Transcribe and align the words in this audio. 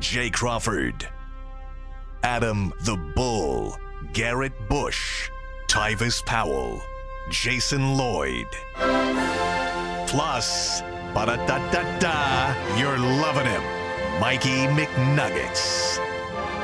Jay 0.00 0.30
Crawford, 0.30 1.08
Adam 2.22 2.72
the 2.84 2.96
Bull, 3.14 3.76
Garrett 4.12 4.52
Bush, 4.68 5.30
Tyvis 5.68 6.24
Powell, 6.26 6.80
Jason 7.30 7.96
Lloyd. 7.96 8.46
Plus, 10.06 10.82
ba-da-da-da-da, 11.14 12.78
you're 12.78 12.98
loving 12.98 13.46
him, 13.46 13.62
Mikey 14.20 14.66
McNuggets. 14.76 15.98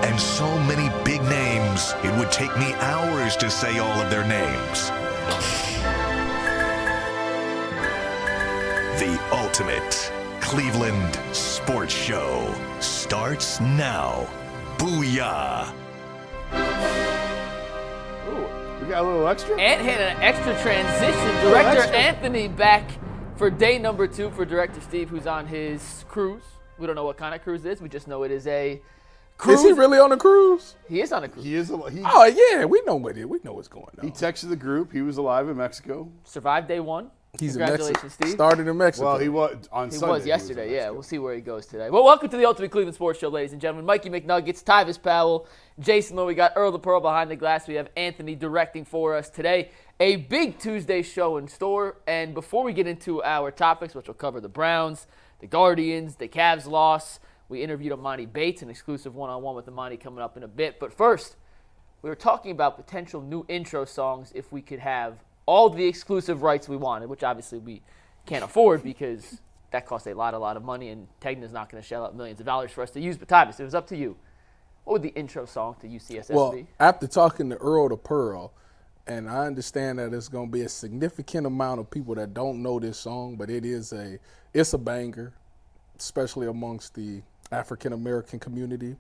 And 0.05 0.21
so 0.21 0.59
many 0.61 0.91
big 1.05 1.23
names, 1.23 1.95
it 2.05 2.17
would 2.19 2.31
take 2.31 2.57
me 2.59 2.75
hours 2.75 3.37
to 3.37 3.51
say 3.51 3.79
all 3.79 4.01
of 4.01 4.11
their 4.11 4.27
names. 4.27 4.91
The 9.01 9.19
ultimate 9.33 10.13
Cleveland 10.53 11.19
sports 11.35 11.95
show 11.95 12.55
starts 12.79 13.59
now. 13.61 14.27
Booyah! 14.77 15.73
Ooh, 18.29 18.83
we 18.85 18.91
got 18.91 19.03
a 19.03 19.07
little 19.07 19.27
extra? 19.29 19.59
Ant 19.59 19.81
had 19.81 19.99
an 19.99 20.23
extra 20.23 20.53
transition. 20.61 21.51
Director 21.51 21.79
extra. 21.81 21.97
Anthony 21.97 22.49
back 22.49 22.91
for 23.37 23.49
day 23.49 23.79
number 23.79 24.07
two 24.07 24.31
for 24.33 24.45
Director 24.45 24.83
Steve, 24.83 25.09
who's 25.09 25.27
on 25.27 25.47
his 25.47 26.05
cruise. 26.11 26.45
We 26.79 26.87
don't 26.87 26.97
know 26.97 27.05
what 27.05 27.17
kind 27.17 27.35
of 27.35 27.41
cruise 27.43 27.65
it 27.65 27.73
is. 27.73 27.81
We 27.81 27.89
just 27.89 28.07
know 28.07 28.23
it 28.25 28.31
is 28.31 28.47
a 28.47 28.83
cruise. 29.39 29.61
Is 29.61 29.65
he 29.65 29.73
really 29.73 29.99
on 29.99 30.13
a 30.13 30.19
cruise? 30.19 30.77
He 30.87 31.01
is 31.01 31.13
on 31.13 31.25
a 31.25 31.29
cruise. 31.31 31.47
He 31.47 31.55
is. 31.55 31.71
al- 31.71 31.89
He, 31.89 32.03
Oh 32.05 32.27
yeah, 32.27 32.67
we 32.67 32.83
know 32.83 32.97
what 32.97 33.17
it. 33.17 33.27
We 33.27 33.39
know 33.43 33.55
what's 33.55 33.69
going 33.69 33.87
on. 33.99 34.05
he 34.05 34.11
texted 34.11 34.51
the 34.51 34.57
group. 34.57 34.93
He 34.93 35.01
was 35.01 35.17
alive 35.17 35.49
in 35.49 35.57
Mexico. 35.57 36.11
Survived 36.25 36.69
day 36.69 36.81
one. 36.81 37.11
He's 37.41 37.57
in 37.57 37.61
Congratulations, 37.61 38.03
Mexico. 38.03 38.25
Steve. 38.27 38.35
Started 38.35 38.69
in 38.69 38.77
Mexico. 38.77 39.07
Well, 39.07 39.19
he 39.19 39.31
was 39.31 39.67
on 39.73 39.91
Sunday. 39.91 39.95
He 39.95 39.99
Sunday. 39.99 40.13
was 40.13 40.27
yesterday, 40.27 40.69
in 40.69 40.75
yeah. 40.75 40.91
We'll 40.91 41.03
see 41.03 41.19
where 41.19 41.35
he 41.35 41.41
goes 41.41 41.65
today. 41.65 41.89
Well, 41.89 42.05
welcome 42.05 42.29
to 42.29 42.37
the 42.37 42.45
Ultimate 42.45 42.71
Cleveland 42.71 42.95
Sports 42.95 43.21
Show, 43.21 43.31
ladies 43.31 43.53
and 43.53 43.61
gentlemen. 43.61 43.87
Mikey 43.87 44.11
McNuggets, 44.11 44.63
Tyvis 44.63 45.03
Powell, 45.03 45.49
Jason 45.81 46.17
Lloyd. 46.17 46.27
We 46.27 46.35
got 46.35 46.53
Earl 46.57 46.73
the 46.73 46.79
Pearl 46.79 47.01
behind 47.01 47.31
the 47.31 47.37
glass. 47.37 47.67
We 47.67 47.77
have 47.77 47.89
Anthony 47.97 48.35
directing 48.35 48.85
for 48.85 49.17
us 49.17 49.31
today. 49.31 49.71
A 49.99 50.17
big 50.17 50.59
Tuesday 50.59 51.01
show 51.01 51.39
in 51.39 51.49
store. 51.49 51.97
And 52.07 52.35
before 52.35 52.65
we 52.65 52.75
get 52.75 52.87
into 52.87 53.23
our 53.23 53.51
topics, 53.51 53.95
which 53.95 54.09
will 54.09 54.15
cover 54.15 54.39
the 54.39 54.51
Browns, 54.51 55.07
the 55.41 55.47
Guardians, 55.47 56.17
the 56.17 56.29
Cavs 56.29 56.67
loss, 56.67 57.19
we 57.49 57.63
interviewed 57.63 57.95
Emoni 57.95 58.31
Bates, 58.31 58.61
an 58.61 58.69
exclusive 58.69 59.15
one-on-one 59.15 59.57
with 59.57 59.65
Emoni 59.65 59.99
coming 59.99 60.23
up 60.23 60.37
in 60.37 60.43
a 60.43 60.49
bit. 60.49 60.79
But 60.79 60.93
first, 60.93 61.37
we 62.03 62.11
were 62.11 62.15
talking 62.15 62.51
about 62.51 62.77
potential 62.77 63.23
new 63.23 63.47
intro 63.49 63.87
songs 63.87 64.33
if 64.35 64.53
we 64.53 64.61
could 64.61 64.81
have 64.81 65.15
all 65.47 65.71
the 65.71 65.85
exclusive 65.85 66.43
rights 66.43 66.69
we 66.69 66.77
wanted, 66.77 67.09
which 67.09 67.23
obviously 67.23 67.59
we 67.59 67.83
can't 68.27 68.45
afford 68.45 68.83
because 68.83 69.41
that 69.71 69.87
costs 69.87 70.07
a 70.07 70.15
lot, 70.15 70.35
a 70.35 70.39
lot 70.39 70.57
of 70.57 70.65
money, 70.65 70.91
and 70.91 71.09
Tegna's 71.21 71.53
not 71.53 71.71
going 71.71 71.83
to 71.83 71.87
shell 71.87 72.05
out 72.05 72.17
millions 72.17 72.41
of 72.41 72.47
dollars 72.47 72.71
for 72.71 72.83
us 72.83 72.91
to 72.91 73.01
use. 73.01 73.17
But 73.17 73.29
Tyvis, 73.29 73.59
it 73.59 73.65
was 73.65 73.75
up 73.75 73.87
to 73.89 73.97
you. 73.97 74.17
What 74.85 74.95
would 74.95 75.03
the 75.03 75.17
intro 75.19 75.47
song 75.47 75.77
to 75.81 75.87
UCSS 75.87 76.31
well, 76.31 76.53
be? 76.53 76.67
after 76.79 77.07
talking 77.07 77.51
to 77.51 77.57
Earl 77.57 77.89
the 77.89 77.97
Pearl, 77.97 78.53
and 79.07 79.29
I 79.29 79.47
understand 79.47 79.99
that 79.99 80.13
it's 80.13 80.29
going 80.29 80.49
to 80.49 80.53
be 80.53 80.63
a 80.63 80.69
significant 80.69 81.47
amount 81.47 81.81
of 81.81 81.91
people 81.91 82.15
that 82.17 82.35
don't 82.35 82.63
know 82.63 82.79
this 82.79 82.99
song, 82.99 83.37
but 83.37 83.51
it 83.51 83.65
is 83.65 83.93
a 83.93 84.19
it's 84.53 84.73
a 84.75 84.79
banger, 84.79 85.33
especially 85.99 86.47
amongst 86.47 86.95
the 86.95 87.23
African 87.51 87.93
American 87.93 88.39
community. 88.39 88.97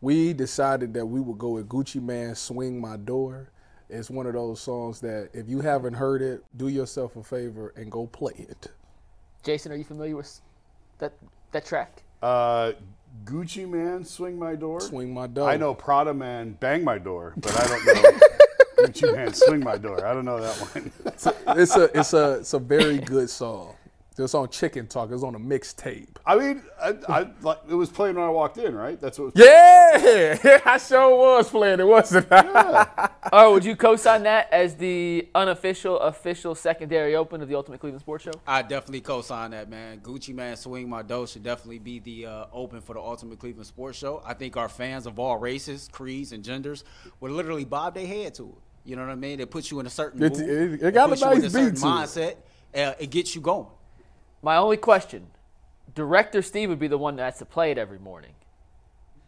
We 0.00 0.32
decided 0.32 0.92
that 0.94 1.06
we 1.06 1.20
would 1.20 1.38
go 1.38 1.50
with 1.50 1.68
Gucci 1.68 2.02
Mane 2.02 2.34
"Swing 2.34 2.80
My 2.80 2.96
Door." 2.96 3.50
It's 3.88 4.10
one 4.10 4.26
of 4.26 4.32
those 4.32 4.60
songs 4.60 5.00
that 5.00 5.30
if 5.32 5.48
you 5.48 5.60
haven't 5.60 5.94
heard 5.94 6.20
it, 6.22 6.42
do 6.56 6.68
yourself 6.68 7.16
a 7.16 7.22
favor 7.22 7.72
and 7.76 7.90
go 7.90 8.06
play 8.06 8.34
it. 8.36 8.68
Jason, 9.44 9.70
are 9.70 9.76
you 9.76 9.84
familiar 9.84 10.16
with 10.16 10.40
that 10.98 11.12
that 11.52 11.64
track? 11.64 12.02
Uh, 12.20 12.72
Gucci 13.24 13.68
Mane, 13.68 14.04
swing 14.04 14.38
my 14.38 14.56
door. 14.56 14.80
Swing 14.80 15.14
my 15.14 15.26
door. 15.28 15.48
I 15.48 15.56
know 15.56 15.72
Prada 15.74 16.12
Man, 16.12 16.56
bang 16.58 16.82
my 16.82 16.98
door, 16.98 17.34
but 17.36 17.56
I 17.56 17.66
don't 17.68 17.86
know 17.86 18.18
Gucci 18.86 19.14
Mane, 19.14 19.32
swing 19.32 19.60
my 19.60 19.78
door. 19.78 20.04
I 20.04 20.12
don't 20.12 20.24
know 20.24 20.40
that 20.40 20.56
one. 20.56 20.92
It's 21.04 21.26
a 21.76 21.98
it's 21.98 22.12
a 22.12 22.32
it's 22.34 22.54
a 22.54 22.58
very 22.58 22.98
good 22.98 23.30
song. 23.30 23.74
It's 24.18 24.34
on 24.34 24.48
Chicken 24.48 24.86
Talk. 24.86 25.10
It 25.10 25.12
was 25.12 25.22
on 25.24 25.34
a 25.34 25.38
mixtape. 25.38 26.08
I 26.24 26.36
mean, 26.36 26.62
I, 26.80 26.94
I 27.08 27.26
like 27.42 27.58
it 27.68 27.74
was 27.74 27.90
playing 27.90 28.16
when 28.16 28.24
I 28.24 28.28
walked 28.30 28.56
in, 28.56 28.74
right? 28.74 28.98
That's 29.00 29.18
what. 29.18 29.34
Was 29.34 29.44
Yeah, 29.44 30.60
I 30.66 30.78
sure 30.78 31.14
was 31.16 31.50
playing 31.50 31.80
it, 31.80 31.86
wasn't 31.86 32.26
I? 32.30 33.10
Oh, 33.32 33.52
would 33.54 33.64
you 33.64 33.74
co-sign 33.74 34.22
that 34.22 34.52
as 34.52 34.76
the 34.76 35.28
unofficial, 35.34 35.98
official 35.98 36.54
secondary 36.54 37.16
open 37.16 37.42
of 37.42 37.48
the 37.48 37.56
Ultimate 37.56 37.80
Cleveland 37.80 38.00
Sports 38.00 38.22
Show? 38.22 38.30
I 38.46 38.62
definitely 38.62 39.00
co-sign 39.00 39.50
that, 39.50 39.68
man. 39.68 39.98
Gucci 39.98 40.32
Mane, 40.32 40.54
swing 40.56 40.88
my 40.88 41.02
dough 41.02 41.26
should 41.26 41.42
definitely 41.42 41.80
be 41.80 41.98
the 41.98 42.26
uh, 42.26 42.46
open 42.52 42.80
for 42.80 42.94
the 42.94 43.00
Ultimate 43.00 43.40
Cleveland 43.40 43.66
Sports 43.66 43.98
Show. 43.98 44.22
I 44.24 44.32
think 44.34 44.56
our 44.56 44.68
fans 44.68 45.06
of 45.06 45.18
all 45.18 45.38
races, 45.38 45.88
creeds, 45.90 46.30
and 46.30 46.44
genders 46.44 46.84
would 47.18 47.32
literally 47.32 47.64
bob 47.64 47.94
their 47.94 48.06
head 48.06 48.34
to 48.36 48.44
it. 48.50 48.88
You 48.88 48.94
know 48.94 49.02
what 49.02 49.10
I 49.10 49.16
mean? 49.16 49.40
It 49.40 49.50
puts 49.50 49.72
you 49.72 49.80
in 49.80 49.86
a 49.86 49.90
certain 49.90 50.22
It- 50.22 50.38
mood. 50.38 50.48
it- 50.48 50.82
it 50.84 50.94
got 50.94 51.06
a 51.06 51.08
puts 51.08 51.20
you 51.22 51.26
nice 51.26 51.38
in 51.38 51.44
a 51.46 51.50
certain 51.50 51.70
beat 51.70 51.80
to 51.80 51.86
it. 51.86 51.90
mindset. 51.90 52.36
Uh, 52.90 52.94
it 53.00 53.10
gets 53.10 53.34
you 53.34 53.40
going. 53.40 53.66
My 54.46 54.58
only 54.58 54.76
question: 54.76 55.26
Director 55.96 56.40
Steve 56.40 56.68
would 56.68 56.78
be 56.78 56.86
the 56.86 56.96
one 56.96 57.16
that 57.16 57.24
has 57.24 57.38
to 57.38 57.44
play 57.44 57.72
it 57.72 57.78
every 57.78 57.98
morning. 57.98 58.30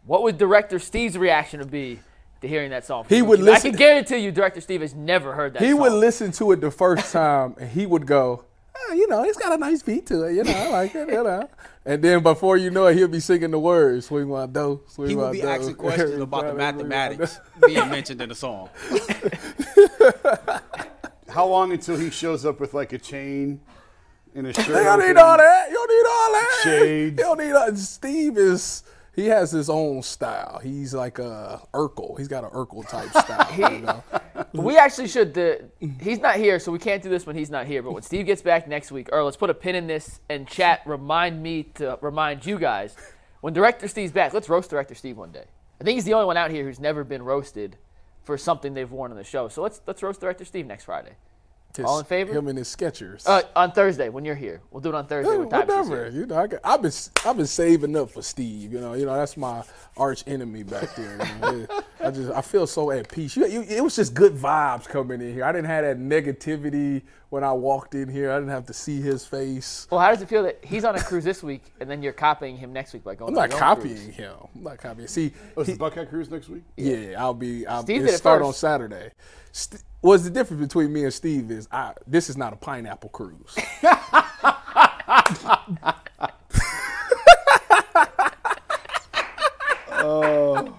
What 0.07 0.23
would 0.23 0.39
Director 0.39 0.79
Steve's 0.79 1.19
reaction 1.19 1.59
would 1.59 1.73
be 1.73 1.99
to 2.41 2.47
hearing 2.47 2.71
that 2.71 2.85
song? 2.85 3.05
He 3.09 3.17
Gucci 3.17 3.27
would 3.27 3.41
listen. 3.41 3.67
I 3.67 3.71
can 3.71 3.77
guarantee 3.77 4.19
you, 4.19 4.31
Director 4.31 4.61
Steve 4.61 4.81
has 4.81 4.95
never 4.95 5.33
heard 5.33 5.55
that. 5.55 5.63
He 5.63 5.73
song. 5.73 5.81
would 5.81 5.93
listen 5.95 6.31
to 6.31 6.53
it 6.53 6.61
the 6.61 6.71
first 6.71 7.11
time, 7.21 7.57
and 7.59 7.69
he 7.69 7.85
would 7.85 8.07
go, 8.07 8.45
"Ah, 8.77 8.93
"You 8.93 9.09
know, 9.09 9.25
it's 9.25 9.37
got 9.37 9.53
a 9.53 9.59
nice 9.59 9.83
beat 9.83 10.07
to 10.07 10.23
it. 10.23 10.35
You 10.35 10.45
know, 10.45 10.53
I 10.53 10.69
like 10.69 10.95
it. 10.95 11.09
You 11.09 11.25
know." 11.25 11.51
And 11.85 12.01
then 12.01 12.23
before 12.23 12.57
you 12.57 12.71
know 12.71 12.87
it, 12.87 12.97
he'll 12.97 13.09
be 13.09 13.19
singing 13.19 13.51
the 13.51 13.59
words, 13.59 14.07
"Swing 14.07 14.29
my 14.29 14.47
dough, 14.47 14.83
swing 14.87 15.09
He 15.09 15.17
my 15.17 15.23
would 15.23 15.33
be 15.33 15.41
dough." 15.41 15.49
asking 15.49 15.75
questions 15.87 16.23
about 16.23 16.47
the 16.47 16.55
mathematics 16.55 17.41
being 17.67 17.91
mentioned 17.91 18.21
in 18.21 18.29
the 18.29 18.37
song. 18.37 18.69
How 21.29 21.49
long 21.49 21.73
until 21.73 21.97
he 21.97 22.11
shows 22.11 22.47
up 22.47 22.61
with 22.61 22.73
like 22.73 22.93
a 22.93 22.99
chain 22.99 23.63
in 24.35 24.47
a 24.47 24.53
shirt? 24.55 24.67
You 24.69 24.75
don't 24.75 25.01
need 25.01 25.17
all 25.17 25.37
that. 25.37 25.69
You 25.71 25.75
don't 25.75 25.91
need 25.91 26.09
all 26.09 26.33
that. 26.33 26.61
Shades. 26.65 27.19
You 27.19 27.25
don't 27.25 27.39
need 27.39 27.53
all. 27.53 27.77
Steve 27.77 28.37
is. 28.39 28.83
He 29.15 29.27
has 29.27 29.51
his 29.51 29.69
own 29.69 30.03
style. 30.03 30.61
He's 30.63 30.95
like 30.95 31.19
a 31.19 31.61
Urkel. 31.75 32.17
He's 32.19 32.29
got 32.29 32.45
an 32.45 32.51
Urkel 32.51 32.89
type 32.89 33.11
style. 33.25 33.73
you 33.73 33.81
know? 33.81 34.05
We 34.53 34.77
actually 34.79 35.09
should. 35.09 35.35
The, 35.35 35.65
he's 36.01 36.21
not 36.21 36.37
here, 36.37 36.61
so 36.61 36.71
we 36.71 36.79
can't 36.79 37.03
do 37.03 37.09
this 37.09 37.27
when 37.27 37.35
he's 37.35 37.51
not 37.51 37.67
here. 37.67 37.83
But 37.83 37.95
when 37.95 38.03
Steve 38.05 38.27
gets 38.27 38.43
back 38.43 38.69
next 38.69 38.93
week, 38.93 39.09
Earl, 39.11 39.25
let's 39.25 39.37
put 39.37 39.51
a 39.51 39.55
pin 39.55 39.75
in 39.75 39.89
this 39.89 40.21
and 40.29 40.47
chat. 40.47 40.83
Remind 40.87 41.43
me 41.43 41.65
to 41.75 41.99
remind 42.01 42.47
you 42.47 42.61
guys 42.61 42.95
when 43.41 43.53
Director 43.55 43.89
Steve's 43.89 44.13
back. 44.13 44.33
Let's 44.33 44.49
roast 44.49 44.71
Director 44.71 44.95
Steve 44.95 45.17
one 45.17 45.33
day. 45.33 45.47
I 45.81 45.85
think 45.85 45.97
he's 45.97 46.05
the 46.05 46.15
only 46.15 46.27
one 46.27 46.37
out 46.37 46.53
here 46.53 46.63
who's 46.63 46.79
never 46.79 47.03
been 47.03 47.23
roasted 47.23 47.77
for 48.23 48.39
something 48.39 48.73
they've 48.75 48.91
worn 48.91 49.11
on 49.11 49.17
the 49.17 49.25
show. 49.25 49.49
So 49.49 49.63
let's 49.63 49.81
let's 49.89 50.01
roast 50.01 50.21
Director 50.21 50.45
Steve 50.45 50.67
next 50.67 50.85
Friday. 50.85 51.17
All 51.85 52.01
in 52.01 52.05
favor? 52.07 52.33
Him 52.33 52.49
and 52.49 52.59
his 52.59 52.75
Skechers. 52.75 53.23
Uh, 53.27 53.43
on 53.55 53.71
Thursday 53.71 54.09
when 54.09 54.25
you're 54.25 54.35
here, 54.35 54.61
we'll 54.73 54.81
do 54.81 54.89
it 54.89 54.95
on 54.97 55.07
Thursday 55.07 55.31
Yeah, 55.33 55.39
when 55.39 55.49
whatever. 55.49 56.09
You 56.11 56.27
know, 56.27 56.37
I 56.39 56.47
got, 56.49 56.61
I've 56.65 56.83
been 56.83 56.91
I've 57.25 57.37
been 57.37 57.47
saving 57.47 57.97
up 57.97 58.11
for 58.11 58.21
Steve. 58.23 58.73
You 58.73 58.81
know, 58.81 58.95
you 58.95 59.07
know 59.07 59.15
that's 59.15 59.37
my 59.37 59.63
arch 59.97 60.25
enemy 60.27 60.65
back 60.65 60.95
there. 60.97 61.19
you 61.25 61.41
know. 61.41 61.67
I 62.01 62.11
just 62.11 62.31
I 62.33 62.41
feel 62.41 62.67
so 62.67 62.91
at 62.91 63.09
peace. 63.09 63.37
You, 63.37 63.47
you, 63.47 63.63
it 63.63 63.83
was 63.83 63.95
just 63.97 64.15
good 64.15 64.35
vibes 64.35 64.89
coming 64.89 65.21
in 65.21 65.33
here. 65.33 65.45
I 65.45 65.53
didn't 65.53 65.67
have 65.67 65.85
that 65.85 65.99
negativity 65.99 67.03
when 67.31 67.45
I 67.45 67.53
walked 67.53 67.95
in 67.95 68.09
here. 68.09 68.31
I 68.33 68.37
didn't 68.39 68.51
have 68.51 68.67
to 68.67 68.73
see 68.75 69.01
his 69.01 69.25
face. 69.27 69.87
Well, 69.91 70.01
how 70.01 70.11
does 70.11 70.23
it 70.23 70.29
feel 70.29 70.43
that 70.45 70.59
he's 70.65 70.85
on 70.85 70.97
a 70.97 71.01
cruise 71.03 71.25
this 71.25 71.43
week 71.43 71.63
and 71.81 71.89
then 71.91 72.03
you're 72.03 72.13
copying 72.13 72.57
him 72.57 72.73
next 72.73 72.93
week 72.93 73.05
by 73.05 73.15
going? 73.15 73.31
I'm 73.31 73.35
not 73.35 73.51
copying 73.51 73.97
cruise? 73.97 74.17
him. 74.17 74.35
I'm 74.57 74.63
not 74.65 74.79
copying. 74.79 75.07
See, 75.09 75.33
Was 75.55 75.67
he- 75.67 75.75
the 75.75 75.79
Buckeye 75.79 76.07
Cruise 76.07 76.31
next 76.31 76.49
week? 76.49 76.63
yeah, 76.77 77.15
I'll 77.19 77.35
be. 77.35 77.67
I'll 77.67 77.83
Steve 77.83 78.03
it 78.03 78.07
did 78.07 78.15
it 78.15 78.19
start 78.19 78.41
first. 78.41 78.47
on 78.49 78.55
Saturday. 78.55 79.11
St- 79.53 79.83
what's 80.09 80.25
the 80.25 80.31
difference 80.31 80.63
between 80.63 80.91
me 80.91 81.05
and 81.05 81.13
Steve 81.13 81.51
is 81.51 81.69
I, 81.71 81.93
this 82.07 82.31
is 82.31 82.37
not 82.39 82.55
a 82.55 82.57
pineapple 82.57 83.11
cruise. 83.11 83.55
Oh. 90.01 90.75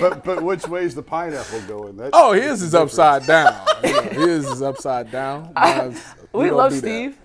but 0.00 0.24
but 0.24 0.42
which 0.42 0.66
way's 0.68 0.94
the 0.94 1.02
pineapple 1.02 1.60
going? 1.62 1.96
That, 1.96 2.10
Oh, 2.12 2.32
his 2.32 2.62
is 2.62 2.74
upside 2.74 3.26
down. 3.26 3.66
You 3.82 3.92
know, 3.92 4.02
his 4.02 4.46
is 4.46 4.62
upside 4.62 5.10
down. 5.10 5.52
Mine's- 5.54 6.00
We 6.32 6.46
don't 6.46 6.56
love 6.56 6.70
do 6.72 6.80
that. 6.80 6.86
Steve. 6.86 7.18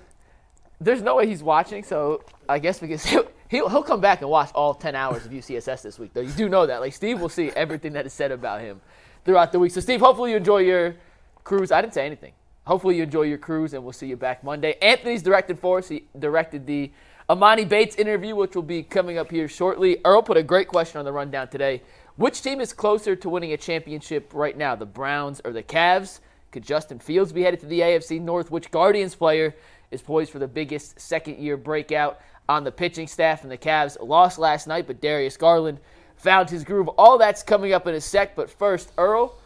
There's 0.81 1.01
no 1.01 1.15
way 1.17 1.27
he's 1.27 1.43
watching, 1.43 1.83
so 1.83 2.23
I 2.47 2.57
guess 2.59 2.81
we 2.81 2.87
he'll, 2.95 3.25
he'll 3.49 3.67
he'll 3.67 3.83
come 3.83 3.99
back 3.99 4.21
and 4.21 4.29
watch 4.29 4.51
all 4.55 4.73
10 4.73 4.95
hours 4.95 5.25
of 5.25 5.31
UCSS 5.31 5.81
this 5.81 5.99
week. 5.99 6.13
Though 6.13 6.21
you 6.21 6.31
do 6.31 6.47
know 6.47 6.65
that, 6.65 6.79
like 6.79 6.93
Steve 6.93 7.19
will 7.19 7.29
see 7.29 7.49
everything 7.51 7.93
that 7.93 8.05
is 8.05 8.13
said 8.13 8.31
about 8.31 8.61
him 8.61 8.79
throughout 9.25 9.51
the 9.51 9.59
week. 9.59 9.71
So 9.71 9.81
Steve, 9.81 9.99
hopefully 9.99 10.31
you 10.31 10.37
enjoy 10.37 10.59
your 10.59 10.95
cruise. 11.43 11.71
I 11.71 11.81
didn't 11.81 11.93
say 11.93 12.05
anything. 12.05 12.33
Hopefully 12.65 12.97
you 12.97 13.03
enjoy 13.03 13.23
your 13.23 13.39
cruise, 13.39 13.73
and 13.73 13.83
we'll 13.83 13.93
see 13.93 14.07
you 14.07 14.15
back 14.15 14.43
Monday. 14.43 14.75
Anthony's 14.81 15.23
directed 15.23 15.57
for 15.57 15.79
us. 15.79 15.89
He 15.89 16.03
directed 16.17 16.67
the 16.67 16.91
Emoni 17.27 17.67
Bates 17.67 17.95
interview, 17.95 18.35
which 18.35 18.55
will 18.55 18.61
be 18.61 18.83
coming 18.83 19.17
up 19.17 19.31
here 19.31 19.47
shortly. 19.47 19.97
Earl 20.05 20.21
put 20.21 20.37
a 20.37 20.43
great 20.43 20.67
question 20.67 20.99
on 20.99 21.05
the 21.05 21.11
rundown 21.11 21.47
today. 21.47 21.81
Which 22.15 22.41
team 22.41 22.61
is 22.61 22.73
closer 22.73 23.15
to 23.15 23.29
winning 23.29 23.53
a 23.53 23.57
championship 23.57 24.31
right 24.33 24.55
now, 24.55 24.75
the 24.75 24.85
Browns 24.85 25.41
or 25.43 25.51
the 25.51 25.63
Cavs? 25.63 26.19
Could 26.51 26.63
Justin 26.63 26.99
Fields 26.99 27.31
be 27.31 27.43
headed 27.43 27.59
to 27.61 27.65
the 27.65 27.79
AFC 27.79 28.19
North? 28.19 28.51
Which 28.51 28.71
Guardians 28.71 29.15
player 29.15 29.55
is 29.89 30.01
poised 30.01 30.31
for 30.31 30.39
the 30.39 30.47
biggest 30.47 30.99
second 30.99 31.39
year 31.39 31.57
breakout? 31.57 32.19
On 32.49 32.63
the 32.63 32.71
pitching 32.71 33.07
staff, 33.07 33.43
and 33.43 33.51
the 33.51 33.57
Cavs 33.57 33.95
lost 34.01 34.39
last 34.39 34.67
night, 34.67 34.87
but 34.87 34.99
Darius 34.99 35.37
Garland 35.37 35.79
found 36.17 36.49
his 36.49 36.63
groove. 36.63 36.89
All 36.89 37.19
that's 37.19 37.43
coming 37.43 37.71
up 37.73 37.87
in 37.87 37.93
a 37.93 38.01
sec, 38.01 38.35
but 38.35 38.49
first, 38.49 38.91
Earl, 38.97 39.37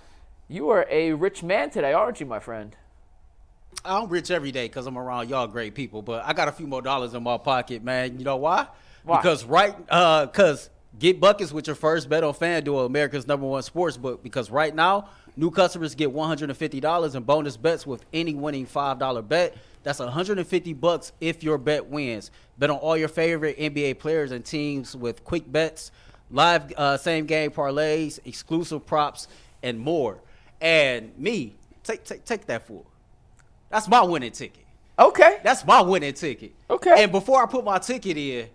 you 0.48 0.70
are 0.70 0.88
a 0.90 1.12
rich 1.12 1.44
man 1.44 1.70
today, 1.70 1.92
aren't 1.92 2.22
you, 2.22 2.26
my 2.26 2.40
friend? 2.40 2.76
I'm 3.84 4.08
rich 4.08 4.32
every 4.32 4.52
day 4.52 4.68
because 4.68 4.88
I'm 4.88 4.98
around 4.98 5.30
y'all 5.30 5.48
great 5.48 5.76
people, 5.76 6.02
but 6.02 6.24
I 6.24 6.32
got 6.32 6.48
a 6.48 6.52
few 6.54 6.66
more 6.66 6.82
dollars 6.82 7.14
in 7.14 7.22
my 7.22 7.38
pocket, 7.38 7.84
man. 7.84 8.18
You 8.18 8.24
know 8.24 8.38
why? 8.38 8.68
Why? 9.04 9.18
Because 9.18 9.44
right, 9.44 9.76
uh, 9.90 10.28
because 10.28 10.70
get 10.98 11.20
buckets 11.20 11.52
with 11.52 11.68
your 11.68 11.76
first 11.76 12.08
bet 12.08 12.24
on 12.24 12.34
FanDuel, 12.34 12.86
America's 12.86 13.28
number 13.28 13.46
one 13.46 13.64
sports 13.64 13.98
book. 13.98 14.24
Because 14.24 14.50
right 14.50 14.74
now, 14.74 15.10
new 15.36 15.52
customers 15.52 15.96
get 15.96 16.14
$150 16.14 17.16
in 17.16 17.24
bonus 17.24 17.58
bets 17.58 17.86
with 17.88 18.06
any 18.14 18.34
winning 18.34 18.66
$5 18.66 19.28
bet. 19.28 19.56
That's 19.84 20.00
150 20.00 20.74
bucks 20.74 21.12
if 21.20 21.44
your 21.44 21.58
bet 21.58 21.88
wins. 21.88 22.32
Bet 22.58 22.70
on 22.70 22.78
all 22.78 22.96
your 22.96 23.10
favorite 23.10 23.58
NBA 23.58 24.00
players 24.00 24.32
and 24.32 24.46
teams 24.46 24.96
with 24.96 25.24
quick 25.24 25.52
bets, 25.52 25.92
live 26.32 26.72
uh, 26.78 26.98
same 26.98 27.26
game 27.26 27.52
parlays, 27.52 28.20
exclusive 28.26 28.86
props, 28.86 29.28
and 29.62 29.80
more. 29.80 30.20
And 30.62 31.18
me, 31.18 31.56
take 31.84 32.06
take 32.06 32.24
take 32.24 32.46
that 32.46 32.66
fool. 32.66 32.86
That's 33.70 33.88
my 33.88 34.02
winning 34.04 34.32
ticket. 34.32 34.64
Okay. 34.98 35.40
That's 35.44 35.66
my 35.66 35.82
winning 35.82 36.14
ticket. 36.14 36.54
Okay. 36.70 37.04
And 37.04 37.12
before 37.12 37.42
I 37.42 37.48
put 37.48 37.66
my 37.66 37.80
ticket 37.80 38.18
in, 38.18 38.48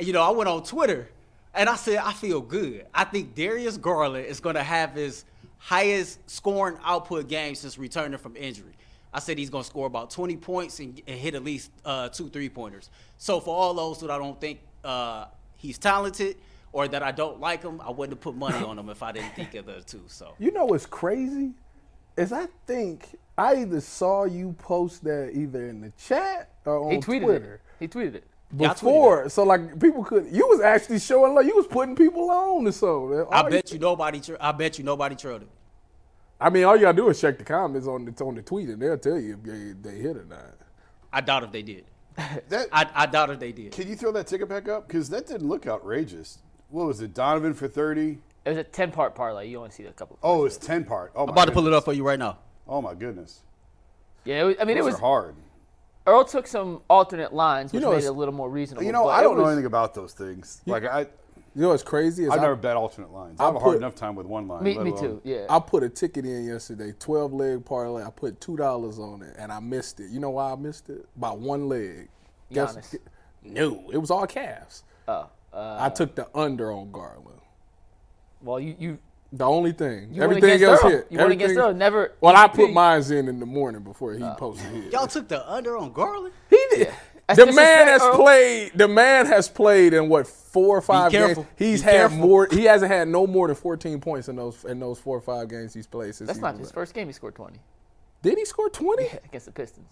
you 0.00 0.12
know, 0.12 0.22
I 0.22 0.30
went 0.30 0.48
on 0.48 0.62
Twitter 0.64 1.08
and 1.54 1.68
I 1.68 1.76
said, 1.76 1.98
I 1.98 2.12
feel 2.12 2.40
good. 2.40 2.86
I 2.94 3.04
think 3.04 3.34
Darius 3.34 3.76
Garland 3.76 4.26
is 4.26 4.40
going 4.40 4.54
to 4.54 4.62
have 4.62 4.94
his 4.94 5.24
highest 5.62 6.18
scoring 6.28 6.76
output 6.84 7.28
game 7.28 7.54
since 7.54 7.78
returning 7.78 8.18
from 8.18 8.36
injury. 8.36 8.72
I 9.14 9.20
said 9.20 9.38
he's 9.38 9.48
going 9.50 9.62
to 9.62 9.68
score 9.70 9.86
about 9.86 10.10
20 10.10 10.36
points 10.38 10.80
and, 10.80 11.00
and 11.06 11.18
hit 11.20 11.34
at 11.34 11.44
least 11.44 11.70
uh, 11.84 12.08
two 12.08 12.28
three 12.28 12.48
pointers. 12.48 12.90
So 13.16 13.38
for 13.38 13.54
all 13.54 13.72
those 13.72 14.00
that 14.00 14.10
I 14.10 14.18
don't 14.18 14.40
think 14.40 14.60
uh, 14.82 15.26
he's 15.56 15.78
talented 15.78 16.36
or 16.72 16.88
that 16.88 17.02
I 17.02 17.12
don't 17.12 17.38
like 17.38 17.62
him, 17.62 17.80
I 17.80 17.90
wouldn't 17.90 18.16
have 18.18 18.20
put 18.22 18.34
money 18.34 18.64
on 18.64 18.76
him 18.78 18.88
if 18.88 19.02
I 19.02 19.12
didn't 19.12 19.34
think 19.36 19.54
of 19.54 19.66
the 19.66 19.82
two. 19.82 20.02
So 20.08 20.34
You 20.38 20.50
know 20.50 20.64
what's 20.64 20.86
crazy? 20.86 21.52
Is 22.16 22.32
I 22.32 22.46
think 22.66 23.16
I 23.38 23.56
either 23.56 23.80
saw 23.80 24.24
you 24.24 24.54
post 24.58 25.04
that 25.04 25.30
either 25.34 25.68
in 25.68 25.80
the 25.80 25.92
chat 25.96 26.50
or 26.64 26.78
on 26.86 26.90
he 26.92 26.98
tweeted 26.98 27.22
Twitter. 27.24 27.54
it. 27.54 27.60
He 27.80 27.88
tweeted 27.88 28.14
it. 28.16 28.24
Yeah, 28.54 28.70
I 28.70 28.74
tweeted 28.74 28.80
Before, 28.80 29.28
so 29.30 29.44
like 29.44 29.80
people 29.80 30.04
could, 30.04 30.26
you 30.30 30.46
was 30.48 30.60
actually 30.60 30.98
showing 30.98 31.34
love. 31.34 31.46
You 31.46 31.56
was 31.56 31.66
putting 31.66 31.96
people 31.96 32.30
on 32.30 32.66
and 32.66 32.74
so. 32.74 33.26
I 33.30 33.48
bet 33.48 33.72
you 33.72 33.78
nobody. 33.78 34.20
I 34.40 34.52
bet 34.52 34.78
you 34.78 34.84
nobody 34.84 35.16
trailed 35.16 35.42
it. 35.42 35.48
I 36.40 36.50
mean, 36.50 36.64
all 36.64 36.74
you 36.76 36.82
gotta 36.82 36.96
do 36.96 37.08
is 37.08 37.20
check 37.20 37.38
the 37.38 37.44
comments 37.44 37.86
on 37.86 38.04
the 38.04 38.24
on 38.24 38.34
the 38.34 38.42
tweet, 38.42 38.68
and 38.68 38.82
they'll 38.82 38.98
tell 38.98 39.18
you 39.18 39.34
if 39.34 39.42
they, 39.42 39.90
they 39.90 39.98
hit 39.98 40.16
or 40.16 40.24
not. 40.24 40.54
I 41.12 41.20
doubt 41.20 41.44
if 41.44 41.52
they 41.52 41.62
did. 41.62 41.84
That, 42.50 42.68
I, 42.72 42.86
I 42.94 43.06
doubt 43.06 43.30
if 43.30 43.38
they 43.40 43.52
did. 43.52 43.72
can 43.72 43.88
you 43.88 43.96
throw 43.96 44.12
that 44.12 44.26
ticket 44.26 44.48
back 44.48 44.68
up? 44.68 44.86
Because 44.86 45.08
that 45.10 45.26
didn't 45.26 45.48
look 45.48 45.66
outrageous. 45.66 46.38
What 46.68 46.86
was 46.86 47.00
it? 47.00 47.14
Donovan 47.14 47.54
for 47.54 47.68
30? 47.68 48.18
It 48.44 48.48
was 48.48 48.58
a 48.58 48.64
10 48.64 48.90
part 48.92 49.14
parlay. 49.14 49.48
You 49.48 49.58
only 49.58 49.70
see 49.70 49.84
a 49.84 49.92
couple. 49.92 50.18
Oh, 50.22 50.44
it's 50.44 50.56
10 50.58 50.84
part. 50.84 51.12
Oh, 51.14 51.24
I'm 51.24 51.28
about 51.30 51.46
to 51.46 51.52
pull 51.52 51.66
it 51.66 51.72
up 51.72 51.84
for 51.84 51.92
you 51.92 52.02
right 52.02 52.18
now. 52.18 52.38
Oh, 52.66 52.82
my 52.82 52.94
goodness. 52.94 53.40
Yeah, 54.24 54.42
it 54.42 54.44
was, 54.44 54.56
I 54.60 54.64
mean, 54.64 54.76
Those 54.76 54.82
it 54.82 54.86
was. 54.86 54.94
are 54.96 55.00
hard. 55.00 55.34
Earl 56.06 56.24
took 56.24 56.46
some 56.46 56.82
alternate 56.90 57.32
lines, 57.32 57.72
which 57.72 57.82
know, 57.82 57.92
made 57.92 58.04
it 58.04 58.06
a 58.06 58.12
little 58.12 58.34
more 58.34 58.50
reasonable. 58.50 58.84
You 58.84 58.92
know, 58.92 59.08
I 59.08 59.22
don't 59.22 59.36
know 59.38 59.46
anything 59.46 59.66
about 59.66 59.94
those 59.94 60.12
things. 60.12 60.60
Like, 60.66 60.84
I, 60.84 61.00
You 61.54 61.62
know 61.62 61.68
what's 61.68 61.82
crazy 61.82 62.24
is 62.24 62.30
I've 62.30 62.40
I, 62.40 62.42
never 62.42 62.56
bet 62.56 62.76
alternate 62.76 63.12
lines. 63.12 63.38
I 63.38 63.44
I 63.44 63.46
have 63.46 63.56
a 63.56 63.60
hard 63.60 63.76
enough 63.76 63.94
time 63.94 64.14
with 64.16 64.26
one 64.26 64.48
line. 64.48 64.64
Me, 64.64 64.78
me 64.78 64.90
too. 64.90 65.20
Yeah. 65.22 65.46
I 65.48 65.60
put 65.60 65.82
a 65.82 65.88
ticket 65.88 66.24
in 66.24 66.44
yesterday, 66.46 66.92
twelve 66.98 67.32
leg 67.32 67.64
parlay. 67.64 68.02
I 68.02 68.10
put 68.10 68.40
two 68.40 68.56
dollars 68.56 68.98
on 68.98 69.22
it, 69.22 69.36
and 69.38 69.52
I 69.52 69.60
missed 69.60 70.00
it. 70.00 70.10
You 70.10 70.18
know 70.18 70.30
why 70.30 70.52
I 70.52 70.56
missed 70.56 70.88
it? 70.90 71.06
By 71.16 71.30
one 71.30 71.68
leg. 71.68 72.08
Giannis. 72.50 72.96
no, 73.42 73.88
it 73.92 73.98
was 73.98 74.10
all 74.10 74.26
Cavs. 74.26 74.82
Oh, 75.08 75.28
uh, 75.52 75.76
I 75.80 75.88
took 75.88 76.14
the 76.14 76.28
under 76.36 76.72
on 76.72 76.90
Garland. 76.90 77.40
well, 78.42 78.58
you 78.58 78.74
you 78.78 78.98
The 79.34 79.44
only 79.46 79.72
thing. 79.72 80.12
you 80.12 80.22
Everything 80.22 80.62
else 80.62 80.84
Earl. 80.84 80.90
hit. 80.90 81.06
You 81.10 81.18
went 81.18 81.32
against 81.32 81.52
Everything- 81.52 81.64
Earl. 81.70 81.74
Never. 81.74 82.12
Well, 82.20 82.36
I 82.36 82.48
put 82.48 82.70
mines 82.72 83.10
in 83.10 83.28
in 83.28 83.40
the 83.40 83.46
morning 83.46 83.82
before 83.82 84.12
he 84.12 84.22
oh. 84.22 84.34
posted 84.38 84.70
his. 84.70 84.92
Y'all 84.92 85.06
took 85.06 85.28
the 85.28 85.50
under 85.50 85.76
on 85.76 85.92
Garland. 85.92 86.34
He 86.50 86.62
did. 86.70 86.92
That's 87.28 87.38
The 87.38 87.46
man 87.52 87.86
has 87.86 88.02
Earl. 88.02 88.16
played. 88.16 88.72
The 88.74 88.88
man 88.88 89.26
has 89.26 89.48
played 89.48 89.94
in 89.94 90.08
what 90.10 90.26
four 90.26 90.76
or 90.76 90.82
five 90.82 91.12
games. 91.12 91.38
He's 91.56 91.80
Be 91.80 91.84
had 91.84 91.92
careful. 91.92 92.18
more. 92.18 92.48
He 92.50 92.64
hasn't 92.64 92.90
had 92.92 93.08
no 93.08 93.26
more 93.26 93.46
than 93.46 93.56
fourteen 93.56 94.00
points 94.00 94.28
in 94.28 94.36
those 94.36 94.64
in 94.64 94.78
those 94.80 94.98
four 94.98 95.16
or 95.16 95.20
five 95.20 95.48
games 95.48 95.72
he's 95.72 95.86
played 95.86 96.14
since. 96.14 96.26
That's 96.26 96.38
he 96.38 96.42
not 96.42 96.58
his 96.58 96.68
back. 96.68 96.74
first 96.74 96.94
game. 96.94 97.06
He 97.06 97.12
scored 97.12 97.34
20 97.34 97.58
Did 98.22 98.36
he 98.38 98.44
score 98.44 98.68
twenty? 98.68 99.06
against 99.24 99.46
the 99.46 99.52
Pistons. 99.52 99.88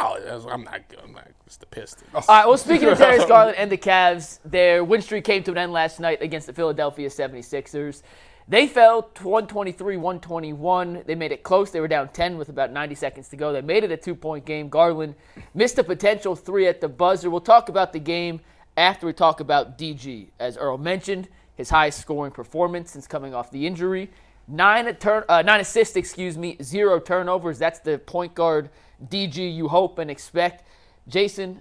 Oh, 0.00 0.16
I'm 0.50 0.64
not. 0.64 0.80
I'm 1.04 1.12
not. 1.12 1.28
It's 1.46 1.58
the 1.58 1.66
Pistons. 1.66 2.08
All 2.14 2.22
right. 2.26 2.48
Well, 2.48 2.56
speaking 2.56 2.88
of 2.88 2.96
Terrence 2.98 3.24
Garland 3.28 3.58
and 3.58 3.70
the 3.70 3.76
Cavs, 3.76 4.38
their 4.44 4.82
win 4.82 5.02
streak 5.02 5.24
came 5.24 5.42
to 5.44 5.50
an 5.52 5.58
end 5.58 5.72
last 5.72 6.00
night 6.00 6.22
against 6.22 6.46
the 6.46 6.54
Philadelphia 6.54 7.08
76ers. 7.10 8.02
They 8.48 8.66
fell 8.66 9.02
123 9.02 9.96
121. 9.96 11.04
They 11.06 11.14
made 11.14 11.32
it 11.32 11.42
close. 11.42 11.70
They 11.70 11.80
were 11.80 11.88
down 11.88 12.08
10 12.08 12.36
with 12.36 12.48
about 12.48 12.72
90 12.72 12.94
seconds 12.94 13.28
to 13.28 13.36
go. 13.36 13.52
They 13.52 13.62
made 13.62 13.84
it 13.84 13.92
a 13.92 13.96
two 13.96 14.14
point 14.14 14.44
game. 14.44 14.68
Garland 14.68 15.14
missed 15.54 15.78
a 15.78 15.84
potential 15.84 16.34
three 16.34 16.66
at 16.66 16.80
the 16.80 16.88
buzzer. 16.88 17.30
We'll 17.30 17.40
talk 17.40 17.68
about 17.68 17.92
the 17.92 18.00
game 18.00 18.40
after 18.76 19.06
we 19.06 19.12
talk 19.12 19.40
about 19.40 19.78
DG. 19.78 20.28
As 20.38 20.56
Earl 20.56 20.78
mentioned, 20.78 21.28
his 21.54 21.70
highest 21.70 22.00
scoring 22.00 22.32
performance 22.32 22.90
since 22.90 23.06
coming 23.06 23.34
off 23.34 23.50
the 23.50 23.66
injury. 23.66 24.10
Nine, 24.48 24.92
turn, 24.96 25.24
uh, 25.28 25.42
nine 25.42 25.60
assists, 25.60 25.96
excuse 25.96 26.36
me, 26.36 26.56
zero 26.62 26.98
turnovers. 26.98 27.58
That's 27.58 27.78
the 27.78 27.98
point 27.98 28.34
guard 28.34 28.70
DG 29.08 29.54
you 29.54 29.68
hope 29.68 29.98
and 29.98 30.10
expect. 30.10 30.64
Jason, 31.06 31.60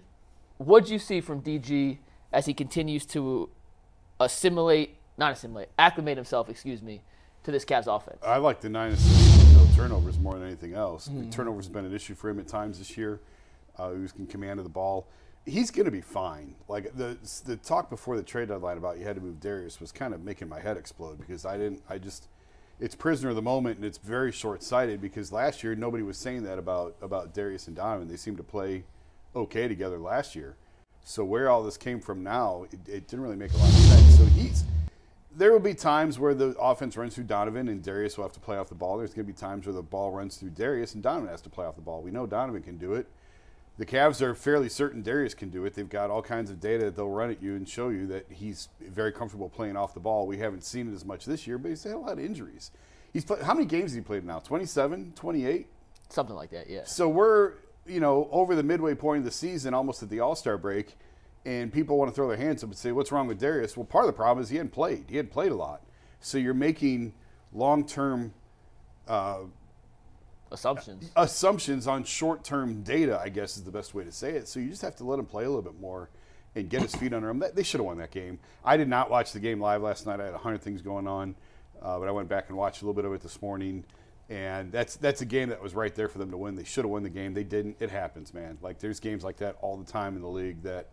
what'd 0.57 0.89
you 0.89 0.99
see 0.99 1.21
from 1.21 1.41
DG 1.41 1.99
as 2.31 2.45
he 2.45 2.53
continues 2.53 3.05
to 3.07 3.49
assimilate, 4.19 4.97
not 5.21 5.31
assimilate, 5.31 5.69
acclimate 5.79 6.17
himself, 6.17 6.49
excuse 6.49 6.81
me, 6.81 7.01
to 7.43 7.51
this 7.51 7.63
Cavs 7.63 7.87
offense? 7.87 8.17
I 8.25 8.37
like 8.37 8.59
the 8.59 8.69
nine 8.69 8.91
assists 8.91 9.53
no 9.53 9.67
turnovers 9.75 10.19
more 10.19 10.33
than 10.33 10.47
anything 10.47 10.73
else. 10.73 11.05
The 11.05 11.25
turnovers 11.31 11.65
have 11.65 11.73
been 11.73 11.85
an 11.85 11.93
issue 11.93 12.15
for 12.15 12.29
him 12.29 12.39
at 12.39 12.47
times 12.47 12.79
this 12.79 12.97
year. 12.97 13.21
Uh, 13.77 13.91
he 13.91 13.99
was 13.99 14.13
in 14.17 14.27
command 14.27 14.59
of 14.59 14.65
the 14.65 14.71
ball. 14.71 15.07
He's 15.45 15.71
going 15.71 15.85
to 15.85 15.91
be 15.91 16.01
fine. 16.01 16.55
Like 16.67 16.95
the 16.95 17.17
the 17.45 17.55
talk 17.55 17.89
before 17.89 18.15
the 18.17 18.23
trade 18.23 18.49
deadline 18.49 18.77
about 18.77 18.99
you 18.99 19.05
had 19.05 19.15
to 19.15 19.21
move 19.21 19.39
Darius 19.39 19.79
was 19.79 19.91
kind 19.91 20.13
of 20.13 20.23
making 20.23 20.49
my 20.49 20.59
head 20.59 20.77
explode 20.77 21.19
because 21.19 21.45
I 21.45 21.57
didn't. 21.57 21.81
I 21.89 21.97
just 21.97 22.27
it's 22.79 22.95
prisoner 22.95 23.29
of 23.29 23.35
the 23.35 23.41
moment 23.41 23.77
and 23.77 23.85
it's 23.85 23.97
very 23.97 24.31
short 24.31 24.63
sighted 24.63 25.01
because 25.01 25.31
last 25.31 25.63
year 25.63 25.75
nobody 25.75 26.03
was 26.03 26.17
saying 26.17 26.43
that 26.43 26.59
about 26.59 26.95
about 27.01 27.33
Darius 27.33 27.67
and 27.67 27.75
Donovan. 27.75 28.07
They 28.07 28.17
seemed 28.17 28.37
to 28.37 28.43
play 28.43 28.83
okay 29.35 29.67
together 29.67 29.97
last 29.97 30.35
year. 30.35 30.57
So 31.03 31.23
where 31.25 31.49
all 31.49 31.63
this 31.63 31.77
came 31.77 31.99
from 31.99 32.21
now, 32.21 32.65
it, 32.71 32.79
it 32.87 33.07
didn't 33.07 33.21
really 33.21 33.35
make 33.35 33.53
a 33.53 33.57
lot 33.57 33.67
of 33.67 33.73
sense. 33.73 34.17
So 34.17 34.25
he's 34.25 34.63
there 35.35 35.51
will 35.51 35.59
be 35.59 35.73
times 35.73 36.19
where 36.19 36.33
the 36.33 36.55
offense 36.59 36.97
runs 36.97 37.15
through 37.15 37.23
Donovan 37.25 37.67
and 37.69 37.81
Darius 37.81 38.17
will 38.17 38.25
have 38.25 38.33
to 38.33 38.39
play 38.39 38.57
off 38.57 38.69
the 38.69 38.75
ball. 38.75 38.97
There's 38.97 39.13
going 39.13 39.25
to 39.25 39.33
be 39.33 39.37
times 39.37 39.65
where 39.65 39.73
the 39.73 39.81
ball 39.81 40.11
runs 40.11 40.37
through 40.37 40.49
Darius 40.49 40.93
and 40.93 41.01
Donovan 41.01 41.29
has 41.29 41.41
to 41.41 41.49
play 41.49 41.65
off 41.65 41.75
the 41.75 41.81
ball. 41.81 42.01
We 42.01 42.11
know 42.11 42.27
Donovan 42.27 42.63
can 42.63 42.77
do 42.77 42.93
it. 42.93 43.07
The 43.77 43.85
Cavs 43.85 44.21
are 44.21 44.35
fairly 44.35 44.69
certain 44.69 45.01
Darius 45.01 45.33
can 45.33 45.49
do 45.49 45.65
it. 45.65 45.73
They've 45.73 45.89
got 45.89 46.09
all 46.09 46.21
kinds 46.21 46.51
of 46.51 46.59
data 46.59 46.85
that 46.85 46.95
they'll 46.95 47.09
run 47.09 47.31
at 47.31 47.41
you 47.41 47.55
and 47.55 47.67
show 47.67 47.89
you 47.89 48.05
that 48.07 48.25
he's 48.29 48.67
very 48.79 49.11
comfortable 49.11 49.49
playing 49.49 49.77
off 49.77 49.93
the 49.93 49.99
ball. 49.99 50.27
We 50.27 50.37
haven't 50.37 50.63
seen 50.63 50.91
it 50.91 50.93
as 50.93 51.05
much 51.05 51.25
this 51.25 51.47
year, 51.47 51.57
but 51.57 51.69
he's 51.69 51.83
had 51.83 51.93
a 51.93 51.97
lot 51.97 52.13
of 52.13 52.19
injuries. 52.19 52.71
He's 53.13 53.25
played, 53.25 53.41
how 53.41 53.53
many 53.53 53.65
games 53.65 53.91
has 53.91 53.93
he 53.93 54.01
played 54.01 54.25
now? 54.25 54.39
27, 54.39 55.13
28? 55.15 55.67
Something 56.09 56.35
like 56.35 56.51
that, 56.51 56.69
yeah. 56.69 56.83
So 56.83 57.07
we're, 57.07 57.53
you 57.87 58.01
know, 58.01 58.27
over 58.31 58.53
the 58.53 58.63
midway 58.63 58.93
point 58.93 59.19
of 59.19 59.25
the 59.25 59.31
season, 59.31 59.73
almost 59.73 60.03
at 60.03 60.09
the 60.09 60.19
All 60.19 60.35
Star 60.35 60.57
break, 60.57 60.97
and 61.45 61.71
people 61.73 61.97
want 61.97 62.09
to 62.11 62.15
throw 62.15 62.27
their 62.27 62.37
hands 62.37 62.63
up 62.63 62.69
and 62.69 62.77
say, 62.77 62.91
"What's 62.91 63.11
wrong 63.11 63.27
with 63.27 63.39
Darius?" 63.39 63.75
Well, 63.75 63.85
part 63.85 64.05
of 64.05 64.07
the 64.07 64.13
problem 64.17 64.43
is 64.43 64.49
he 64.49 64.57
hadn't 64.57 64.71
played. 64.71 65.05
He 65.09 65.17
hadn't 65.17 65.31
played 65.31 65.51
a 65.51 65.55
lot. 65.55 65.81
So 66.19 66.37
you're 66.37 66.53
making 66.53 67.13
long-term 67.53 68.33
Assumptions. 70.51 71.11
assumptions 71.15 71.87
on 71.87 72.03
short-term 72.03 72.83
data. 72.83 73.19
I 73.21 73.29
guess 73.29 73.55
is 73.57 73.63
the 73.63 73.71
best 73.71 73.93
way 73.93 74.03
to 74.03 74.11
say 74.11 74.31
it. 74.33 74.47
So 74.47 74.59
you 74.59 74.69
just 74.69 74.81
have 74.81 74.95
to 74.97 75.03
let 75.03 75.17
him 75.17 75.25
play 75.25 75.45
a 75.45 75.47
little 75.47 75.61
bit 75.61 75.79
more 75.79 76.09
and 76.55 76.69
get 76.69 76.81
his 76.81 76.93
feet 76.93 77.13
under 77.13 77.29
him. 77.29 77.41
They 77.53 77.63
should 77.63 77.79
have 77.79 77.85
won 77.85 77.97
that 77.99 78.11
game. 78.11 78.37
I 78.65 78.75
did 78.75 78.89
not 78.89 79.09
watch 79.09 79.31
the 79.31 79.39
game 79.39 79.61
live 79.61 79.81
last 79.81 80.05
night. 80.05 80.19
I 80.19 80.25
had 80.25 80.33
a 80.33 80.37
hundred 80.39 80.61
things 80.61 80.81
going 80.81 81.07
on, 81.07 81.35
uh, 81.81 81.97
but 81.99 82.07
I 82.09 82.11
went 82.11 82.27
back 82.27 82.49
and 82.49 82.57
watched 82.57 82.81
a 82.81 82.85
little 82.85 82.93
bit 82.93 83.05
of 83.05 83.13
it 83.13 83.21
this 83.21 83.41
morning. 83.41 83.85
And 84.29 84.71
that's 84.71 84.97
that's 84.97 85.21
a 85.21 85.25
game 85.25 85.49
that 85.49 85.61
was 85.61 85.73
right 85.73 85.93
there 85.95 86.07
for 86.09 86.17
them 86.17 86.31
to 86.31 86.37
win. 86.37 86.55
They 86.55 86.63
should 86.63 86.83
have 86.83 86.91
won 86.91 87.03
the 87.03 87.09
game. 87.09 87.33
They 87.33 87.43
didn't. 87.43 87.77
It 87.79 87.89
happens, 87.89 88.33
man. 88.33 88.57
Like 88.61 88.79
there's 88.79 88.99
games 88.99 89.23
like 89.23 89.37
that 89.37 89.55
all 89.61 89.77
the 89.77 89.89
time 89.89 90.15
in 90.15 90.21
the 90.21 90.29
league 90.29 90.63
that 90.63 90.89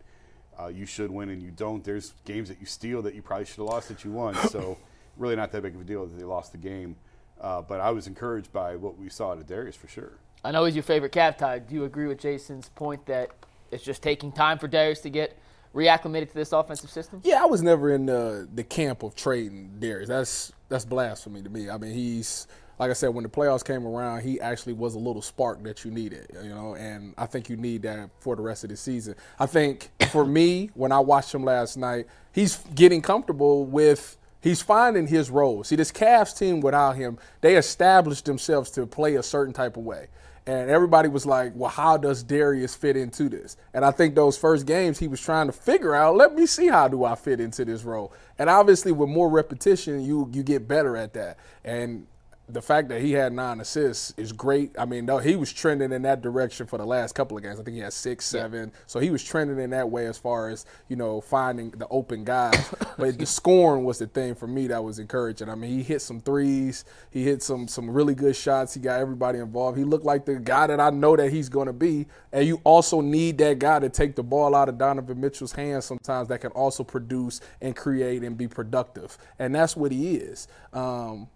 uh, 0.61 0.67
you 0.67 0.85
should 0.85 1.11
win 1.11 1.29
and 1.29 1.41
you 1.41 1.51
don't. 1.51 1.83
There's 1.83 2.13
games 2.25 2.49
that 2.49 2.59
you 2.59 2.65
steal 2.65 3.01
that 3.03 3.15
you 3.15 3.21
probably 3.21 3.45
should 3.45 3.57
have 3.57 3.65
lost 3.65 3.87
that 3.89 4.03
you 4.03 4.11
won. 4.11 4.35
So 4.49 4.77
really 5.17 5.35
not 5.35 5.51
that 5.51 5.61
big 5.61 5.75
of 5.75 5.81
a 5.81 5.83
deal 5.83 6.05
that 6.05 6.17
they 6.17 6.25
lost 6.25 6.51
the 6.51 6.57
game. 6.57 6.95
Uh, 7.39 7.61
but 7.61 7.79
I 7.79 7.91
was 7.91 8.07
encouraged 8.07 8.51
by 8.51 8.75
what 8.75 8.97
we 8.97 9.09
saw 9.09 9.33
to 9.35 9.43
Darius 9.43 9.75
for 9.75 9.87
sure. 9.87 10.13
I 10.43 10.51
know 10.51 10.65
he's 10.65 10.75
your 10.75 10.83
favorite 10.83 11.11
Cav 11.11 11.37
tie. 11.37 11.59
Do 11.59 11.73
you 11.73 11.85
agree 11.85 12.07
with 12.07 12.19
Jason's 12.19 12.69
point 12.69 13.05
that 13.05 13.29
it's 13.71 13.83
just 13.83 14.01
taking 14.01 14.31
time 14.31 14.57
for 14.57 14.67
Darius 14.67 15.01
to 15.01 15.09
get 15.09 15.37
reacclimated 15.73 16.29
to 16.29 16.33
this 16.33 16.51
offensive 16.51 16.89
system? 16.89 17.21
Yeah, 17.23 17.43
I 17.43 17.45
was 17.45 17.61
never 17.61 17.91
in 17.93 18.05
the 18.05 18.47
the 18.53 18.63
camp 18.63 19.03
of 19.03 19.15
trading 19.15 19.77
Darius. 19.79 20.09
That's 20.09 20.51
that's 20.67 20.85
blasphemy 20.85 21.41
to 21.41 21.49
me. 21.49 21.69
I 21.69 21.77
mean, 21.77 21.93
he's 21.93 22.47
like 22.79 22.89
I 22.89 22.93
said, 22.93 23.09
when 23.09 23.23
the 23.23 23.29
playoffs 23.29 23.63
came 23.63 23.85
around, 23.85 24.21
he 24.21 24.39
actually 24.39 24.73
was 24.73 24.95
a 24.95 24.99
little 24.99 25.21
spark 25.21 25.61
that 25.63 25.83
you 25.83 25.91
needed, 25.91 26.31
you 26.41 26.49
know, 26.49 26.75
and 26.75 27.13
I 27.17 27.25
think 27.25 27.49
you 27.49 27.57
need 27.57 27.81
that 27.81 28.09
for 28.21 28.37
the 28.37 28.41
rest 28.41 28.63
of 28.63 28.69
the 28.69 28.77
season. 28.77 29.15
I 29.37 29.45
think 29.45 29.91
for 30.09 30.25
me, 30.25 30.69
when 30.73 30.93
I 30.93 30.99
watched 30.99 31.35
him 31.35 31.43
last 31.43 31.75
night, 31.75 32.07
he's 32.31 32.57
getting 32.73 33.01
comfortable 33.01 33.65
with 33.65 34.17
he's 34.41 34.61
finding 34.61 35.07
his 35.07 35.29
role. 35.29 35.63
See, 35.65 35.75
this 35.75 35.91
Cavs 35.91 36.37
team 36.37 36.61
without 36.61 36.95
him, 36.95 37.19
they 37.41 37.57
established 37.57 38.23
themselves 38.23 38.71
to 38.71 38.87
play 38.87 39.15
a 39.15 39.23
certain 39.23 39.53
type 39.53 39.75
of 39.75 39.83
way. 39.83 40.07
And 40.45 40.71
everybody 40.71 41.09
was 41.09 41.27
like, 41.27 41.51
well, 41.55 41.69
how 41.69 41.97
does 41.97 42.23
Darius 42.23 42.73
fit 42.73 42.97
into 42.97 43.29
this? 43.29 43.55
And 43.73 43.85
I 43.85 43.91
think 43.91 44.15
those 44.15 44.35
first 44.35 44.65
games 44.65 44.97
he 44.97 45.07
was 45.07 45.21
trying 45.21 45.45
to 45.45 45.51
figure 45.51 45.93
out, 45.93 46.15
let 46.15 46.33
me 46.33 46.47
see 46.47 46.67
how 46.67 46.87
do 46.87 47.03
I 47.03 47.13
fit 47.13 47.39
into 47.39 47.65
this 47.65 47.83
role. 47.83 48.13
And 48.39 48.49
obviously 48.49 48.91
with 48.91 49.09
more 49.09 49.29
repetition, 49.29 50.01
you 50.01 50.27
you 50.33 50.41
get 50.41 50.67
better 50.67 50.97
at 50.97 51.13
that. 51.13 51.37
And 51.63 52.07
the 52.51 52.61
fact 52.61 52.89
that 52.89 53.01
he 53.01 53.11
had 53.11 53.31
nine 53.31 53.59
assists 53.59 54.13
is 54.17 54.31
great. 54.31 54.71
I 54.77 54.85
mean, 54.85 55.05
no, 55.05 55.19
he 55.19 55.35
was 55.35 55.53
trending 55.53 55.91
in 55.91 56.01
that 56.01 56.21
direction 56.21 56.65
for 56.65 56.77
the 56.77 56.85
last 56.85 57.13
couple 57.13 57.37
of 57.37 57.43
games. 57.43 57.59
I 57.59 57.63
think 57.63 57.75
he 57.75 57.81
had 57.81 57.93
six, 57.93 58.25
seven. 58.25 58.71
So 58.87 58.99
he 58.99 59.11
was 59.11 59.23
trending 59.23 59.59
in 59.59 59.69
that 59.69 59.89
way 59.89 60.07
as 60.07 60.17
far 60.17 60.49
as 60.49 60.65
you 60.87 60.95
know 60.95 61.21
finding 61.21 61.69
the 61.71 61.87
open 61.89 62.23
guys. 62.23 62.73
but 62.97 63.17
the 63.17 63.25
scoring 63.25 63.83
was 63.83 63.99
the 63.99 64.07
thing 64.07 64.35
for 64.35 64.47
me 64.47 64.67
that 64.67 64.83
was 64.83 64.99
encouraging. 64.99 65.49
I 65.49 65.55
mean, 65.55 65.71
he 65.71 65.83
hit 65.83 66.01
some 66.01 66.21
threes. 66.21 66.85
He 67.11 67.23
hit 67.23 67.43
some 67.43 67.67
some 67.67 67.89
really 67.89 68.15
good 68.15 68.35
shots. 68.35 68.73
He 68.73 68.79
got 68.79 68.99
everybody 68.99 69.39
involved. 69.39 69.77
He 69.77 69.83
looked 69.83 70.05
like 70.05 70.25
the 70.25 70.35
guy 70.39 70.67
that 70.67 70.79
I 70.79 70.89
know 70.89 71.15
that 71.15 71.31
he's 71.31 71.49
going 71.49 71.67
to 71.67 71.73
be. 71.73 72.07
And 72.31 72.45
you 72.45 72.61
also 72.63 73.01
need 73.01 73.37
that 73.39 73.59
guy 73.59 73.79
to 73.79 73.89
take 73.89 74.15
the 74.15 74.23
ball 74.23 74.55
out 74.55 74.69
of 74.69 74.77
Donovan 74.77 75.19
Mitchell's 75.19 75.51
hands 75.51 75.85
sometimes 75.85 76.27
that 76.29 76.41
can 76.41 76.51
also 76.51 76.83
produce 76.83 77.41
and 77.61 77.75
create 77.75 78.23
and 78.23 78.37
be 78.37 78.47
productive. 78.47 79.17
And 79.37 79.53
that's 79.53 79.75
what 79.75 79.91
he 79.91 80.15
is. 80.15 80.47
Um, 80.73 81.27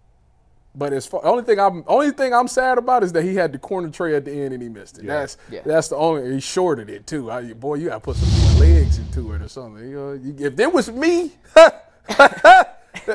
but 0.74 0.92
as 0.92 1.06
far 1.06 1.24
only 1.24 1.44
thing 1.44 1.58
I'm 1.60 1.84
only 1.86 2.10
thing 2.10 2.32
I'm 2.34 2.48
sad 2.48 2.78
about 2.78 3.02
is 3.04 3.12
that 3.12 3.22
he 3.22 3.34
had 3.34 3.52
the 3.52 3.58
corner 3.58 3.88
tray 3.90 4.14
at 4.16 4.24
the 4.24 4.32
end 4.32 4.52
and 4.54 4.62
he 4.62 4.68
missed 4.68 4.98
it. 4.98 5.04
Yeah. 5.04 5.20
That's 5.20 5.36
Yeah. 5.50 5.60
that's 5.64 5.88
the 5.88 5.96
only 5.96 6.34
he 6.34 6.40
shorted 6.40 6.90
it 6.90 7.06
too. 7.06 7.30
I, 7.30 7.52
boy, 7.52 7.76
you 7.76 7.88
got 7.88 7.94
to 7.94 8.00
put 8.00 8.16
some 8.16 8.58
legs 8.60 8.98
into 8.98 9.32
it 9.32 9.42
or 9.42 9.48
something. 9.48 9.88
You 9.88 9.96
know, 9.96 10.12
you, 10.12 10.34
if 10.46 10.58
it 10.58 10.72
was 10.72 10.90
me, 10.90 11.32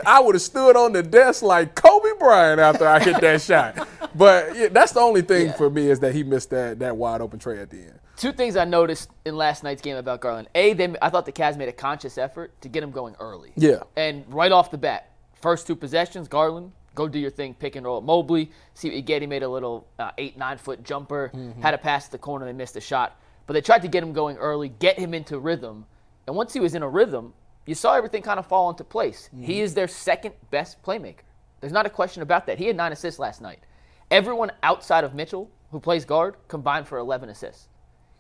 I 0.06 0.20
would 0.20 0.36
have 0.36 0.42
stood 0.42 0.76
on 0.76 0.92
the 0.94 1.02
desk 1.04 1.42
like 1.42 1.74
Kobe 1.76 2.10
Bryant 2.20 2.60
after 2.60 2.88
I 2.88 3.00
hit 3.00 3.20
that 3.22 3.42
shot. 3.42 3.88
But 4.16 4.56
yeah, 4.56 4.68
that's 4.70 4.92
the 4.92 5.00
only 5.00 5.22
thing 5.22 5.48
Yeah. 5.48 5.54
for 5.54 5.70
me 5.70 5.90
is 5.90 6.00
that 6.02 6.14
he 6.14 6.24
missed 6.24 6.50
that 6.50 6.80
that 6.80 6.96
wide 6.98 7.22
open 7.22 7.40
tray 7.40 7.60
at 7.60 7.70
the 7.70 7.78
end. 7.78 8.00
Two 8.18 8.34
things 8.34 8.58
I 8.58 8.66
noticed 8.66 9.10
in 9.24 9.38
last 9.38 9.64
night's 9.64 9.82
game 9.82 9.96
about 9.96 10.20
Garland. 10.20 10.50
A, 10.54 10.74
they, 10.74 10.94
I 11.02 11.10
thought 11.10 11.26
the 11.26 11.32
Cavs 11.32 11.56
made 11.58 11.70
a 11.70 11.74
conscious 11.74 12.18
effort 12.18 12.60
to 12.62 12.68
get 12.68 12.84
him 12.84 12.92
going 12.92 13.16
early. 13.20 13.54
Yeah. 13.56 13.84
And 13.96 14.26
right 14.34 14.52
off 14.52 14.72
the 14.72 14.78
bat, 14.78 15.12
first 15.42 15.66
two 15.68 15.76
possessions, 15.78 16.28
Garland, 16.28 16.74
go 17.00 17.08
do 17.08 17.18
your 17.18 17.32
thing, 17.32 17.54
pick 17.54 17.78
and 17.78 17.86
roll 17.86 18.00
at 18.00 18.04
Mobley. 18.04 18.52
See 18.74 18.90
what 18.90 18.96
you 18.96 19.02
get. 19.02 19.22
He 19.22 19.28
made 19.28 19.42
a 19.42 19.48
little 19.48 19.88
uh, 19.98 20.12
eight, 20.18 20.38
nine 20.38 20.58
foot 20.58 20.84
jumper, 20.84 21.32
had 21.62 21.74
a 21.74 21.78
pass 21.78 22.06
to 22.06 22.12
the 22.12 22.18
corner, 22.18 22.46
they 22.46 22.54
missed 22.54 22.76
a 22.76 22.82
shot. 22.82 23.18
But 23.48 23.54
they 23.54 23.62
tried 23.62 23.82
to 23.84 23.88
get 23.88 24.04
him 24.04 24.12
going 24.14 24.38
early, 24.38 24.68
get 24.68 25.00
him 25.00 25.14
into 25.14 25.40
rhythm. 25.40 25.86
And 26.28 26.36
once 26.36 26.54
he 26.54 26.60
was 26.60 26.76
in 26.76 26.84
a 26.84 26.90
rhythm, 26.90 27.34
you 27.66 27.74
saw 27.74 27.96
everything 27.96 28.22
kind 28.22 28.38
of 28.38 28.46
fall 28.46 28.70
into 28.70 28.84
place. 28.84 29.30
He 29.40 29.62
is 29.62 29.74
their 29.74 29.88
second 29.88 30.34
best 30.52 30.84
playmaker. 30.84 31.24
There's 31.62 31.74
not 31.74 31.86
a 31.86 31.90
question 31.90 32.22
about 32.22 32.46
that. 32.48 32.58
He 32.58 32.66
had 32.66 32.76
nine 32.76 32.92
assists 32.92 33.20
last 33.20 33.42
night. 33.42 33.60
Everyone 34.12 34.52
outside 34.62 35.04
of 35.04 35.14
Mitchell, 35.14 35.50
who 35.72 35.80
plays 35.80 36.04
guard, 36.06 36.36
combined 36.48 36.88
for 36.88 36.98
11 36.98 37.30
assists. 37.30 37.70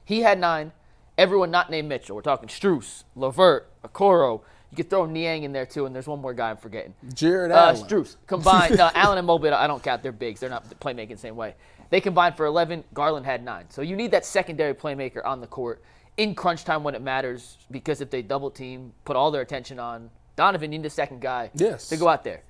He 0.06 0.22
had 0.22 0.40
nine. 0.40 0.72
Everyone 1.18 1.52
not 1.52 1.70
named 1.70 1.90
Mitchell. 1.90 2.16
We're 2.16 2.22
talking 2.22 2.48
Strus, 2.48 3.04
LeVert, 3.16 3.68
Okoro. 3.84 4.42
You 4.72 4.76
could 4.78 4.90
throw 4.90 5.06
Niang 5.06 5.44
in 5.44 5.52
there 5.52 5.66
too, 5.66 5.86
and 5.86 5.96
there's 5.96 6.08
one 6.08 6.20
more 6.22 6.34
guy 6.34 6.52
I'm 6.52 6.58
forgetting. 6.58 6.94
Jarrett 7.14 7.52
Uh, 7.52 7.56
Allen. 7.56 7.76
Strus 7.78 8.16
combined. 8.28 8.78
no, 8.78 8.92
Allen 8.94 9.18
and 9.18 9.26
Mobley, 9.26 9.50
I 9.50 9.66
don't 9.68 9.82
count. 9.82 10.04
They're 10.04 10.12
bigs. 10.12 10.40
They're 10.40 10.50
not 10.50 10.70
playmaking 10.80 11.10
the 11.10 11.18
same 11.18 11.36
way. 11.36 11.56
They 11.90 12.00
combined 12.02 12.38
for 12.38 12.46
11. 12.46 12.84
Garland 12.94 13.26
had 13.26 13.44
nine. 13.44 13.66
So 13.70 13.82
you 13.82 13.96
need 13.96 14.12
that 14.12 14.26
secondary 14.26 14.76
playmaker 14.76 15.26
on 15.26 15.42
the 15.42 15.48
court 15.48 15.82
in 16.18 16.36
crunch 16.36 16.64
time 16.66 16.84
when 16.84 16.94
it 16.94 17.02
matters. 17.02 17.58
Because 17.72 18.00
if 18.00 18.12
they 18.12 18.22
double 18.22 18.52
team, 18.52 18.94
put 19.06 19.16
all 19.16 19.32
their 19.32 19.42
attention 19.42 19.80
on 19.80 20.12
Donovan, 20.36 20.72
you 20.72 20.78
need 20.78 20.86
a 20.86 20.90
second 20.92 21.20
guy 21.22 21.50
Yes. 21.56 21.90
to 21.90 21.98
go 21.98 22.08
out 22.08 22.24
there. 22.24 22.44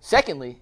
Secondly, 0.00 0.60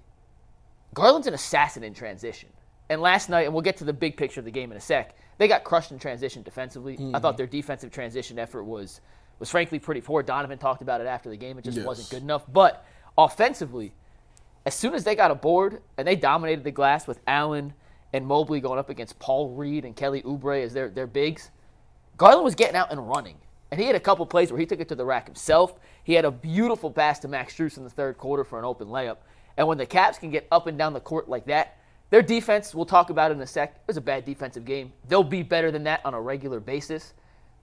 Garland's 0.94 1.26
an 1.26 1.34
assassin 1.34 1.82
in 1.82 1.94
transition. 1.94 2.48
And 2.88 3.00
last 3.02 3.28
night, 3.28 3.42
and 3.46 3.52
we'll 3.52 3.62
get 3.62 3.76
to 3.78 3.84
the 3.84 3.92
big 3.92 4.16
picture 4.16 4.40
of 4.40 4.44
the 4.44 4.52
game 4.52 4.70
in 4.70 4.76
a 4.78 4.80
sec, 4.80 5.16
they 5.38 5.48
got 5.48 5.64
crushed 5.64 5.90
in 5.90 5.98
transition 5.98 6.44
defensively. 6.44 6.96
I 7.12 7.18
thought 7.18 7.36
their 7.36 7.46
defensive 7.48 7.90
transition 7.90 8.38
effort 8.38 8.62
was 8.62 9.00
was 9.38 9.50
frankly 9.50 9.78
pretty 9.78 10.00
poor. 10.00 10.22
Donovan 10.22 10.58
talked 10.58 10.82
about 10.82 11.00
it 11.00 11.06
after 11.06 11.28
the 11.28 11.36
game. 11.36 11.58
It 11.58 11.64
just 11.64 11.76
Yes. 11.76 11.86
wasn't 11.86 12.10
good 12.10 12.22
enough. 12.22 12.44
But 12.50 12.84
offensively, 13.18 13.92
as 14.64 14.74
soon 14.74 14.94
as 14.94 15.04
they 15.04 15.14
got 15.14 15.30
aboard 15.30 15.82
and 15.96 16.06
they 16.06 16.16
dominated 16.16 16.64
the 16.64 16.70
glass 16.70 17.06
with 17.06 17.20
Allen 17.26 17.74
and 18.12 18.26
Mobley 18.26 18.60
going 18.60 18.78
up 18.78 18.88
against 18.90 19.18
Paul 19.18 19.50
Reed 19.50 19.84
and 19.84 19.94
Kelly 19.94 20.22
Oubre 20.22 20.62
as 20.62 20.72
their, 20.72 20.88
their 20.88 21.06
bigs, 21.06 21.50
Garland 22.16 22.44
was 22.44 22.54
getting 22.54 22.76
out 22.76 22.90
and 22.90 23.08
running. 23.08 23.36
And 23.70 23.80
he 23.80 23.86
had 23.86 23.96
a 23.96 24.00
couple 24.00 24.24
plays 24.26 24.50
where 24.50 24.60
he 24.60 24.66
took 24.66 24.80
it 24.80 24.88
to 24.88 24.94
the 24.94 25.04
rack 25.04 25.26
himself. 25.26 25.74
He 26.04 26.14
had 26.14 26.24
a 26.24 26.30
beautiful 26.30 26.90
pass 26.90 27.18
to 27.20 27.28
Max 27.28 27.54
Strus 27.54 27.76
in 27.76 27.84
the 27.84 27.90
third 27.90 28.16
quarter 28.16 28.44
for 28.44 28.58
an 28.58 28.64
open 28.64 28.88
layup. 28.88 29.18
And 29.56 29.66
when 29.66 29.76
the 29.76 29.86
Cavs 29.86 30.18
can 30.18 30.30
get 30.30 30.46
up 30.52 30.66
and 30.66 30.78
down 30.78 30.92
the 30.92 31.00
court 31.00 31.28
like 31.28 31.46
that, 31.46 31.76
their 32.10 32.22
defense, 32.22 32.74
we'll 32.74 32.86
talk 32.86 33.10
about 33.10 33.32
it 33.32 33.34
in 33.34 33.40
a 33.40 33.46
sec, 33.46 33.70
it 33.74 33.82
was 33.88 33.96
a 33.96 34.00
bad 34.00 34.24
defensive 34.24 34.64
game. 34.64 34.92
They'll 35.08 35.24
be 35.24 35.42
better 35.42 35.72
than 35.72 35.82
that 35.84 36.00
on 36.04 36.14
a 36.14 36.20
regular 36.20 36.60
basis. 36.60 37.14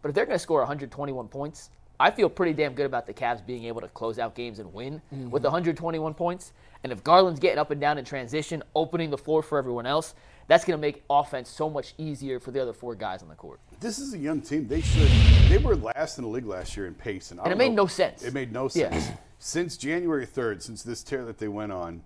But 0.04 0.10
if 0.10 0.16
they're 0.16 0.26
going 0.26 0.36
to 0.36 0.40
score 0.40 0.60
121 0.60 1.30
points, 1.30 1.72
I 2.00 2.12
feel 2.12 2.30
pretty 2.30 2.54
damn 2.54 2.74
good 2.74 2.86
about 2.86 3.08
the 3.08 3.14
Cavs 3.14 3.44
being 3.44 3.64
able 3.64 3.80
to 3.82 3.88
close 3.88 4.20
out 4.20 4.36
games 4.36 4.60
and 4.60 4.72
win 4.74 5.02
with 5.10 5.42
mm-hmm. 5.42 5.44
121 5.44 6.14
points. 6.14 6.52
And 6.84 6.92
if 6.92 7.04
Garland's 7.04 7.40
getting 7.40 7.58
up 7.58 7.72
and 7.72 7.80
down 7.80 7.98
in 7.98 8.04
transition, 8.04 8.62
opening 8.76 9.10
the 9.10 9.18
floor 9.18 9.42
for 9.42 9.58
everyone 9.58 9.86
else, 9.86 10.14
that's 10.48 10.66
going 10.66 10.78
to 10.78 10.82
make 10.82 11.04
offense 11.10 11.50
so 11.50 11.70
much 11.70 11.94
easier 11.98 12.42
for 12.42 12.52
the 12.52 12.62
other 12.62 12.74
four 12.74 12.96
guys 12.96 13.24
on 13.24 13.30
the 13.30 13.36
court. 13.36 13.62
This 13.80 13.98
is 13.98 14.14
a 14.14 14.18
young 14.18 14.42
team. 14.42 14.68
They 14.68 14.82
should. 14.82 15.08
They 15.48 15.58
were 15.58 15.78
last 15.78 16.18
in 16.18 16.26
the 16.26 16.30
league 16.30 16.46
last 16.46 16.76
year 16.76 16.86
in 16.88 16.96
pace, 16.96 17.32
and, 17.32 17.40
And 17.40 17.54
it 17.54 17.58
made 17.58 17.70
know- 17.70 17.84
no 17.84 17.88
sense. 17.88 18.24
It 18.24 18.34
made 18.34 18.52
no 18.52 18.64
Yeah. 18.64 18.90
sense. 18.90 19.12
Since 19.40 19.78
January 19.78 20.26
third, 20.26 20.62
since 20.62 20.84
this 20.84 21.02
tear 21.04 21.24
that 21.24 21.38
they 21.38 21.48
went 21.48 21.72
on, 21.72 22.04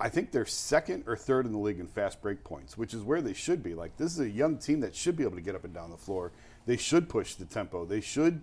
I 0.00 0.08
think 0.08 0.30
they're 0.30 0.46
second 0.46 1.04
or 1.08 1.16
third 1.16 1.46
in 1.46 1.52
the 1.52 1.58
league 1.58 1.80
in 1.80 1.88
fast 1.88 2.22
break 2.22 2.44
points, 2.44 2.78
which 2.78 2.94
is 2.94 3.02
where 3.02 3.20
they 3.20 3.32
should 3.32 3.60
be. 3.60 3.74
Like 3.74 3.96
this 3.96 4.12
is 4.12 4.20
a 4.20 4.30
young 4.30 4.56
team 4.56 4.80
that 4.80 4.94
should 4.94 5.16
be 5.16 5.24
able 5.24 5.34
to 5.34 5.42
get 5.42 5.56
up 5.56 5.64
and 5.64 5.74
down 5.74 5.90
the 5.90 5.96
floor. 5.96 6.30
They 6.66 6.76
should 6.76 7.08
push 7.08 7.34
the 7.34 7.44
tempo. 7.44 7.84
They 7.84 8.00
should 8.00 8.42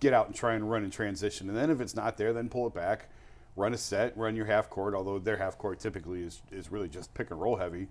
get 0.00 0.12
out 0.12 0.26
and 0.26 0.34
try 0.34 0.54
and 0.54 0.70
run 0.70 0.82
in 0.84 0.90
transition. 0.90 1.48
And 1.48 1.56
then 1.56 1.70
if 1.70 1.80
it's 1.80 1.94
not 1.94 2.16
there, 2.16 2.32
then 2.32 2.48
pull 2.48 2.66
it 2.66 2.74
back, 2.74 3.08
run 3.56 3.74
a 3.74 3.78
set, 3.78 4.16
run 4.16 4.34
your 4.34 4.46
half 4.46 4.70
court. 4.70 4.94
Although 4.94 5.18
their 5.18 5.36
half 5.36 5.58
court 5.58 5.78
typically 5.80 6.22
is 6.22 6.40
is 6.50 6.70
really 6.72 6.88
just 6.88 7.12
pick 7.14 7.30
and 7.30 7.40
roll 7.40 7.56
heavy. 7.56 7.88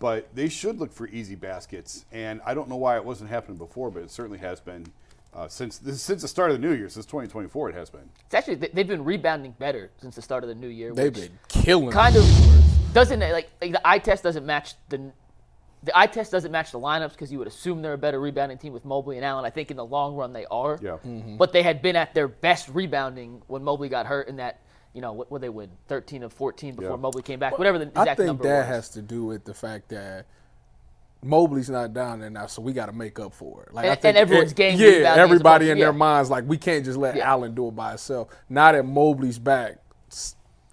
But 0.00 0.34
they 0.34 0.48
should 0.48 0.78
look 0.80 0.92
for 0.92 1.06
easy 1.08 1.36
baskets, 1.36 2.04
and 2.10 2.40
I 2.44 2.52
don't 2.54 2.68
know 2.68 2.76
why 2.76 2.96
it 2.96 3.04
wasn't 3.04 3.30
happening 3.30 3.56
before, 3.58 3.90
but 3.92 4.02
it 4.02 4.10
certainly 4.10 4.38
has 4.38 4.58
been 4.60 4.86
uh, 5.32 5.46
since 5.46 5.78
this, 5.78 6.02
since 6.02 6.22
the 6.22 6.26
start 6.26 6.50
of 6.50 6.60
the 6.60 6.66
new 6.66 6.74
year, 6.74 6.88
since 6.88 7.06
2024. 7.06 7.70
It 7.70 7.74
has 7.76 7.88
been. 7.90 8.08
It's 8.26 8.34
actually 8.34 8.56
they- 8.56 8.70
they've 8.72 8.88
been 8.88 9.04
rebounding 9.04 9.52
better 9.52 9.90
since 10.00 10.16
the 10.16 10.22
start 10.22 10.42
of 10.42 10.48
the 10.48 10.54
new 10.56 10.66
year. 10.68 10.92
They've 10.92 11.14
which 11.14 11.28
been 11.28 11.38
killing. 11.48 11.90
kind 11.92 12.16
of 12.16 12.24
doesn't 12.92 13.20
like, 13.20 13.50
like 13.60 13.72
the 13.72 13.86
eye 13.86 13.98
test 13.98 14.22
doesn't 14.24 14.44
match 14.46 14.74
the 14.88 15.12
the 15.82 15.96
eye 15.96 16.06
test 16.06 16.32
doesn't 16.32 16.50
match 16.50 16.72
the 16.72 16.78
lineups 16.80 17.10
because 17.12 17.30
you 17.30 17.38
would 17.38 17.46
assume 17.48 17.82
they're 17.82 17.92
a 17.92 17.98
better 17.98 18.20
rebounding 18.20 18.58
team 18.58 18.72
with 18.72 18.84
Mobley 18.84 19.16
and 19.16 19.24
Allen. 19.24 19.44
I 19.44 19.50
think 19.50 19.70
in 19.70 19.76
the 19.76 19.84
long 19.86 20.14
run 20.16 20.32
they 20.32 20.44
are. 20.50 20.78
Yeah. 20.82 20.98
Mm-hmm. 21.06 21.36
But 21.36 21.52
they 21.52 21.62
had 21.62 21.82
been 21.82 21.94
at 21.96 22.14
their 22.14 22.26
best 22.28 22.68
rebounding 22.70 23.42
when 23.46 23.62
Mobley 23.62 23.88
got 23.88 24.06
hurt 24.06 24.28
in 24.28 24.36
that 24.36 24.60
you 24.94 25.02
know 25.02 25.12
what 25.12 25.30
would 25.30 25.42
they 25.42 25.48
win 25.50 25.70
13 25.86 26.22
of 26.24 26.32
14 26.32 26.74
before 26.74 26.90
Yeah. 26.90 26.96
Mobley 26.96 27.22
came 27.22 27.38
back. 27.38 27.56
Whatever 27.58 27.78
the 27.78 27.86
exact 27.88 28.08
I 28.08 28.14
think 28.16 28.26
number 28.26 28.44
that 28.44 28.58
was. 28.60 28.66
has 28.68 28.88
to 28.90 29.02
do 29.02 29.24
with 29.26 29.44
the 29.44 29.54
fact 29.54 29.90
that 29.90 30.26
Mobley's 31.22 31.68
not 31.68 31.92
down 31.92 32.20
there 32.20 32.30
now, 32.30 32.46
so 32.46 32.62
we 32.62 32.72
got 32.72 32.86
to 32.86 32.92
make 32.92 33.18
up 33.18 33.34
for 33.34 33.64
it. 33.64 33.74
Like 33.74 33.86
I 33.86 33.94
think 33.96 34.04
and 34.04 34.16
everyone's 34.16 34.52
game 34.52 34.78
yeah, 34.78 35.14
everybody 35.16 35.66
opposed- 35.66 35.72
in 35.72 35.78
their 35.80 35.92
minds 35.92 36.30
like 36.30 36.44
we 36.46 36.56
can't 36.56 36.84
just 36.84 36.96
let 36.96 37.16
Yeah. 37.16 37.28
Allen 37.30 37.54
do 37.54 37.68
it 37.68 37.76
by 37.76 37.90
himself. 37.90 38.28
Now 38.48 38.70
that 38.72 38.84
Mobley's 38.84 39.38
back, 39.38 39.72
s- 39.72 39.78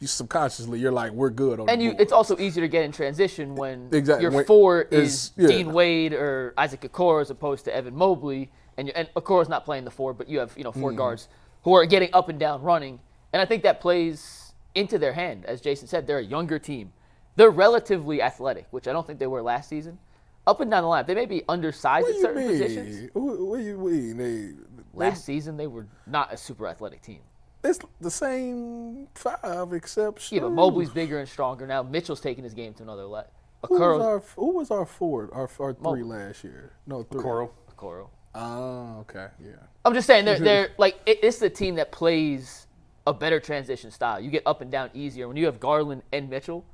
you 0.05 0.07
subconsciously 0.07 0.77
you're 0.79 0.91
like 0.91 1.11
we're 1.11 1.31
good 1.31 1.59
on 1.59 1.67
And 1.67 1.81
you, 1.81 1.91
board. 1.91 2.01
it's 2.01 2.11
also 2.13 2.37
easier 2.37 2.61
to 2.63 2.67
get 2.67 2.83
in 2.85 2.91
transition 2.91 3.55
when 3.55 3.89
Exactly. 3.91 4.21
your 4.23 4.31
When- 4.31 4.45
four 4.45 4.81
is- 4.83 5.31
yeah. 5.35 5.47
Dean 5.47 5.73
Wade 5.73 6.13
or 6.13 6.53
Isaac 6.57 6.81
Okoro 6.81 7.21
as 7.21 7.31
opposed 7.31 7.65
to 7.65 7.75
Evan 7.75 7.95
Mobley, 7.95 8.51
and 8.77 8.89
and 8.91 9.09
Okoro's 9.15 9.49
not 9.49 9.65
playing 9.65 9.83
the 9.83 9.91
four, 9.91 10.13
but 10.13 10.29
you 10.29 10.37
have 10.39 10.53
you 10.55 10.63
know 10.63 10.71
4 10.71 10.91
Mm-hmm. 10.91 10.97
guards 10.97 11.27
who 11.63 11.73
are 11.73 11.85
getting 11.87 12.09
up 12.13 12.29
and 12.29 12.39
down 12.39 12.61
running, 12.61 12.99
and 13.33 13.41
I 13.41 13.45
think 13.45 13.63
that 13.63 13.81
plays 13.81 14.53
into 14.75 14.99
their 14.99 15.13
hand. 15.13 15.43
As 15.45 15.59
Jason 15.61 15.87
said, 15.87 16.05
they're 16.05 16.19
a 16.19 16.23
younger 16.37 16.59
team. 16.59 16.93
They're 17.35 17.49
relatively 17.49 18.21
athletic, 18.21 18.67
which 18.69 18.87
I 18.87 18.93
don't 18.93 19.07
think 19.07 19.17
they 19.17 19.27
were 19.27 19.41
last 19.41 19.67
season. 19.69 19.97
Up 20.45 20.59
and 20.61 20.69
down 20.69 20.83
the 20.83 20.89
line, 20.89 21.05
they 21.07 21.15
may 21.15 21.25
be 21.25 21.41
undersized 21.49 22.07
at 22.07 22.15
certain 22.21 22.43
mean? 22.47 22.51
positions. 22.51 23.09
What, 23.13 23.39
what 23.39 23.57
do 23.57 23.63
you 23.65 23.77
mean? 23.79 24.17
They, 24.17 24.51
Last 24.93 25.25
season, 25.25 25.57
they 25.57 25.65
were 25.67 25.87
not 26.05 26.31
a 26.31 26.37
super 26.37 26.67
athletic 26.67 27.01
team. 27.01 27.19
It's 27.65 27.79
the 27.99 28.11
same 28.11 29.07
five 29.15 29.73
except 29.73 30.31
Yeah, 30.31 30.41
but 30.41 30.51
Strus. 30.51 30.55
Mobley's 30.55 30.89
bigger 30.89 31.19
and 31.19 31.27
stronger 31.27 31.65
now. 31.65 31.83
Mitchell's 31.83 32.21
taking 32.21 32.43
his 32.43 32.53
game 32.53 32.73
to 32.75 32.83
another 32.83 33.05
level. 33.05 33.31
Who 33.67 33.79
was 33.79 34.01
our 34.01 34.19
who 34.35 34.49
was 34.51 34.71
our 34.71 34.85
four 34.85 35.29
our, 35.33 35.49
our 35.59 35.73
three 35.73 35.81
Mobley. 35.81 36.03
last 36.03 36.43
year? 36.43 36.73
No, 36.85 37.03
three. 37.03 37.21
Coro. 37.21 37.51
Okoro. 37.75 38.09
Oh, 38.35 38.97
okay, 39.01 39.27
yeah. 39.43 39.53
I'm 39.83 39.93
just 39.93 40.05
saying 40.07 40.25
they're 40.25 40.39
they're 40.49 40.69
like 40.77 40.99
it, 41.05 41.19
it's 41.23 41.39
the 41.39 41.49
team 41.49 41.75
that 41.75 41.91
plays 41.91 42.67
a 43.07 43.13
better 43.13 43.39
transition 43.39 43.91
style. 43.91 44.19
You 44.19 44.29
get 44.29 44.43
up 44.45 44.61
and 44.61 44.71
down 44.71 44.91
easier 44.93 45.27
when 45.27 45.37
you 45.37 45.45
have 45.45 45.59
Garland 45.59 46.03
and 46.11 46.29
Mitchell. 46.29 46.65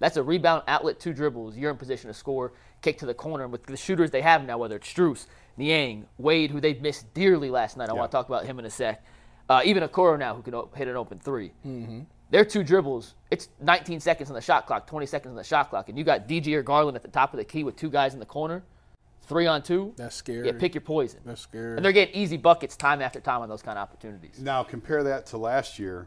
That's 0.00 0.16
a 0.16 0.22
rebound 0.22 0.62
outlet, 0.68 1.00
two 1.00 1.12
dribbles. 1.12 1.56
You're 1.56 1.72
in 1.72 1.76
position 1.76 2.08
to 2.08 2.14
score, 2.14 2.52
kick 2.82 2.98
to 2.98 3.06
the 3.06 3.14
corner. 3.14 3.44
And 3.44 3.52
with 3.52 3.66
the 3.66 3.76
shooters 3.76 4.12
they 4.12 4.22
have 4.22 4.46
now, 4.46 4.56
whether 4.56 4.76
it's 4.76 4.92
Strus, 4.92 5.26
Niang, 5.56 6.06
Wade, 6.18 6.52
who 6.52 6.60
they've 6.60 6.80
missed 6.80 7.12
dearly 7.14 7.50
last 7.50 7.76
night. 7.76 7.88
I 7.88 7.94
want 7.94 8.10
to 8.10 8.16
talk 8.16 8.28
about 8.28 8.46
him 8.46 8.60
in 8.60 8.64
a 8.64 8.70
sec. 8.70 9.04
Uh, 9.48 9.62
even 9.64 9.82
Okoro 9.82 10.18
now, 10.18 10.34
who 10.34 10.42
can 10.42 10.54
o- 10.54 10.68
hit 10.74 10.88
an 10.88 10.96
open 10.96 11.18
3 11.18 11.50
Mm-hmm. 11.66 12.00
Their 12.30 12.44
two 12.44 12.62
dribbles, 12.62 13.14
it's 13.30 13.48
19 13.62 14.00
seconds 14.00 14.28
on 14.28 14.34
the 14.34 14.40
shot 14.42 14.66
clock, 14.66 14.86
20 14.86 15.06
seconds 15.06 15.30
on 15.30 15.36
the 15.36 15.42
shot 15.44 15.70
clock. 15.70 15.88
And 15.88 15.96
you 15.96 16.04
got 16.04 16.28
DG 16.28 16.52
or 16.54 16.62
Garland 16.62 16.94
at 16.94 17.00
the 17.02 17.08
top 17.08 17.32
of 17.32 17.38
the 17.38 17.44
key 17.44 17.64
with 17.64 17.74
two 17.76 17.88
guys 17.88 18.12
in 18.12 18.20
the 18.20 18.26
corner, 18.26 18.62
three 19.22 19.46
on 19.46 19.62
two. 19.62 19.94
That's 19.96 20.14
scary. 20.16 20.46
Yeah, 20.46 20.52
pick 20.58 20.74
your 20.74 20.82
poison. 20.82 21.20
That's 21.24 21.40
scary. 21.40 21.76
And 21.76 21.82
they're 21.84 21.92
getting 21.92 22.14
easy 22.14 22.36
buckets 22.36 22.76
time 22.76 23.00
after 23.00 23.18
time 23.18 23.40
on 23.40 23.48
those 23.48 23.62
kind 23.62 23.78
of 23.78 23.82
opportunities. 23.82 24.40
Now 24.40 24.62
compare 24.62 25.02
that 25.04 25.24
to 25.26 25.38
last 25.38 25.78
year 25.78 26.06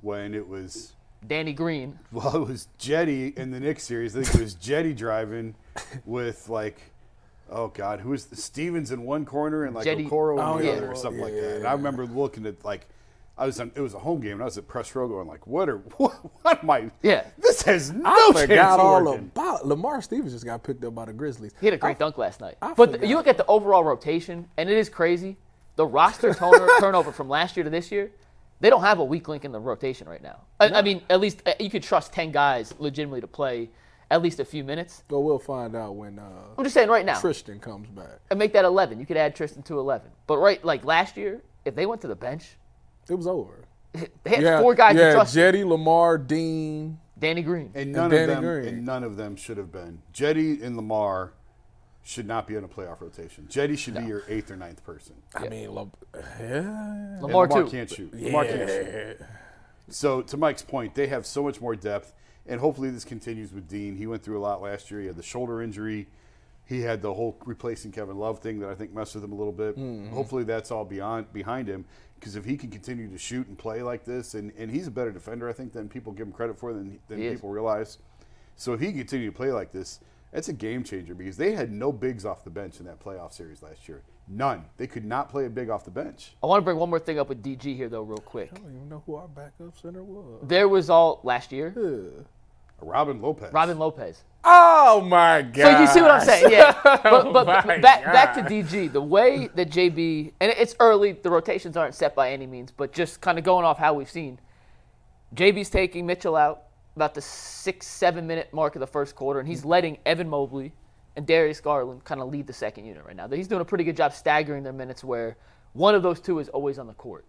when 0.00 0.32
it 0.34 0.48
was 0.48 0.94
Danny 1.26 1.52
Green, 1.52 1.98
well, 2.12 2.34
it 2.36 2.48
was 2.48 2.68
Cedi 2.78 3.36
in 3.36 3.50
the 3.50 3.60
Knicks 3.60 3.82
series. 3.84 4.16
I 4.16 4.22
think 4.22 4.36
it 4.36 4.40
was 4.40 4.54
Cedi 4.54 4.96
driving 4.96 5.54
with 6.06 6.48
like, 6.48 6.80
oh 7.50 7.68
God, 7.68 8.00
who 8.00 8.12
is 8.12 8.28
was 8.30 8.42
Stevens 8.42 8.90
in 8.92 9.02
one 9.02 9.24
corner 9.24 9.64
and 9.64 9.74
like 9.74 9.86
Cedi- 9.86 10.08
Okoro 10.08 10.34
in 10.34 10.40
Oh, 10.44 10.58
the 10.58 10.64
yeah. 10.66 10.70
other 10.72 10.90
or 10.92 10.94
something 10.96 11.20
like 11.22 11.34
that. 11.34 11.54
And 11.54 11.62
yeah, 11.64 11.70
I 11.70 11.72
remember 11.74 12.06
looking 12.06 12.46
at 12.46 12.64
like, 12.64 12.86
I 13.36 13.46
was 13.46 13.60
on, 13.60 13.70
it 13.74 13.80
was 13.80 13.94
a 13.94 13.98
home 14.00 14.20
game 14.20 14.32
and 14.32 14.42
I 14.42 14.46
was 14.46 14.58
at 14.58 14.66
press 14.66 14.94
row 14.94 15.06
going 15.08 15.28
like, 15.28 15.46
what 15.46 15.68
are 15.68 15.76
what, 15.96 16.12
what 16.42 16.62
am 16.62 16.70
I? 16.70 16.90
Yeah. 17.02 17.24
this 17.38 17.62
has 17.62 17.92
no 17.92 18.02
I 18.10 18.32
chance 18.32 18.40
forgot 18.40 18.80
all 18.80 19.04
working. 19.04 19.30
about 19.34 19.66
Lamar 19.66 20.02
Stevens. 20.02 20.32
Just 20.32 20.44
got 20.44 20.62
picked 20.62 20.84
up 20.84 20.94
by 20.94 21.04
the 21.06 21.12
Grizzlies. 21.12 21.52
he 21.60 21.66
had 21.66 21.74
a 21.74 21.78
great 21.78 21.98
dunk 21.98 22.18
last 22.18 22.40
night. 22.40 22.56
I 22.60 22.74
but 22.74 23.00
the- 23.00 23.06
you 23.06 23.16
look 23.16 23.26
at 23.26 23.36
the 23.36 23.46
overall 23.46 23.84
rotation, 23.84 24.48
and 24.56 24.68
it 24.68 24.76
is 24.76 24.88
crazy. 24.88 25.36
The 25.76 25.86
roster 25.86 26.34
turn- 26.34 26.68
turnover 26.80 27.12
from 27.12 27.28
last 27.28 27.56
year 27.56 27.62
to 27.64 27.70
this 27.70 27.92
year, 27.92 28.10
they 28.60 28.68
don't 28.70 28.80
have 28.82 28.98
a 28.98 29.04
weak 29.04 29.28
link 29.28 29.44
in 29.44 29.52
the 29.52 29.60
rotation 29.60 30.08
right 30.08 30.20
now. 30.22 30.40
I, 30.58 30.66
I 30.70 30.82
mean, 30.82 31.02
at 31.08 31.20
least 31.20 31.42
uh, 31.46 31.52
you 31.60 31.70
could 31.70 31.84
trust 31.84 32.12
10 32.12 32.32
guys 32.32 32.74
legitimately 32.80 33.20
to 33.20 33.28
play 33.28 33.70
at 34.10 34.22
least 34.22 34.40
a 34.40 34.44
few 34.44 34.64
minutes. 34.64 35.04
But 35.08 35.20
we'll 35.20 35.38
find 35.38 35.74
out 35.76 35.94
when 35.96 36.18
uh, 36.18 36.22
I'm 36.56 36.64
just 36.64 36.74
saying 36.74 36.88
right 36.88 37.04
now. 37.04 37.20
Tristan 37.20 37.58
comes 37.60 37.88
back. 37.88 38.20
and 38.30 38.38
make 38.38 38.52
that 38.54 38.64
11. 38.64 38.98
You 39.00 39.06
could 39.06 39.16
add 39.16 39.34
Tristan 39.36 39.62
to 39.64 39.78
11. 39.78 40.10
But 40.26 40.38
right, 40.38 40.64
like 40.64 40.84
last 40.84 41.16
year, 41.16 41.42
if 41.64 41.74
they 41.74 41.86
went 41.86 42.00
to 42.02 42.08
the 42.08 42.16
bench, 42.16 42.56
It 43.08 43.14
was 43.14 43.26
over. 43.26 43.64
they 43.92 44.30
had 44.30 44.42
Yeah, 44.42 44.60
four 44.60 44.74
guys 44.74 44.96
yeah, 44.96 45.08
to 45.08 45.14
trust. 45.14 45.36
Cedi, 45.36 45.66
Lamar, 45.66 46.18
Dean. 46.18 46.98
Danny 47.18 47.42
Green. 47.42 47.70
And 47.74 47.92
none 47.92 48.10
Danny 48.10 48.22
of 48.22 48.28
them, 48.28 48.44
Green. 48.44 48.66
and 48.74 48.86
none 48.86 49.02
of 49.02 49.16
them 49.16 49.34
should 49.36 49.56
have 49.56 49.72
been. 49.72 50.00
Cedi 50.14 50.62
and 50.62 50.76
Lamar 50.76 51.32
should 52.04 52.26
not 52.26 52.46
be 52.46 52.54
in 52.54 52.62
a 52.64 52.68
playoff 52.68 53.00
rotation. 53.00 53.48
Cedi 53.50 53.76
should 53.76 53.94
be 53.94 54.04
your 54.04 54.22
eighth 54.28 54.50
or 54.50 54.56
ninth 54.56 54.84
person. 54.84 55.14
I 55.34 55.48
mean, 55.48 55.74
La- 55.74 55.88
yeah. 56.40 57.18
Lamar, 57.20 57.46
Lamar 57.48 57.64
too. 57.64 57.70
can't 57.70 57.90
shoot. 57.90 58.14
Lamar 58.14 58.44
can't 58.44 58.68
shoot. 58.70 59.16
So 59.90 60.22
to 60.22 60.36
Mike's 60.36 60.62
point, 60.62 60.94
they 60.94 61.08
have 61.08 61.26
so 61.26 61.42
much 61.42 61.60
more 61.60 61.74
depth, 61.74 62.14
and 62.48 62.60
hopefully 62.60 62.90
this 62.90 63.04
continues 63.04 63.52
with 63.52 63.68
Dean. 63.68 63.96
He 63.96 64.06
went 64.06 64.22
through 64.22 64.38
a 64.38 64.42
lot 64.42 64.60
last 64.62 64.90
year. 64.90 65.00
He 65.00 65.06
had 65.06 65.16
the 65.16 65.22
shoulder 65.22 65.62
injury. 65.62 66.08
He 66.64 66.80
had 66.82 67.00
the 67.00 67.14
whole 67.14 67.36
replacing 67.46 67.92
Kevin 67.92 68.18
Love 68.18 68.40
thing 68.40 68.58
that 68.60 68.68
I 68.68 68.74
think 68.74 68.92
messed 68.92 69.14
with 69.14 69.24
him 69.24 69.32
a 69.32 69.36
little 69.36 69.52
bit. 69.52 69.78
Mm-hmm. 69.78 70.12
Hopefully 70.12 70.44
that's 70.44 70.70
all 70.70 70.84
beyond 70.84 71.32
behind 71.32 71.66
him 71.68 71.84
because 72.18 72.36
if 72.36 72.44
he 72.44 72.56
can 72.56 72.70
continue 72.70 73.08
to 73.10 73.16
shoot 73.18 73.46
and 73.46 73.56
play 73.56 73.80
like 73.82 74.04
this, 74.04 74.34
and, 74.34 74.52
and 74.58 74.70
he's 74.70 74.86
a 74.86 74.90
better 74.90 75.12
defender, 75.12 75.48
I 75.48 75.52
think, 75.52 75.72
than 75.72 75.88
people 75.88 76.12
give 76.12 76.26
him 76.26 76.32
credit 76.32 76.58
for 76.58 76.72
than, 76.74 76.98
than 77.08 77.18
He 77.20 77.26
is. 77.26 77.34
people 77.36 77.50
realize. 77.50 77.98
So 78.56 78.72
if 78.72 78.80
he 78.80 78.86
can 78.88 78.98
continue 78.98 79.30
to 79.30 79.36
play 79.36 79.52
like 79.52 79.70
this, 79.72 80.00
that's 80.32 80.48
a 80.48 80.52
game 80.52 80.82
changer 80.84 81.14
because 81.14 81.36
they 81.36 81.52
had 81.52 81.70
no 81.72 81.90
bigs 81.92 82.26
off 82.26 82.44
the 82.44 82.50
bench 82.50 82.80
in 82.80 82.86
that 82.86 82.98
playoff 83.00 83.32
series 83.32 83.62
last 83.62 83.88
year. 83.88 84.02
None. 84.30 84.64
They 84.76 84.86
could 84.86 85.06
not 85.06 85.30
play 85.30 85.46
a 85.46 85.50
big 85.50 85.70
off 85.70 85.84
the 85.86 85.90
bench. 85.90 86.34
I 86.42 86.46
want 86.46 86.60
to 86.60 86.64
bring 86.64 86.76
one 86.76 86.90
more 86.90 86.98
thing 86.98 87.18
up 87.18 87.30
with 87.30 87.42
DG 87.42 87.62
here, 87.76 87.88
though, 87.88 88.02
real 88.02 88.18
quick. 88.18 88.50
I 88.52 88.58
don't 88.58 88.74
even 88.74 88.88
know 88.90 89.02
who 89.06 89.14
our 89.14 89.28
backup 89.28 89.78
center 89.80 90.02
was. 90.02 90.40
There 90.42 90.68
was 90.68 90.90
all 90.90 91.20
last 91.22 91.50
year, 91.50 91.72
Yeah. 91.74 92.24
Robin 92.80 93.20
Lopez. 93.20 93.52
Robin 93.52 93.78
Lopez. 93.78 94.24
Oh 94.44 95.00
my 95.00 95.42
God! 95.42 95.62
So 95.62 95.80
you 95.80 95.86
see 95.88 96.00
what 96.00 96.10
I'm 96.10 96.20
saying? 96.24 96.52
Yeah. 96.52 96.78
But, 96.84 97.02
but 97.02 97.48
oh 97.64 97.66
my 97.66 97.78
back, 97.78 98.04
back 98.04 98.34
to 98.34 98.42
DG, 98.42 98.92
the 98.92 99.00
way 99.00 99.48
that 99.54 99.70
JB, 99.70 100.32
and 100.40 100.52
it's 100.56 100.76
early, 100.80 101.12
the 101.12 101.30
rotations 101.30 101.76
aren't 101.76 101.94
set 101.94 102.14
by 102.14 102.30
any 102.30 102.46
means, 102.46 102.70
but 102.70 102.92
just 102.92 103.20
kind 103.20 103.38
of 103.38 103.44
going 103.44 103.64
off 103.64 103.78
how 103.78 103.94
we've 103.94 104.10
seen. 104.10 104.38
JB's 105.34 105.70
taking 105.70 106.06
Mitchell 106.06 106.36
out 106.36 106.64
about 106.96 107.14
the 107.14 107.20
six, 107.20 107.86
seven 107.86 108.26
minute 108.26 108.52
mark 108.52 108.76
of 108.76 108.80
the 108.80 108.86
first 108.86 109.14
quarter, 109.14 109.40
and 109.40 109.48
he's 109.48 109.64
letting 109.64 109.98
Evan 110.06 110.28
Mobley 110.28 110.72
and 111.16 111.26
Darius 111.26 111.60
Garland 111.60 112.04
kind 112.04 112.20
of 112.20 112.28
lead 112.28 112.46
the 112.46 112.52
second 112.52 112.86
unit 112.86 113.04
right 113.04 113.16
now. 113.16 113.28
He's 113.28 113.48
doing 113.48 113.60
a 113.60 113.64
pretty 113.64 113.84
good 113.84 113.96
job 113.96 114.12
staggering 114.12 114.62
their 114.62 114.72
minutes 114.72 115.02
where 115.02 115.36
one 115.72 115.94
of 115.94 116.02
those 116.02 116.20
two 116.20 116.38
is 116.38 116.48
always 116.48 116.78
on 116.78 116.86
the 116.86 116.94
court. 116.94 117.24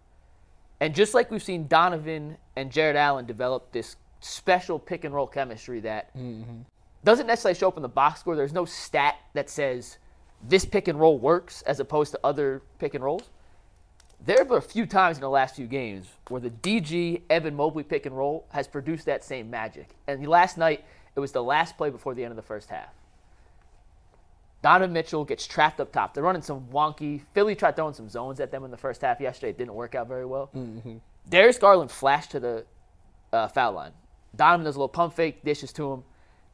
And 0.80 0.94
just 0.94 1.12
like 1.12 1.30
we've 1.30 1.42
seen 1.42 1.66
Donovan 1.66 2.36
and 2.56 2.70
Jarrett 2.70 2.96
Allen 2.96 3.26
develop 3.26 3.72
this 3.72 3.96
special 4.20 4.78
pick 4.78 5.04
and 5.04 5.14
roll 5.14 5.26
chemistry 5.26 5.80
that 5.80 6.16
mm-hmm. 6.16 6.60
doesn't 7.04 7.26
necessarily 7.26 7.58
show 7.58 7.68
up 7.68 7.76
in 7.76 7.82
the 7.82 7.88
box 7.88 8.20
score. 8.20 8.36
There's 8.36 8.52
no 8.52 8.64
stat 8.64 9.16
that 9.34 9.50
says 9.50 9.98
this 10.46 10.64
pick 10.64 10.88
and 10.88 10.98
roll 10.98 11.18
works 11.18 11.62
as 11.62 11.80
opposed 11.80 12.12
to 12.12 12.20
other 12.24 12.62
pick 12.78 12.94
and 12.94 13.04
rolls. 13.04 13.30
There 14.24 14.36
have 14.38 14.48
been 14.48 14.58
a 14.58 14.62
few 14.62 14.84
times 14.84 15.16
in 15.16 15.22
the 15.22 15.30
last 15.30 15.56
few 15.56 15.66
games 15.66 16.06
where 16.28 16.40
the 16.40 16.50
DG 16.50 17.22
Evan 17.30 17.56
Mobley 17.56 17.82
pick 17.82 18.04
and 18.04 18.16
roll 18.16 18.46
has 18.50 18.68
produced 18.68 19.06
that 19.06 19.24
same 19.24 19.48
magic. 19.48 19.88
And 20.06 20.26
last 20.26 20.58
night, 20.58 20.84
it 21.16 21.20
was 21.20 21.32
the 21.32 21.42
last 21.42 21.78
play 21.78 21.88
before 21.88 22.14
the 22.14 22.22
end 22.22 22.30
of 22.32 22.36
the 22.36 22.42
first 22.42 22.68
half. 22.68 22.90
Donovan 24.62 24.92
Mitchell 24.92 25.24
gets 25.24 25.46
trapped 25.46 25.80
up 25.80 25.90
top. 25.90 26.12
They're 26.12 26.22
running 26.22 26.42
some 26.42 26.66
wonky. 26.70 27.22
Philly 27.32 27.54
tried 27.54 27.76
throwing 27.76 27.94
some 27.94 28.10
zones 28.10 28.40
at 28.40 28.50
them 28.50 28.62
in 28.62 28.70
the 28.70 28.76
first 28.76 29.00
half 29.00 29.20
yesterday. 29.20 29.50
It 29.50 29.58
didn't 29.58 29.74
work 29.74 29.94
out 29.94 30.06
very 30.06 30.26
well. 30.26 30.50
Darius 31.30 31.56
Garland 31.56 31.90
flashed 31.90 32.32
to 32.32 32.40
the 32.40 32.66
uh, 33.32 33.48
foul 33.48 33.72
line. 33.72 33.92
Donovan 34.36 34.64
does 34.64 34.76
a 34.76 34.78
little 34.78 34.88
pump 34.88 35.14
fake, 35.14 35.44
dishes 35.44 35.72
to 35.74 35.92
him. 35.92 36.04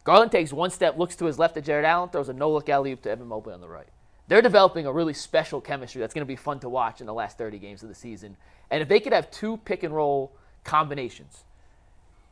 Garland 0.04 0.32
takes 0.32 0.52
one 0.52 0.70
step, 0.70 0.96
looks 0.96 1.16
to 1.16 1.24
his 1.24 1.38
left 1.38 1.56
at 1.56 1.64
Jarrett 1.64 1.84
Allen, 1.84 2.08
throws 2.08 2.28
a 2.28 2.32
no 2.32 2.50
look 2.50 2.68
alley 2.68 2.92
oop 2.92 3.02
to 3.02 3.10
Evan 3.10 3.26
Mobley 3.26 3.52
on 3.52 3.60
the 3.60 3.68
right. 3.68 3.88
They're 4.28 4.42
developing 4.42 4.86
a 4.86 4.92
really 4.92 5.14
special 5.14 5.60
chemistry 5.60 6.00
that's 6.00 6.14
going 6.14 6.22
to 6.22 6.26
be 6.26 6.36
fun 6.36 6.60
to 6.60 6.68
watch 6.68 7.00
in 7.00 7.06
the 7.06 7.14
last 7.14 7.38
30 7.38 7.58
games 7.58 7.82
of 7.82 7.88
the 7.88 7.94
season. 7.94 8.36
And 8.70 8.82
if 8.82 8.88
they 8.88 9.00
could 9.00 9.12
have 9.12 9.30
two 9.30 9.56
pick 9.58 9.82
and 9.82 9.94
roll 9.94 10.32
combinations 10.64 11.44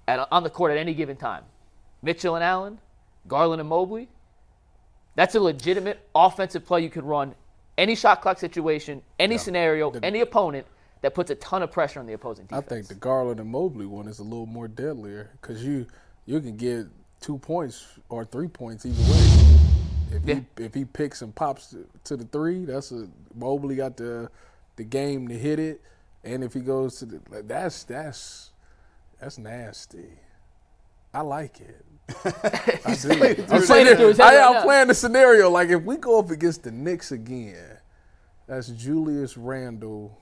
at, 0.08 0.26
on 0.30 0.42
the 0.42 0.50
court 0.50 0.72
at 0.72 0.78
any 0.78 0.94
given 0.94 1.16
time, 1.16 1.44
Mitchell 2.02 2.34
and 2.34 2.44
Allen, 2.44 2.78
Garland 3.28 3.60
and 3.60 3.68
Mobley, 3.68 4.08
that's 5.14 5.34
a 5.34 5.40
legitimate 5.40 6.06
offensive 6.14 6.66
play 6.66 6.82
you 6.82 6.90
could 6.90 7.04
run 7.04 7.34
any 7.78 7.94
shot 7.94 8.22
clock 8.22 8.38
situation, 8.38 9.02
any 9.18 9.38
scenario, 9.38 9.90
any 10.02 10.20
opponent 10.20 10.66
that 11.04 11.12
puts 11.12 11.30
a 11.30 11.34
ton 11.34 11.62
of 11.62 11.70
pressure 11.70 12.00
on 12.00 12.06
the 12.06 12.14
opposing 12.14 12.48
I 12.50 12.62
think 12.62 12.86
the 12.86 12.94
Garland 12.94 13.38
and 13.38 13.50
Mobley 13.50 13.84
one 13.84 14.08
is 14.08 14.20
a 14.20 14.22
little 14.22 14.46
more 14.46 14.66
deadlier 14.68 15.28
because 15.38 15.62
you 15.62 15.84
you 16.24 16.40
can 16.40 16.56
get 16.56 16.86
two 17.20 17.36
points 17.36 17.86
or 18.08 18.24
three 18.24 18.48
points 18.48 18.86
either 18.86 19.12
way. 19.12 20.16
If 20.16 20.24
Yeah. 20.24 20.34
he 20.56 20.64
if 20.64 20.72
he 20.72 20.86
picks 20.86 21.20
and 21.20 21.34
pops 21.34 21.68
to, 21.70 21.86
to 22.04 22.16
the 22.16 22.24
three, 22.24 22.64
that's 22.64 22.90
a 22.90 23.06
Mobley 23.34 23.76
got 23.76 23.98
the 23.98 24.30
the 24.76 24.84
game 24.84 25.28
to 25.28 25.36
hit 25.36 25.58
it, 25.58 25.82
and 26.24 26.42
if 26.42 26.54
he 26.54 26.60
goes 26.60 26.98
to 27.00 27.04
the 27.04 27.20
like, 27.30 27.48
that's 27.48 27.84
that's 27.84 28.52
that's 29.20 29.36
nasty. 29.36 30.08
I 31.12 31.20
like 31.20 31.60
it. 31.60 31.84
I 32.24 32.30
do. 32.80 32.88
I'm 32.88 32.94
saying 32.94 33.18
playing 33.66 33.86
it 33.88 33.96
through 33.98 34.24
I'm 34.24 34.62
playing 34.62 34.88
the 34.88 34.94
scenario 34.94 35.50
like 35.50 35.68
if 35.68 35.82
we 35.82 35.98
go 35.98 36.18
up 36.18 36.30
against 36.30 36.62
the 36.62 36.70
Knicks 36.70 37.12
again, 37.12 37.76
that's 38.46 38.68
Julius 38.68 39.36
Randle 39.36 40.18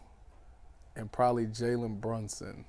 and 0.97 1.11
probably 1.11 1.47
Jalen 1.47 2.01
Brunson 2.01 2.65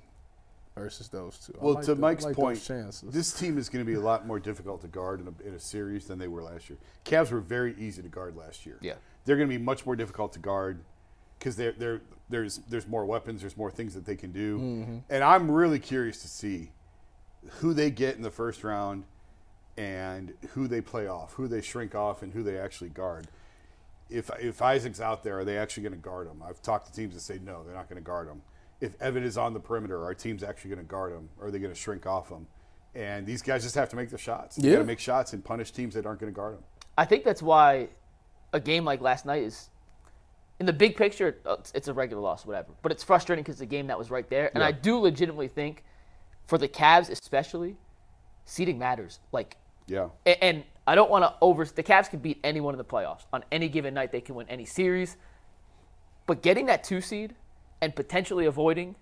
versus 0.74 1.08
those 1.08 1.38
two. 1.38 1.54
Well, 1.60 1.74
like 1.74 1.84
to 1.84 1.94
the- 1.94 2.00
Mike's 2.00 2.24
like 2.24 2.34
point, 2.36 2.62
chances. 2.62 3.12
this 3.12 3.32
team 3.32 3.58
is 3.58 3.68
going 3.68 3.84
to 3.84 3.90
be 3.90 3.96
a 3.96 4.00
lot 4.00 4.26
more 4.26 4.40
difficult 4.40 4.80
to 4.82 4.88
guard 4.88 5.20
in 5.20 5.28
a, 5.28 5.48
in 5.48 5.54
a 5.54 5.60
series 5.60 6.06
than 6.06 6.18
they 6.18 6.28
were 6.28 6.42
last 6.42 6.68
year. 6.68 6.78
Cavs 7.04 7.30
were 7.30 7.40
very 7.40 7.74
easy 7.78 8.02
to 8.02 8.08
guard 8.08 8.36
last 8.36 8.66
year. 8.66 8.78
Yeah. 8.80 8.94
they're 9.24 9.36
going 9.36 9.48
to 9.48 9.56
be 9.58 9.62
much 9.62 9.86
more 9.86 9.94
difficult 9.96 10.32
to 10.34 10.38
guard 10.38 10.80
because 11.38 11.56
they're, 11.56 11.72
they're, 11.72 12.00
there's 12.30 12.58
there's 12.68 12.88
more 12.88 13.04
weapons, 13.04 13.42
there's 13.42 13.56
more 13.56 13.70
things 13.70 13.92
that 13.94 14.06
they 14.06 14.16
can 14.16 14.32
do, 14.32 14.58
Mm-hmm. 14.58 14.98
and 15.10 15.22
I'm 15.22 15.50
really 15.50 15.78
curious 15.78 16.22
to 16.22 16.28
see 16.28 16.70
who 17.60 17.74
they 17.74 17.90
get 17.90 18.16
in 18.16 18.22
the 18.22 18.30
first 18.30 18.64
round 18.64 19.04
and 19.76 20.32
who 20.50 20.66
they 20.66 20.80
play 20.80 21.06
off, 21.06 21.34
who 21.34 21.46
they 21.48 21.60
shrink 21.60 21.94
off, 21.94 22.22
and 22.22 22.32
who 22.32 22.42
they 22.42 22.58
actually 22.58 22.88
guard. 22.90 23.26
If 24.10 24.30
if 24.40 24.60
Isaac's 24.62 25.00
out 25.00 25.22
there, 25.22 25.38
are 25.40 25.44
they 25.44 25.56
actually 25.56 25.82
going 25.84 25.94
to 25.94 25.98
guard 25.98 26.26
him? 26.26 26.42
I've 26.46 26.60
talked 26.62 26.86
to 26.86 26.92
teams 26.92 27.14
that 27.14 27.20
say 27.20 27.38
no, 27.42 27.62
they're 27.64 27.74
not 27.74 27.88
going 27.88 28.00
to 28.00 28.04
guard 28.06 28.28
him. 28.28 28.42
If 28.80 29.00
Evan 29.00 29.22
is 29.24 29.38
on 29.38 29.54
the 29.54 29.60
perimeter, 29.60 30.04
our 30.04 30.14
team's 30.14 30.42
actually 30.42 30.70
going 30.70 30.84
to 30.84 30.88
guard 30.90 31.12
him, 31.12 31.28
or 31.40 31.46
are 31.46 31.50
they 31.50 31.58
going 31.58 31.72
to 31.72 31.78
shrink 31.78 32.06
off 32.06 32.28
him? 32.28 32.46
And 32.94 33.26
these 33.26 33.40
guys 33.42 33.62
just 33.62 33.74
have 33.76 33.88
to 33.90 33.96
make 33.96 34.10
the 34.10 34.18
shots. 34.18 34.56
They 34.56 34.68
Yeah. 34.68 34.74
got 34.74 34.80
to 34.80 34.86
make 34.86 34.98
shots 35.00 35.32
and 35.32 35.44
punish 35.44 35.70
teams 35.72 35.94
that 35.94 36.06
aren't 36.06 36.20
going 36.20 36.32
to 36.32 36.36
guard 36.36 36.54
them. 36.54 36.64
I 36.98 37.04
think 37.06 37.24
that's 37.24 37.42
why 37.42 37.88
a 38.52 38.60
game 38.60 38.84
like 38.84 39.00
last 39.00 39.24
night 39.26 39.42
is, 39.42 39.70
in 40.60 40.66
the 40.66 40.72
big 40.72 40.96
picture, 40.96 41.38
uh, 41.46 41.54
it's- 41.54 41.72
it's 41.74 41.88
a 41.88 41.94
regular 41.94 42.22
loss, 42.22 42.44
whatever. 42.46 42.72
But 42.82 42.92
it's 42.92 43.02
frustrating 43.02 43.42
because 43.42 43.58
the 43.58 43.66
game 43.66 43.86
that 43.88 43.98
was 43.98 44.10
right 44.10 44.28
there. 44.28 44.50
And 44.54 44.62
I 44.62 44.70
do 44.70 44.98
legitimately 44.98 45.48
think, 45.48 45.82
for 46.46 46.58
the 46.58 46.68
Cavs 46.68 47.08
especially, 47.10 47.76
seeding 48.44 48.78
matters. 48.78 49.18
Like, 49.32 49.56
Yeah. 49.86 50.10
and 50.26 50.64
I 50.86 50.94
don't 50.94 51.10
want 51.10 51.24
to 51.24 51.34
over. 51.40 51.64
The 51.64 51.82
Cavs 51.82 52.10
can 52.10 52.20
beat 52.20 52.38
anyone 52.44 52.74
in 52.74 52.78
the 52.78 52.84
playoffs 52.84 53.24
on 53.32 53.44
any 53.50 53.68
given 53.68 53.94
night. 53.94 54.12
They 54.12 54.20
can 54.20 54.34
win 54.34 54.48
any 54.48 54.64
series. 54.64 55.16
But 56.26 56.42
getting 56.42 56.66
that 56.66 56.84
two 56.84 57.00
seed 57.00 57.34
and 57.80 57.94
potentially 57.94 58.46
avoiding 58.46 58.94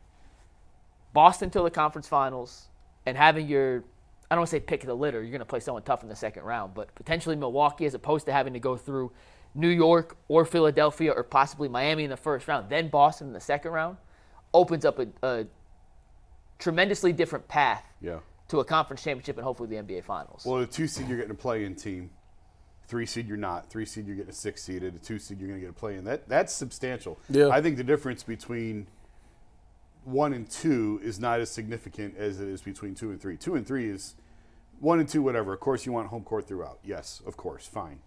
Boston 1.12 1.50
to 1.50 1.62
the 1.62 1.70
conference 1.70 2.08
finals 2.08 2.68
and 3.06 3.16
having 3.16 3.48
your, 3.48 3.84
I 4.30 4.34
don't 4.34 4.40
want 4.40 4.50
to 4.50 4.56
say 4.56 4.60
pick 4.60 4.82
the 4.82 4.94
litter. 4.94 5.20
You're 5.22 5.30
going 5.30 5.40
to 5.40 5.44
play 5.44 5.60
someone 5.60 5.82
tough 5.82 6.02
in 6.02 6.08
the 6.08 6.16
second 6.16 6.44
round, 6.44 6.74
but 6.74 6.94
potentially 6.94 7.36
Milwaukee, 7.36 7.86
as 7.86 7.94
opposed 7.94 8.26
to 8.26 8.32
having 8.32 8.52
to 8.52 8.60
go 8.60 8.76
through 8.76 9.12
New 9.54 9.68
York 9.68 10.16
or 10.28 10.44
Philadelphia 10.44 11.12
or 11.12 11.22
possibly 11.22 11.68
Miami 11.68 12.04
in 12.04 12.10
the 12.10 12.16
first 12.16 12.48
round, 12.48 12.70
then 12.70 12.88
Boston 12.88 13.28
in 13.28 13.32
the 13.32 13.40
second 13.40 13.72
round, 13.72 13.98
opens 14.54 14.84
up 14.84 14.98
a, 14.98 15.06
a 15.22 15.46
tremendously 16.58 17.12
different 17.12 17.48
path 17.48 17.84
Yeah. 18.00 18.20
To 18.52 18.60
a 18.60 18.64
conference 18.64 19.02
championship 19.02 19.38
and 19.38 19.44
hopefully 19.44 19.68
the 19.68 19.82
NBA 19.82 20.04
Finals. 20.04 20.44
Well, 20.44 20.60
the 20.60 20.66
two 20.66 20.86
seed 20.86 21.08
you're 21.08 21.16
getting 21.16 21.32
a 21.32 21.34
play-in 21.34 21.74
team. 21.74 22.10
Three 22.86 23.06
seed 23.06 23.26
you're 23.26 23.38
not. 23.38 23.70
Three 23.70 23.86
seed 23.86 24.06
you're 24.06 24.14
getting 24.14 24.30
a 24.30 24.34
six 24.34 24.62
seeded. 24.62 24.94
A 24.94 24.98
two 24.98 25.18
seed 25.18 25.40
you're 25.40 25.48
going 25.48 25.58
to 25.58 25.66
get 25.66 25.70
a 25.70 25.78
play-in. 25.78 26.04
That 26.04 26.28
that's 26.28 26.52
substantial. 26.52 27.18
Yeah. 27.30 27.48
I 27.48 27.62
think 27.62 27.78
the 27.78 27.84
difference 27.84 28.22
between 28.22 28.88
one 30.04 30.34
and 30.34 30.48
two 30.50 31.00
is 31.02 31.18
not 31.18 31.40
as 31.40 31.50
significant 31.50 32.16
as 32.18 32.40
it 32.40 32.48
is 32.48 32.60
between 32.60 32.94
two 32.94 33.10
and 33.10 33.20
three. 33.20 33.38
Two 33.38 33.54
and 33.54 33.66
three 33.66 33.88
is 33.88 34.16
one 34.80 35.00
and 35.00 35.08
two, 35.08 35.22
whatever. 35.22 35.54
Of 35.54 35.60
course, 35.60 35.86
you 35.86 35.92
want 35.92 36.08
home 36.08 36.22
court 36.22 36.46
throughout. 36.46 36.78
Yes, 36.84 37.22
of 37.26 37.38
course, 37.38 37.66
fine. 37.66 38.00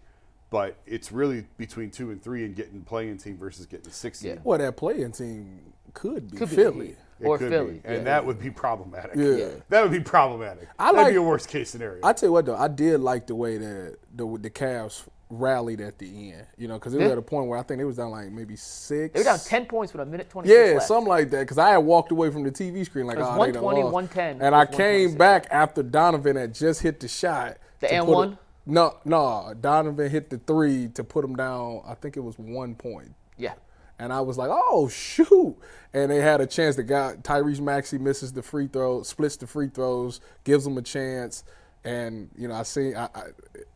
But 0.52 0.78
it's 0.86 1.12
really 1.12 1.48
between 1.58 1.90
two 1.90 2.12
and 2.12 2.22
three 2.22 2.46
and 2.46 2.56
getting 2.56 2.82
play-in 2.82 3.18
team 3.18 3.38
versus 3.38 3.66
getting 3.66 3.88
a 3.88 3.94
six 3.94 4.20
seed. 4.20 4.36
Yeah. 4.36 4.42
Well, 4.44 4.60
that 4.60 4.78
playing 4.78 5.14
team 5.14 5.74
could 5.96 6.30
be 6.30 6.38
Could 6.38 6.50
Philly. 6.50 6.88
Heat. 6.90 6.98
It 7.20 7.26
or 7.28 7.38
could 7.38 7.50
Philly. 7.50 7.74
be. 7.76 7.82
and 7.86 7.98
yeah. 7.98 8.04
that 8.04 8.26
would 8.26 8.40
be 8.40 8.50
problematic. 8.52 9.12
Yeah. 9.16 9.48
that 9.70 9.82
would 9.84 9.92
be 9.92 10.02
problematic. 10.02 10.68
I 10.78 10.86
That'd 10.92 10.98
like- 11.02 11.14
be 11.14 11.18
a 11.18 11.22
worst 11.22 11.48
case 11.48 11.70
scenario. 11.70 12.02
I 12.04 12.14
tell 12.14 12.28
you 12.30 12.34
what 12.34 12.46
though, 12.46 12.56
I 12.58 12.68
did 12.68 13.00
like 13.00 13.28
the 13.28 13.36
way 13.36 13.58
that 13.58 13.96
the 14.14 14.26
the 14.42 14.50
Cavs 14.50 15.04
rallied 15.30 15.82
at 15.82 15.98
the 15.98 16.32
end. 16.34 16.46
You 16.58 16.68
know, 16.68 16.76
because 16.76 16.94
it 16.94 16.98
was 16.98 17.06
Yeah. 17.08 17.14
at 17.14 17.18
a 17.18 17.22
point 17.22 17.48
where 17.48 17.58
I 17.58 17.64
think 17.64 17.82
it 17.82 17.86
was 17.86 17.96
down 17.98 18.12
like 18.12 18.32
maybe 18.32 18.56
six. 18.56 19.14
They 19.14 19.22
were 19.22 19.24
down 19.24 19.40
10 19.40 19.66
points 19.66 19.94
with 19.94 20.02
a 20.02 20.06
minute 20.06 20.30
twenty. 20.30 20.50
Yeah, 20.50 20.74
left. 20.76 20.88
something 20.88 21.08
like 21.10 21.30
that. 21.32 21.40
Because 21.40 21.58
I 21.58 21.70
had 21.72 21.78
walked 21.78 22.12
away 22.12 22.30
from 22.32 22.44
the 22.44 22.52
TV 22.52 22.86
screen 22.86 23.08
like, 23.08 23.18
It 23.18 23.22
was 23.22 23.30
oh, 23.30 23.38
120, 23.38 23.84
110, 23.84 24.42
and 24.46 24.54
I 24.56 24.66
came 24.66 25.16
back 25.16 25.48
after 25.52 25.82
Donovan 25.84 26.36
had 26.36 26.54
just 26.54 26.82
hit 26.82 27.00
the 27.00 27.08
shot. 27.08 27.58
The 27.80 27.88
to 27.88 27.94
and 27.94 28.06
put 28.06 28.12
it- 28.12 28.16
one? 28.16 28.38
No, 28.68 28.98
no. 29.06 29.54
Donovan 29.62 30.10
hit 30.10 30.30
the 30.30 30.38
three 30.40 30.90
to 30.90 31.04
put 31.04 31.24
him 31.24 31.36
down. 31.36 31.82
I 31.88 31.94
think 31.96 32.18
it 32.18 32.22
was 32.22 32.38
one 32.40 32.76
point. 32.76 33.14
Yeah. 33.38 33.54
And 33.98 34.12
I 34.12 34.22
was 34.22 34.38
like, 34.38 34.50
oh 34.52 34.88
shoot! 34.90 35.56
And 35.94 36.12
they 36.12 36.18
had 36.18 36.42
a 36.42 36.48
chance. 36.48 36.76
The 36.76 36.84
guy 36.84 37.16
Tyrese 37.22 37.62
Maxey 37.62 37.98
misses 37.98 38.34
the 38.34 38.42
free 38.42 38.68
throw, 38.68 39.04
splits 39.04 39.38
the 39.38 39.48
free 39.48 39.70
throws, 39.70 40.20
gives 40.44 40.64
them 40.64 40.78
a 40.78 40.82
chance. 40.82 41.44
And 41.86 42.30
you 42.36 42.48
know, 42.48 42.56
I 42.56 42.64
see, 42.64 42.96
I, 42.96 43.06
I, 43.06 43.24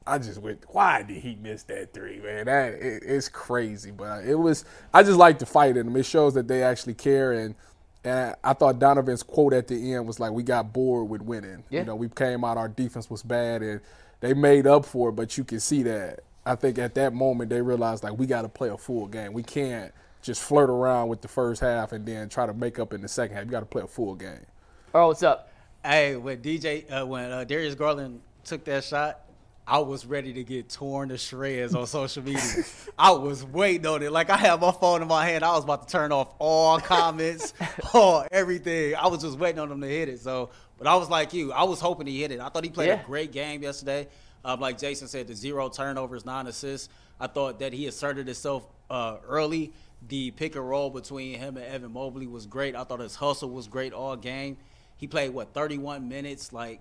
I 0.07 0.17
just 0.17 0.41
went, 0.41 0.65
why 0.69 1.03
did 1.03 1.17
he 1.17 1.35
miss 1.35 1.63
that 1.63 1.93
three, 1.93 2.19
man? 2.19 2.47
That 2.47 2.73
it, 2.73 3.03
it's 3.05 3.29
crazy. 3.29 3.91
But 3.91 4.25
it 4.25 4.35
was, 4.35 4.65
I 4.93 5.03
just 5.03 5.19
like 5.19 5.39
to 5.39 5.45
fight 5.45 5.77
in 5.77 5.85
them. 5.85 5.95
It 5.95 6.07
shows 6.07 6.33
that 6.33 6.47
they 6.47 6.63
actually 6.63 6.95
care. 6.95 7.33
And 7.33 7.55
and 8.03 8.35
I 8.43 8.53
thought 8.53 8.79
Donovan's 8.79 9.23
quote 9.23 9.53
at 9.53 9.67
the 9.67 9.93
end 9.93 10.07
was 10.07 10.19
like, 10.19 10.31
"We 10.31 10.43
got 10.43 10.73
bored 10.73 11.09
with 11.09 11.21
winning. 11.21 11.63
Yeah. 11.69 11.81
You 11.81 11.85
know, 11.85 11.95
we 11.95 12.09
came 12.09 12.43
out, 12.43 12.57
our 12.57 12.69
defense 12.69 13.09
was 13.09 13.23
bad, 13.23 13.61
and 13.61 13.81
they 14.21 14.33
made 14.33 14.65
up 14.65 14.85
for 14.85 15.09
it. 15.09 15.13
But 15.13 15.37
you 15.37 15.43
can 15.43 15.59
see 15.59 15.83
that. 15.83 16.21
I 16.45 16.55
think 16.55 16.79
at 16.79 16.95
that 16.95 17.13
moment 17.13 17.49
they 17.49 17.61
realized 17.61 18.03
like 18.03 18.17
we 18.17 18.25
got 18.25 18.43
to 18.43 18.49
play 18.49 18.69
a 18.69 18.77
full 18.77 19.07
game. 19.07 19.33
We 19.33 19.43
can't 19.43 19.93
just 20.21 20.41
flirt 20.41 20.69
around 20.69 21.07
with 21.07 21.21
the 21.21 21.27
first 21.27 21.61
half 21.61 21.91
and 21.91 22.05
then 22.05 22.29
try 22.29 22.45
to 22.45 22.53
make 22.53 22.79
up 22.79 22.93
in 22.93 23.01
the 23.01 23.07
second 23.07 23.35
half. 23.37 23.45
You 23.45 23.51
got 23.51 23.61
to 23.61 23.65
play 23.65 23.81
a 23.83 23.87
full 23.87 24.15
game. 24.15 24.45
Oh, 24.93 25.07
what's 25.07 25.23
up? 25.23 25.51
Hey, 25.83 26.15
when 26.15 26.41
DJ, 26.41 26.91
uh, 26.91 27.05
when 27.05 27.31
uh, 27.31 27.43
Darius 27.45 27.75
Garland 27.75 28.19
took 28.43 28.65
that 28.65 28.83
shot, 28.83 29.21
I 29.65 29.77
was 29.79 30.05
ready 30.05 30.33
to 30.33 30.43
get 30.43 30.67
torn 30.69 31.09
to 31.09 31.17
shreds 31.17 31.75
on 31.75 31.85
social 31.85 32.23
media. 32.23 32.41
I 32.99 33.11
was 33.11 33.45
waiting 33.45 33.85
on 33.85 34.01
it. 34.01 34.11
Like 34.11 34.29
I 34.31 34.35
had 34.35 34.59
my 34.59 34.71
phone 34.71 35.01
in 35.03 35.07
my 35.07 35.25
hand. 35.27 35.43
I 35.43 35.51
was 35.53 35.63
about 35.63 35.87
to 35.87 35.91
turn 35.91 36.11
off 36.11 36.33
all 36.39 36.79
comments, 36.81 37.53
all 37.93 38.25
everything. 38.31 38.95
I 38.95 39.07
was 39.07 39.21
just 39.21 39.37
waiting 39.37 39.59
on 39.59 39.71
him 39.71 39.79
to 39.81 39.87
hit 39.87 40.09
it. 40.09 40.19
So, 40.21 40.49
but 40.79 40.87
I 40.87 40.95
was 40.95 41.07
like 41.09 41.33
you. 41.33 41.53
I 41.53 41.63
was 41.63 41.79
hoping 41.79 42.07
he 42.07 42.19
hit 42.21 42.31
it. 42.31 42.39
I 42.39 42.49
thought 42.49 42.63
he 42.63 42.71
played 42.71 42.87
Yeah. 42.87 43.01
a 43.01 43.05
great 43.05 43.31
game 43.31 43.61
yesterday. 43.61 44.07
Um, 44.43 44.59
like 44.59 44.79
Jason 44.79 45.07
said, 45.07 45.27
the 45.27 45.35
zero 45.35 45.69
turnovers, 45.69 46.25
nine 46.25 46.47
assists. 46.47 46.89
I 47.19 47.27
thought 47.27 47.59
that 47.59 47.71
he 47.71 47.85
asserted 47.87 48.25
himself 48.25 48.65
uh, 48.89 49.17
early. 49.27 49.71
The 50.07 50.31
pick 50.31 50.55
and 50.55 50.67
roll 50.67 50.89
between 50.89 51.37
him 51.37 51.57
and 51.57 51.65
Evan 51.65 51.91
Mobley 51.91 52.25
was 52.27 52.45
great. 52.45 52.75
I 52.75 52.83
thought 52.83 52.99
his 53.01 53.15
hustle 53.15 53.49
was 53.49 53.67
great 53.67 53.93
all 53.93 54.15
game. 54.15 54.57
He 54.97 55.07
played 55.07 55.31
what 55.33 55.53
31 55.53 56.07
minutes. 56.07 56.53
Like 56.53 56.79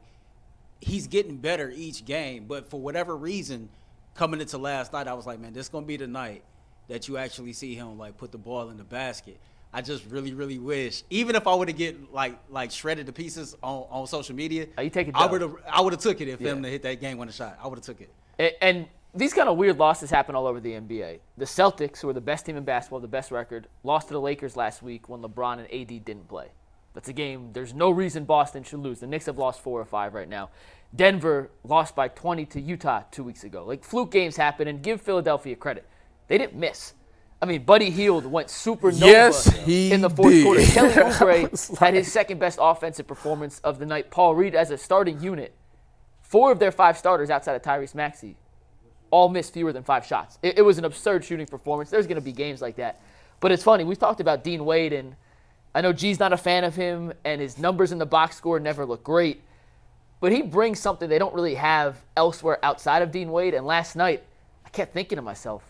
he's 0.81 1.07
getting 1.09 1.37
better 1.37 1.71
each 1.75 2.05
game. 2.05 2.45
But 2.47 2.71
for 2.71 2.81
whatever 2.81 3.17
reason, 3.17 3.69
coming 4.15 4.41
into 4.41 4.59
last 4.59 4.93
night, 4.93 5.09
I 5.09 5.15
was 5.15 5.27
like, 5.27 5.41
man, 5.41 5.53
this 5.53 5.67
is 5.67 5.69
gonna 5.69 5.87
be 5.87 5.97
the 5.97 6.07
night 6.07 6.43
that 6.89 7.09
you 7.09 7.17
actually 7.19 7.53
see 7.53 7.75
him 7.75 7.99
like 7.99 8.17
put 8.17 8.33
the 8.33 8.39
ball 8.39 8.71
in 8.71 8.77
the 8.77 8.85
basket. 8.85 9.39
I 9.71 9.83
just 9.83 10.07
really, 10.07 10.33
really 10.33 10.59
wish, 10.59 11.03
even 11.11 11.37
if 11.37 11.47
I 11.47 11.55
would 11.55 11.69
have 11.69 11.77
get 11.77 12.13
like 12.15 12.39
like 12.49 12.71
shredded 12.71 13.07
to 13.07 13.13
pieces 13.13 13.55
on, 13.63 13.85
on 13.91 14.07
social 14.07 14.35
media, 14.35 14.67
Oh, 14.79 14.83
you 14.83 14.89
take 14.91 15.09
it 15.09 15.15
I 15.17 15.27
would 15.27 15.43
have 15.43 15.55
I 15.71 15.81
would 15.81 15.93
have 15.93 16.01
took 16.01 16.21
it 16.21 16.29
if 16.29 16.39
him 16.41 16.59
Yeah. 16.59 16.63
to 16.63 16.69
hit 16.71 16.83
that 16.83 17.01
game 17.01 17.19
winning 17.19 17.35
shot. 17.35 17.59
I 17.63 17.67
would 17.69 17.79
have 17.79 17.85
took 17.85 18.01
it. 18.01 18.57
And 18.63 18.87
these 19.15 19.33
kind 19.33 19.49
of 19.49 19.57
weird 19.57 19.79
losses 19.79 20.11
happen 20.11 20.35
all 20.35 20.47
over 20.47 20.61
the 20.61 20.73
NBA. 20.73 21.21
The 21.37 21.45
Celtics, 21.45 22.01
who 22.01 22.09
are 22.09 22.13
the 22.13 22.21
best 22.21 22.47
team 22.47 22.57
in 22.57 22.65
basketball, 22.65 23.01
the 23.01 23.09
best 23.09 23.31
record, 23.31 23.67
lost 23.83 24.09
to 24.09 24.15
the 24.15 24.21
Lakers 24.21 24.57
last 24.57 24.83
week 24.83 25.09
when 25.09 25.23
LeBron 25.23 25.59
and 25.59 25.73
AD 25.73 26.05
didn't 26.05 26.29
play. 26.29 26.49
That's 26.95 27.09
a 27.09 27.13
game. 27.13 27.51
There's 27.53 27.75
no 27.75 27.91
reason 27.91 28.25
Boston 28.25 28.63
should 28.63 28.81
lose. 28.81 29.01
The 29.01 29.07
Knicks 29.07 29.27
have 29.27 29.39
lost 29.39 29.61
four 29.61 29.81
or 29.81 29.85
five 29.85 30.15
right 30.15 30.29
now. 30.29 30.51
Denver 30.95 31.51
lost 31.65 31.95
by 31.95 32.09
20 32.09 32.47
to 32.47 32.61
Utah 32.61 33.03
two 33.11 33.23
weeks 33.23 33.45
ago. 33.45 33.65
Like 33.65 33.85
fluke 33.85 34.11
games 34.11 34.37
happen, 34.37 34.69
and 34.69 34.83
give 34.83 35.01
Philadelphia 35.01 35.55
credit. 35.57 35.87
They 36.29 36.39
didn't 36.39 36.59
miss. 36.59 36.95
I 37.41 37.47
mean, 37.47 37.65
Buddy 37.65 37.91
Hield 37.91 38.27
went 38.27 38.49
supernova 38.49 39.01
Yes, 39.01 39.69
in 39.69 40.01
the 40.01 40.11
fourth 40.11 40.33
did. 40.33 40.43
quarter. 40.45 40.63
Kelly 40.65 40.89
Oubre 40.95 41.79
had 41.79 41.95
his 41.95 42.11
second 42.13 42.41
best 42.41 42.59
offensive 42.61 43.07
performance 43.07 43.61
of 43.61 43.79
the 43.79 43.87
night. 43.87 44.11
Paul 44.11 44.35
Reed, 44.35 44.57
as 44.57 44.71
a 44.73 44.79
starting 44.79 45.21
unit, 45.23 45.55
four 46.21 46.51
of 46.51 46.59
their 46.59 46.73
five 46.73 46.99
starters 46.99 47.31
outside 47.31 47.55
of 47.55 47.63
Tyrese 47.63 47.95
Maxey 47.95 48.37
all 49.11 49.29
missed 49.29 49.53
fewer 49.53 49.73
than 49.73 49.83
five 49.83 50.07
shots. 50.07 50.39
It, 50.43 50.59
it 50.59 50.63
was 50.63 50.79
an 50.79 50.85
absurd 50.85 51.25
shooting 51.25 51.47
performance. 51.47 51.91
There's 51.91 52.07
going 52.07 52.17
to 52.17 52.23
be 52.23 52.33
games 52.33 52.61
like 52.61 52.77
that. 52.77 53.01
But 53.41 53.53
it's 53.53 53.63
funny. 53.63 53.85
We've 53.85 53.99
talked 53.99 54.21
about 54.21 54.45
Dean 54.45 54.65
Wade, 54.65 54.93
and 54.93 55.15
I 55.75 55.81
know 55.81 55.93
G's 55.93 56.19
not 56.19 56.33
a 56.33 56.37
fan 56.37 56.65
of 56.65 56.75
him, 56.75 57.13
and 57.25 57.41
his 57.41 57.59
numbers 57.59 57.93
in 57.93 57.99
the 57.99 58.07
box 58.07 58.37
score 58.37 58.59
never 58.59 58.85
look 58.85 59.05
great. 59.05 59.43
But 60.21 60.33
he 60.33 60.43
brings 60.43 60.81
something 60.81 61.09
they 61.09 61.19
don't 61.19 61.35
really 61.35 61.55
have 61.55 61.97
elsewhere 62.17 62.59
outside 62.65 63.03
of 63.03 63.13
Dean 63.13 63.31
Wade. 63.31 63.55
And 63.55 63.65
last 63.67 63.95
night, 63.95 64.25
I 64.67 64.69
kept 64.71 64.93
thinking 64.93 65.17
to 65.17 65.23
myself, 65.23 65.63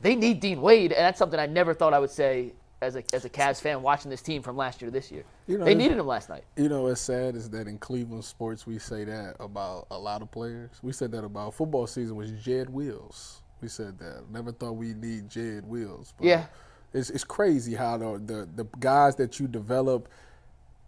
they 0.00 0.16
need 0.16 0.40
Dean 0.40 0.60
Wade, 0.60 0.92
and 0.92 1.04
that's 1.04 1.18
something 1.18 1.38
I 1.38 1.46
never 1.46 1.74
thought 1.74 1.94
I 1.94 1.98
would 1.98 2.10
say 2.10 2.52
as 2.82 2.96
a, 2.96 3.02
as 3.12 3.24
a 3.24 3.30
Cavs 3.30 3.60
fan 3.60 3.82
watching 3.82 4.10
this 4.10 4.22
team 4.22 4.42
from 4.42 4.56
last 4.56 4.80
year 4.80 4.90
to 4.90 4.92
this 4.92 5.10
year. 5.10 5.24
You 5.46 5.58
know, 5.58 5.64
they 5.64 5.74
needed 5.74 5.98
him 5.98 6.06
last 6.06 6.28
night. 6.28 6.44
You 6.56 6.68
know 6.68 6.82
what's 6.82 7.00
sad 7.00 7.36
is 7.36 7.50
that 7.50 7.66
in 7.66 7.78
Cleveland 7.78 8.24
sports 8.24 8.66
we 8.66 8.78
say 8.78 9.04
that 9.04 9.36
about 9.38 9.86
a 9.90 9.98
lot 9.98 10.22
of 10.22 10.30
players. 10.30 10.70
We 10.82 10.92
said 10.92 11.12
that 11.12 11.24
about 11.24 11.54
football 11.54 11.86
season 11.86 12.16
was 12.16 12.30
Jed 12.32 12.70
Wills. 12.70 13.42
We 13.60 13.68
said 13.68 13.98
that. 13.98 14.24
Never 14.30 14.52
thought 14.52 14.72
we'd 14.72 15.00
need 15.00 15.28
Jed 15.28 15.66
Wills. 15.66 16.14
But 16.16 16.26
Yeah. 16.26 16.46
It's 16.92 17.10
it's 17.10 17.24
crazy 17.24 17.74
how 17.74 17.98
the, 17.98 18.18
the 18.18 18.48
the 18.56 18.64
guys 18.80 19.14
that 19.16 19.38
you 19.38 19.46
develop 19.46 20.08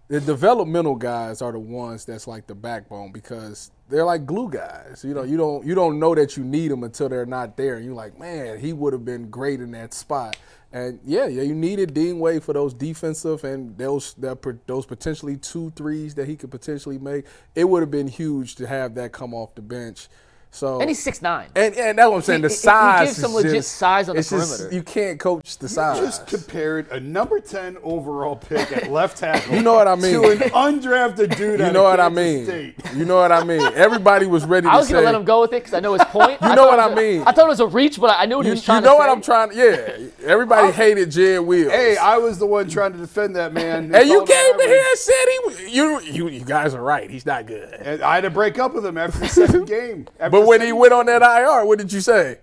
the 0.09 0.21
developmental 0.21 0.97
guys 0.97 1.41
are 1.41 1.53
the 1.53 1.59
ones 1.59 2.05
that's 2.05 2.27
like 2.27 2.47
the 2.47 2.55
backbone 2.55 3.13
because 3.13 3.71
they're 3.89 4.05
like 4.05 4.27
glue 4.27 4.51
guys. 4.51 5.05
You 5.07 5.15
know, 5.15 5.23
you 5.23 5.37
don't 5.37 5.65
you 5.65 5.75
don't 5.75 5.99
know 5.99 6.15
that 6.15 6.37
you 6.37 6.45
need 6.45 6.71
them 6.71 6.83
until 6.83 7.09
they're 7.09 7.25
not 7.25 7.57
there, 7.57 7.77
and 7.77 7.85
you're 7.85 7.95
like, 7.95 8.19
man, 8.19 8.59
he 8.59 8.73
would 8.73 8.93
have 8.93 9.05
been 9.05 9.31
great 9.31 9.61
in 9.61 9.71
that 9.73 9.95
spot. 9.95 10.37
And 10.73 11.01
yeah, 11.05 11.27
yeah, 11.27 11.43
you 11.43 11.55
needed 11.55 11.93
Dean 11.93 12.19
Wade 12.19 12.43
for 12.43 12.55
those 12.55 12.73
defensive 12.73 13.45
and 13.45 13.77
those 13.77 14.15
that 14.15 14.39
those 14.67 14.87
potentially 14.87 15.37
two 15.37 15.71
threes 15.77 16.15
that 16.15 16.27
he 16.27 16.35
could 16.35 16.51
potentially 16.51 16.99
make. 16.99 17.27
It 17.55 17.65
would 17.65 17.81
have 17.81 17.91
been 17.91 18.09
huge 18.09 18.55
to 18.57 18.67
have 18.67 18.95
that 18.95 19.13
come 19.13 19.35
off 19.35 19.55
the 19.55 19.63
bench. 19.63 20.09
So 20.55 20.81
And 20.81 20.91
he's 20.91 21.03
6'9. 21.03 21.47
and, 21.57 21.75
and 21.77 21.99
that's 21.99 22.11
what 22.11 22.17
I'm 22.17 22.23
saying. 22.23 22.41
He- 22.41 22.43
The 22.43 22.49
he- 22.49 22.55
he 22.55 22.59
size 22.61 23.09
gives 23.09 23.21
some 23.23 23.33
legit 23.35 23.53
just- 23.55 23.73
size 23.77 24.09
on 24.11 24.17
the 24.17 24.21
it's 24.21 24.29
just- 24.29 24.59
perimeter. 24.59 24.77
you 24.77 24.83
can't 24.83 25.19
coach 25.19 25.57
the 25.57 25.67
size. 25.67 25.99
just 25.99 26.27
compared 26.27 26.91
a 26.93 27.01
number 27.01 27.41
10 27.41 27.79
overall 27.83 28.37
pick 28.37 28.71
at 28.71 28.91
left 28.93 29.17
tackle. 29.17 29.55
You 29.57 29.63
know 29.63 29.73
what 29.73 29.89
I 29.89 29.95
mean. 29.95 30.21
To 30.23 30.29
an 30.31 30.39
undrafted 30.51 31.37
dude. 31.39 31.59
You 31.61 31.73
know 31.73 31.87
of 31.87 31.93
what 31.93 32.01
I 32.01 32.11
mean. 32.11 32.45
State. 32.45 32.75
You 32.95 33.07
know 33.07 33.17
what 33.17 33.33
I 33.33 33.43
mean. 33.45 33.63
Everybody 33.75 34.27
was 34.27 34.45
ready 34.45 34.67
to 34.69 34.73
I 34.73 34.77
was 34.77 34.89
say. 34.89 34.93
going 34.93 35.05
to 35.05 35.11
let 35.13 35.19
him 35.19 35.25
go 35.25 35.41
with 35.41 35.53
it 35.55 35.61
because 35.65 35.73
I 35.73 35.81
know 35.81 35.95
his 35.95 36.05
point. 36.11 36.33
You 36.43 36.49
I 36.49 36.55
know 36.55 36.69
thought 36.69 36.79
what 36.79 36.93
I 36.93 36.95
mean. 36.95 37.23
I 37.27 37.33
thought 37.33 37.47
it 37.47 37.49
was 37.49 37.61
a 37.61 37.67
reach, 37.67 37.99
but 37.99 38.15
I 38.19 38.27
knew 38.27 38.37
what 38.37 38.45
he 38.45 38.51
was 38.53 38.63
trying. 38.63 38.83
you 38.83 38.89
know 38.91 38.93
to 38.93 38.99
what 38.99 39.07
say. 39.07 39.13
I'm 39.13 39.23
trying. 39.23 39.57
Yeah, 39.57 40.27
everybody 40.27 40.71
hated 40.73 41.11
Jed 41.11 41.41
Wills. 41.41 41.73
Hey, 41.73 41.97
I 41.97 42.19
was 42.19 42.39
the 42.39 42.47
one 42.47 42.69
trying 42.69 42.93
to 42.93 42.99
defend 42.99 43.37
that 43.37 43.55
man. 43.55 43.95
and 43.95 44.07
you 44.09 44.23
came 44.27 44.61
in 44.61 44.69
here 44.69 44.85
and 44.87 44.99
said 44.99 45.15
he. 45.31 45.39
was- 45.47 45.61
You, 45.73 46.01
you, 46.01 46.29
you 46.29 46.45
guys 46.45 46.75
are 46.75 46.83
right. 46.83 47.09
He's 47.09 47.25
not 47.25 47.47
good. 47.47 47.73
And 47.73 48.03
I 48.03 48.17
had 48.17 48.21
to 48.25 48.31
break 48.31 48.59
up 48.59 48.75
with 48.75 48.85
him 48.85 48.99
after 48.99 49.19
the 49.19 49.29
second 49.29 49.67
game. 49.67 50.07
After 50.21 50.42
But 50.43 50.49
when 50.49 50.61
he 50.61 50.73
went 50.73 50.93
on 50.93 51.07
that 51.07 51.23
IR, 51.23 51.65
what 51.65 51.79
did 51.79 51.93
you 51.93 52.01
say? 52.01 52.39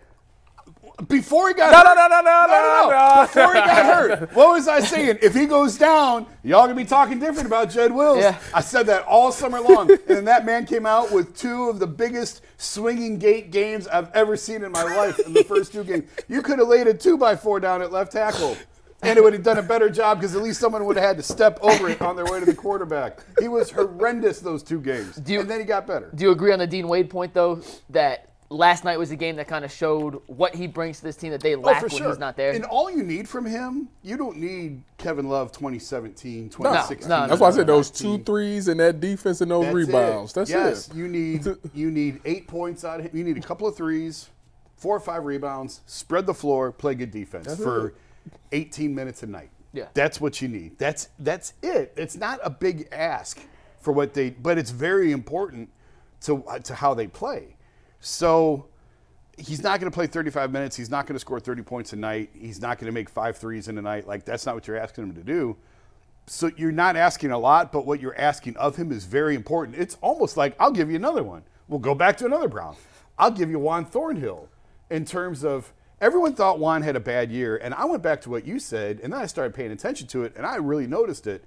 before 1.08 1.48
he 1.48 1.54
got 1.54 1.72
No, 1.72 1.78
hurt, 1.78 1.96
no, 1.96 2.08
no, 2.08 2.08
no, 2.08 2.22
no, 2.22 2.48
no, 2.48 2.90
no, 2.90 3.16
no. 3.16 3.22
Before 3.22 3.54
he 3.54 3.60
got 3.60 3.86
hurt, 3.86 4.32
what 4.36 4.50
was 4.54 4.68
I 4.68 4.80
saying? 4.82 5.20
If 5.22 5.34
he 5.34 5.46
goes 5.46 5.78
down, 5.78 6.26
y'all 6.44 6.64
gonna 6.64 6.76
be 6.76 6.86
talking 6.86 7.20
different 7.20 7.48
about 7.48 7.70
Jed 7.70 7.92
Wills. 7.92 8.20
Yeah. 8.20 8.38
I 8.54 8.62
said 8.62 8.86
that 8.88 9.06
all 9.06 9.32
summer 9.32 9.62
long, 9.62 9.90
and 9.92 10.00
then 10.08 10.26
that 10.26 10.46
man 10.46 10.66
came 10.66 10.86
out 10.86 11.12
with 11.12 11.38
two 11.38 11.70
of 11.70 11.80
the 11.80 11.88
biggest 11.88 12.42
swinging 12.58 13.18
gate 13.18 13.52
games 13.52 13.88
I've 13.88 14.12
ever 14.14 14.36
seen 14.36 14.64
in 14.64 14.72
my 14.72 14.84
life 14.84 15.20
in 15.20 15.34
the 15.34 15.44
first 15.44 15.72
two 15.72 15.84
games. 15.84 16.10
You 16.28 16.42
could 16.42 16.60
have 16.60 16.68
laid 16.68 16.88
a 16.88 16.94
two 16.94 17.18
by 17.18 17.36
four 17.36 17.60
down 17.60 17.82
at 17.82 17.92
left 17.92 18.12
tackle. 18.12 18.58
And 19.02 19.18
it 19.18 19.24
would 19.24 19.34
have 19.34 19.44
done 19.44 19.58
a 19.58 19.62
better 19.64 19.90
job 19.90 20.20
because 20.20 20.36
at 20.36 20.42
least 20.42 20.60
someone 20.60 20.86
would 20.86 20.96
have 20.98 21.06
had 21.06 21.18
to 21.18 21.24
step 21.24 21.60
over 21.62 21.90
it 21.90 22.02
on 22.02 22.16
their 22.16 22.26
way 22.26 22.40
to 22.40 22.46
the 22.46 22.54
quarterback. 22.56 23.20
He 23.40 23.48
was 23.48 23.72
horrendous 23.72 24.40
those 24.40 24.64
two 24.64 24.80
games, 24.82 25.20
you- 25.26 25.40
and 25.42 25.50
then 25.50 25.60
he 25.60 25.66
got 25.66 25.88
better. 25.88 26.10
Do 26.14 26.24
you 26.26 26.32
agree 26.32 26.52
on 26.52 26.60
the 26.60 26.68
Dean 26.68 26.88
Wade 26.88 27.10
point 27.10 27.34
though 27.34 27.62
that 27.92 28.26
last 28.52 28.84
night 28.84 28.98
was 28.98 29.12
a 29.12 29.16
game 29.16 29.36
that 29.36 29.48
kind 29.48 29.64
of 29.64 29.72
showed 29.72 30.20
what 30.26 30.56
he 30.56 30.66
brings 30.66 30.98
to 30.98 31.04
this 31.04 31.16
team 31.16 31.32
that 31.32 31.40
they 31.40 31.56
Oh, 31.56 31.60
lack 31.60 31.82
for 31.82 31.88
when 31.88 31.98
sure. 31.98 32.08
he's 32.10 32.18
not 32.18 32.36
there? 32.36 32.52
And 32.52 32.66
all 32.66 32.90
you 32.90 33.04
need 33.04 33.30
from 33.30 33.46
him, 33.46 33.90
you 34.02 34.18
don't 34.18 34.38
need 34.38 34.82
Kevin 34.98 35.30
Love 35.30 35.52
2017, 35.52 36.50
2016. 36.50 37.08
no, 37.10 37.22
no, 37.22 37.28
That's 37.28 37.40
why 37.40 37.50
I 37.50 37.52
said 37.52 37.68
those 37.68 37.92
2019. 37.92 38.18
two 38.18 38.24
threes 38.32 38.68
and 38.68 38.80
that 38.80 39.00
defense 39.00 39.42
and 39.42 39.52
those 39.52 39.66
That's 39.66 39.76
rebounds. 39.76 40.32
It. 40.32 40.36
That's 40.36 40.50
yes, 40.50 40.88
it. 40.90 40.96
you 40.96 41.08
need 41.08 41.46
you 41.76 41.92
need 41.92 42.22
eight 42.26 42.48
points 42.48 42.84
out 42.84 43.00
of 43.00 43.06
him. 43.06 43.12
You 43.16 43.24
need 43.24 43.38
a 43.38 43.42
couple 43.42 43.68
of 43.68 43.76
threes, 43.76 44.30
four 44.78 44.96
or 44.96 45.00
five 45.00 45.26
rebounds, 45.26 45.82
spread 45.86 46.26
the 46.26 46.34
floor, 46.34 46.72
play 46.72 46.96
good 46.96 47.12
defense 47.12 47.56
for 47.56 47.94
18 48.52 48.94
minutes 48.94 49.24
a 49.24 49.28
night. 49.28 49.50
Yeah. 49.74 49.86
That's 49.94 50.20
what 50.20 50.42
you 50.42 50.48
need. 50.48 50.78
That's 50.78 51.10
that's 51.20 51.54
it. 51.62 51.94
It's 51.96 52.16
not 52.16 52.40
a 52.44 52.50
big 52.50 52.88
ask 52.92 53.40
for 53.80 53.92
what 53.92 54.14
they 54.14 54.32
but 54.32 54.58
it's 54.58 54.72
very 54.72 55.12
important 55.12 55.70
to 56.22 56.44
uh, 56.46 56.60
to 56.60 56.76
how 56.76 56.94
they 56.94 57.08
play. 57.08 57.56
So 58.00 58.66
he's 59.38 59.64
not 59.64 59.80
going 59.80 59.92
to 59.92 59.96
play 59.96 60.08
35 60.08 60.52
minutes. 60.52 60.76
He's 60.76 60.90
not 60.90 61.06
going 61.06 61.16
to 61.16 61.20
score 61.20 61.40
30 61.40 61.62
points 61.64 61.94
a 61.94 61.96
night. 61.96 62.30
He's 62.34 62.62
not 62.62 62.78
going 62.78 62.88
to 62.88 62.92
make 62.92 63.10
five 63.10 63.38
threes 63.38 63.68
in 63.68 63.78
a 63.78 63.82
night. 63.82 64.08
Like 64.08 64.26
that's 64.26 64.46
not 64.46 64.56
what 64.56 64.68
you're 64.68 64.78
asking 64.78 65.06
him 65.06 65.16
to 65.16 65.24
do. 65.24 65.56
So 66.26 66.52
you're 66.58 66.72
not 66.72 66.96
asking 66.96 67.32
a 67.32 67.40
lot, 67.40 67.72
but 67.72 67.86
what 67.86 68.00
you're 68.00 68.20
asking 68.20 68.56
of 68.58 68.76
him 68.76 68.92
is 68.92 69.06
very 69.06 69.36
important. 69.36 69.78
It's 69.78 69.98
almost 70.02 70.38
like 70.38 70.56
I'll 70.60 70.72
give 70.72 70.90
you 70.90 70.96
another 70.96 71.24
one. 71.24 71.44
We'll 71.68 71.80
go 71.80 71.96
back 71.96 72.18
to 72.18 72.26
another 72.26 72.48
Brown. 72.48 72.76
I'll 73.18 73.32
give 73.32 73.50
you 73.50 73.60
Juan 73.60 73.86
Thornhill 73.86 74.48
in 74.90 75.06
terms 75.06 75.44
of 75.44 75.74
everyone 76.02 76.34
thought 76.34 76.60
Juan 76.60 76.82
had 76.82 76.96
a 76.96 77.00
bad 77.00 77.32
year, 77.32 77.58
and 77.58 77.74
I 77.74 77.86
went 77.86 78.02
back 78.04 78.22
to 78.22 78.30
what 78.30 78.46
you 78.46 78.60
said, 78.60 79.00
and 79.04 79.14
then 79.14 79.20
I 79.20 79.26
started 79.26 79.54
paying 79.54 79.72
attention 79.72 80.08
to 80.08 80.24
it, 80.24 80.34
and 80.36 80.46
I 80.46 80.56
really 80.58 80.88
noticed 80.88 81.28
it. 81.28 81.44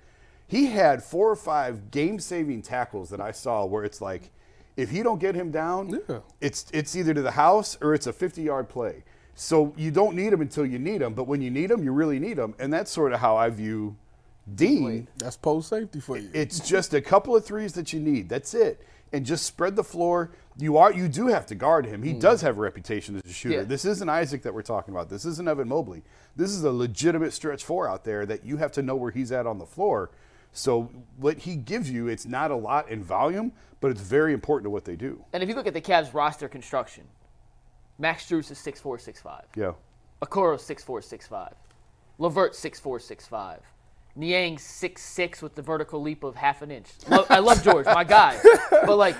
He 0.46 0.66
had 0.66 1.02
four 1.02 1.30
or 1.30 1.36
five 1.36 1.90
game-saving 1.90 2.62
tackles 2.62 3.10
that 3.10 3.20
I 3.20 3.30
saw 3.32 3.64
where 3.64 3.84
it's 3.84 4.00
like, 4.00 4.30
if 4.76 4.92
you 4.92 5.02
don't 5.02 5.18
get 5.20 5.34
him 5.34 5.50
down, 5.50 6.00
Yeah. 6.08 6.20
it's 6.40 6.66
it's 6.72 6.96
either 6.96 7.12
to 7.14 7.22
the 7.22 7.32
house 7.32 7.76
or 7.80 7.94
it's 7.94 8.06
a 8.06 8.12
50-yard 8.12 8.68
play. 8.68 9.04
So 9.34 9.72
you 9.76 9.90
don't 9.90 10.14
need 10.14 10.32
him 10.32 10.40
until 10.42 10.66
you 10.66 10.78
need 10.78 11.00
him, 11.02 11.14
but 11.14 11.24
when 11.24 11.40
you 11.40 11.50
need 11.50 11.70
him, 11.70 11.82
you 11.82 11.92
really 11.92 12.18
need 12.18 12.38
him, 12.38 12.54
and 12.58 12.72
that's 12.72 12.90
sort 12.90 13.12
of 13.12 13.20
how 13.20 13.36
I 13.36 13.48
view 13.50 13.96
Dean. 14.54 15.08
That's 15.16 15.36
post 15.36 15.68
safety 15.68 16.00
for 16.00 16.18
you. 16.18 16.28
It's 16.34 16.60
just 16.60 16.92
a 16.94 17.00
couple 17.00 17.34
of 17.36 17.44
threes 17.44 17.72
that 17.74 17.92
you 17.92 18.00
need. 18.00 18.28
That's 18.28 18.54
it. 18.54 18.84
And 19.12 19.24
just 19.24 19.44
spread 19.46 19.76
the 19.76 19.84
floor. 19.84 20.30
You 20.58 20.76
are 20.76 20.92
you 20.92 21.08
do 21.08 21.28
have 21.28 21.46
to 21.46 21.54
guard 21.54 21.86
him. 21.86 22.02
He 22.02 22.12
hmm. 22.12 22.18
does 22.18 22.42
have 22.42 22.58
a 22.58 22.60
reputation 22.60 23.16
as 23.16 23.22
a 23.24 23.32
shooter. 23.32 23.56
Yeah. 23.56 23.62
This 23.62 23.84
isn't 23.84 24.08
Isaac 24.08 24.42
that 24.42 24.52
we're 24.52 24.62
talking 24.62 24.94
about. 24.94 25.08
This 25.08 25.24
isn't 25.24 25.48
Evan 25.48 25.68
Mobley. 25.68 26.02
This 26.36 26.50
is 26.50 26.64
a 26.64 26.70
legitimate 26.70 27.32
stretch 27.32 27.64
four 27.64 27.88
out 27.88 28.04
there 28.04 28.26
that 28.26 28.44
you 28.44 28.58
have 28.58 28.72
to 28.72 28.82
know 28.82 28.96
where 28.96 29.10
he's 29.10 29.32
at 29.32 29.46
on 29.46 29.58
the 29.58 29.66
floor. 29.66 30.10
So 30.52 30.90
what 31.16 31.38
he 31.38 31.56
gives 31.56 31.90
you, 31.90 32.08
it's 32.08 32.26
not 32.26 32.50
a 32.50 32.56
lot 32.56 32.90
in 32.90 33.02
volume, 33.02 33.52
but 33.80 33.90
it's 33.90 34.02
very 34.02 34.32
important 34.34 34.66
to 34.66 34.70
what 34.70 34.84
they 34.84 34.96
do. 34.96 35.24
and 35.32 35.42
if 35.42 35.48
you 35.48 35.54
look 35.54 35.66
at 35.66 35.74
the 35.74 35.80
Cavs 35.80 36.12
roster 36.12 36.48
construction, 36.48 37.04
Max 37.98 38.24
Strus 38.24 38.50
is 38.50 38.58
6'4", 38.58 38.82
6'5". 38.82 39.42
Yeah. 39.56 39.72
Okoro 40.22 40.56
6'4", 40.56 40.86
6'5". 40.86 41.52
LeVert 42.18 42.52
6'4", 42.52 42.82
6'5". 42.82 43.58
Niang 44.14 44.56
6'6", 44.56 45.42
with 45.42 45.54
the 45.54 45.62
vertical 45.62 46.02
leap 46.02 46.22
of 46.22 46.36
half 46.36 46.60
an 46.62 46.70
inch. 46.70 46.88
Lo- 47.08 47.26
I 47.30 47.38
love 47.38 47.62
George, 47.64 47.86
my 47.86 48.04
guy. 48.04 48.38
But, 48.70 48.96
like, 48.98 49.16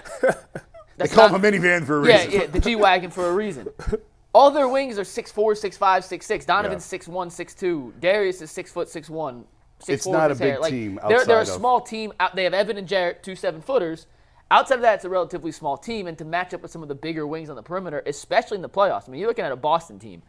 They 0.96 1.04
that's 1.04 1.14
call 1.14 1.28
not- 1.30 1.42
him 1.44 1.54
a 1.54 1.58
minivan 1.58 1.84
for 1.86 2.02
a 2.02 2.06
Yeah, 2.06 2.16
reason. 2.16 2.30
yeah, 2.32 2.40
yeah, 2.42 2.46
the 2.48 2.60
G 2.60 2.76
Wagon 2.76 3.10
for 3.10 3.28
a 3.28 3.32
reason. 3.32 3.68
All 4.34 4.50
their 4.50 4.68
wings 4.68 4.98
are 4.98 5.02
6'4", 5.02 5.34
6'5", 5.34 5.78
6'6". 5.78 6.46
Donovan's 6.46 6.84
6'1", 6.84 7.28
6'2". 7.30 7.92
Darius 8.00 8.40
is 8.40 8.50
6 8.50 8.72
foot 8.72 8.88
6'1", 8.88 9.10
6'4". 9.10 9.44
It's 9.88 10.06
not 10.06 10.26
a 10.30 10.34
his 10.34 10.38
hair. 10.38 10.52
big 10.54 10.60
Like, 10.60 10.70
team 10.70 10.98
They're, 11.06 11.24
they're 11.26 11.38
a 11.38 11.42
of- 11.42 11.48
small 11.48 11.80
team. 11.80 12.12
They 12.34 12.44
have 12.44 12.54
Evan 12.54 12.78
and 12.78 12.88
Jarrett, 12.88 13.22
two 13.22 13.36
seven-footers. 13.36 14.06
Outside 14.50 14.76
of 14.76 14.80
that, 14.82 14.96
it's 14.96 15.04
a 15.04 15.08
relatively 15.10 15.50
small 15.52 15.76
team, 15.78 16.06
and 16.06 16.16
to 16.18 16.24
match 16.26 16.52
up 16.54 16.60
with 16.62 16.70
some 16.70 16.82
of 16.82 16.88
the 16.88 16.94
bigger 16.94 17.26
wings 17.26 17.48
on 17.50 17.56
the 17.56 17.62
perimeter, 17.62 18.02
especially 18.06 18.56
in 18.56 18.62
the 18.62 18.68
playoffs. 18.68 19.08
I 19.08 19.12
mean, 19.12 19.18
you're 19.20 19.28
looking 19.28 19.44
at 19.46 19.52
a 19.52 19.56
Boston 19.56 19.98
team. 19.98 20.22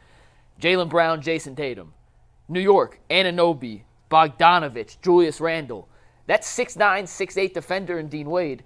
Jaylen 0.62 0.90
Brown, 0.90 1.22
Jayson 1.22 1.56
Tatum. 1.56 1.94
New 2.48 2.62
York, 2.62 3.00
Anunoby, 3.10 3.82
Bogdanovich, 4.12 4.98
Julius 5.02 5.40
Randle. 5.42 5.88
That 6.28 6.42
6'9", 6.44 7.04
6'8 7.04 7.54
defender 7.54 8.00
in 8.00 8.08
Dean 8.08 8.30
Wade 8.30 8.64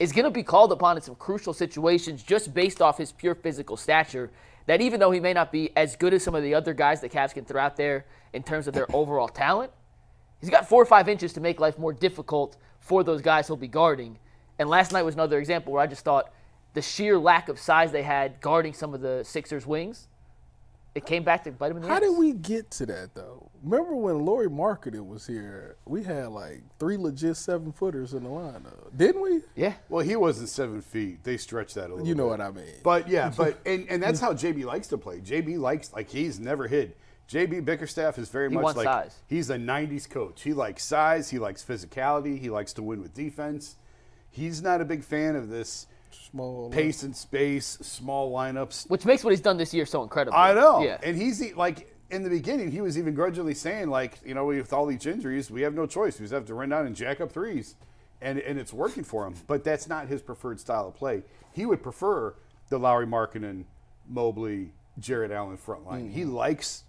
is 0.00 0.12
going 0.12 0.24
to 0.24 0.30
be 0.30 0.42
called 0.42 0.72
upon 0.72 0.96
in 0.96 1.02
some 1.02 1.14
crucial 1.14 1.52
situations 1.52 2.22
just 2.22 2.52
based 2.54 2.80
off 2.80 2.96
his 2.98 3.12
pure 3.12 3.34
physical 3.34 3.76
stature. 3.76 4.30
That 4.66 4.80
even 4.80 4.98
though 4.98 5.10
he 5.10 5.20
may 5.20 5.34
not 5.34 5.52
be 5.52 5.70
as 5.76 5.94
good 5.94 6.14
as 6.14 6.24
some 6.24 6.34
of 6.34 6.42
the 6.42 6.54
other 6.54 6.72
guys 6.72 7.00
the 7.00 7.08
Cavs 7.08 7.34
can 7.34 7.44
throw 7.44 7.60
out 7.60 7.76
there 7.76 8.06
in 8.32 8.42
terms 8.42 8.66
of 8.66 8.74
their 8.74 8.86
overall 8.96 9.28
talent, 9.28 9.72
he's 10.40 10.50
got 10.50 10.68
four 10.68 10.82
or 10.82 10.86
five 10.86 11.08
inches 11.08 11.34
to 11.34 11.40
make 11.40 11.60
life 11.60 11.78
more 11.78 11.92
difficult 11.92 12.56
for 12.78 13.04
those 13.04 13.20
guys 13.20 13.46
he'll 13.46 13.56
be 13.56 13.68
guarding. 13.68 14.18
And 14.58 14.68
last 14.68 14.90
night 14.92 15.02
was 15.02 15.14
another 15.14 15.38
example 15.38 15.72
where 15.72 15.82
I 15.82 15.86
just 15.86 16.04
thought 16.04 16.32
the 16.72 16.82
sheer 16.82 17.18
lack 17.18 17.48
of 17.48 17.58
size 17.58 17.92
they 17.92 18.02
had 18.02 18.40
guarding 18.40 18.72
some 18.72 18.94
of 18.94 19.02
the 19.02 19.22
Sixers' 19.24 19.66
wings, 19.66 20.08
it 20.94 21.06
came 21.06 21.22
back 21.22 21.44
to 21.44 21.52
bite 21.52 21.70
him 21.70 21.76
in 21.78 21.82
the 21.84 21.88
How 21.88 21.94
ass. 21.96 22.00
did 22.00 22.18
we 22.18 22.32
get 22.32 22.70
to 22.72 22.86
that 22.86 23.14
though? 23.14 23.48
Remember 23.62 23.94
when 23.94 24.24
Lauri 24.24 24.48
Markkanen 24.48 25.06
was 25.06 25.26
here? 25.26 25.76
We 25.86 26.02
had 26.02 26.28
like 26.28 26.62
three 26.78 26.96
legit 26.96 27.36
seven 27.36 27.72
footers 27.72 28.12
in 28.14 28.24
the 28.24 28.30
lineup, 28.30 28.96
didn't 28.96 29.22
we? 29.22 29.40
Yeah. 29.54 29.74
Well, 29.88 30.04
he 30.04 30.16
wasn't 30.16 30.48
seven 30.48 30.80
feet. 30.80 31.22
They 31.22 31.36
stretched 31.36 31.74
that 31.76 31.90
a 31.90 31.94
little 31.94 32.06
You 32.08 32.14
know 32.14 32.24
bit. 32.30 32.38
what 32.38 32.40
I 32.40 32.50
mean. 32.50 32.74
But 32.82 33.08
yeah, 33.08 33.32
but 33.36 33.58
and, 33.64 33.86
and 33.88 34.02
that's 34.02 34.18
how 34.20 34.32
JB 34.32 34.64
likes 34.64 34.88
to 34.88 34.98
play. 34.98 35.20
JB 35.20 35.58
likes 35.58 35.92
like 35.92 36.08
he's 36.10 36.40
never 36.40 36.66
hid. 36.66 36.94
JB 37.28 37.64
Bickerstaff 37.64 38.18
is 38.18 38.28
very 38.28 38.48
He 38.48 38.54
much 38.56 38.64
wants 38.64 38.76
like 38.78 38.86
size. 38.86 39.16
he's 39.28 39.50
a 39.50 39.56
'90s 39.56 40.10
coach. 40.10 40.42
He 40.42 40.52
likes 40.52 40.82
size. 40.84 41.30
He 41.30 41.38
likes 41.38 41.64
physicality. 41.64 42.36
He 42.40 42.50
likes 42.50 42.72
to 42.72 42.82
win 42.82 43.00
with 43.00 43.14
defense. 43.14 43.76
He's 44.32 44.60
not 44.62 44.80
a 44.80 44.84
big 44.84 45.04
fan 45.04 45.36
of 45.36 45.48
this 45.48 45.86
Small. 46.10 46.70
pace 46.70 47.02
and 47.02 47.14
space, 47.14 47.78
small 47.82 48.32
lineups. 48.32 48.88
Which 48.88 49.04
makes 49.04 49.24
what 49.24 49.30
he's 49.30 49.40
done 49.40 49.56
this 49.56 49.72
year 49.74 49.86
so 49.86 50.02
incredible. 50.02 50.36
I 50.36 50.54
know. 50.54 50.82
Yeah. 50.82 50.98
And 51.02 51.16
he's 51.16 51.54
like 51.54 51.88
in 52.10 52.22
the 52.22 52.30
beginning, 52.30 52.70
he 52.70 52.80
was 52.80 52.98
even 52.98 53.14
grudgingly 53.14 53.54
saying 53.54 53.88
like, 53.88 54.18
you 54.24 54.34
know, 54.34 54.46
with 54.46 54.72
all 54.72 54.86
these 54.86 55.06
injuries, 55.06 55.50
we 55.50 55.62
have 55.62 55.74
no 55.74 55.86
choice. 55.86 56.18
We 56.18 56.24
just 56.24 56.34
have 56.34 56.46
to 56.46 56.54
run 56.54 56.68
down 56.68 56.86
and 56.86 56.94
jack 56.94 57.20
up 57.20 57.32
threes, 57.32 57.76
and 58.20 58.38
and 58.38 58.58
it's 58.58 58.72
working 58.72 59.04
for 59.04 59.26
him. 59.26 59.34
But 59.46 59.64
that's 59.64 59.88
not 59.88 60.08
his 60.08 60.22
preferred 60.22 60.60
style 60.60 60.88
of 60.88 60.94
play. 60.94 61.22
He 61.52 61.66
would 61.66 61.82
prefer 61.82 62.34
the 62.68 62.78
Lauri 62.78 63.06
Markkanen, 63.06 63.64
Mobley, 64.08 64.72
Jarrett 64.98 65.30
Allen 65.30 65.56
front 65.56 65.86
line. 65.86 66.10
He 66.10 66.22
mm-hmm. 66.22 66.34
likes 66.34 66.84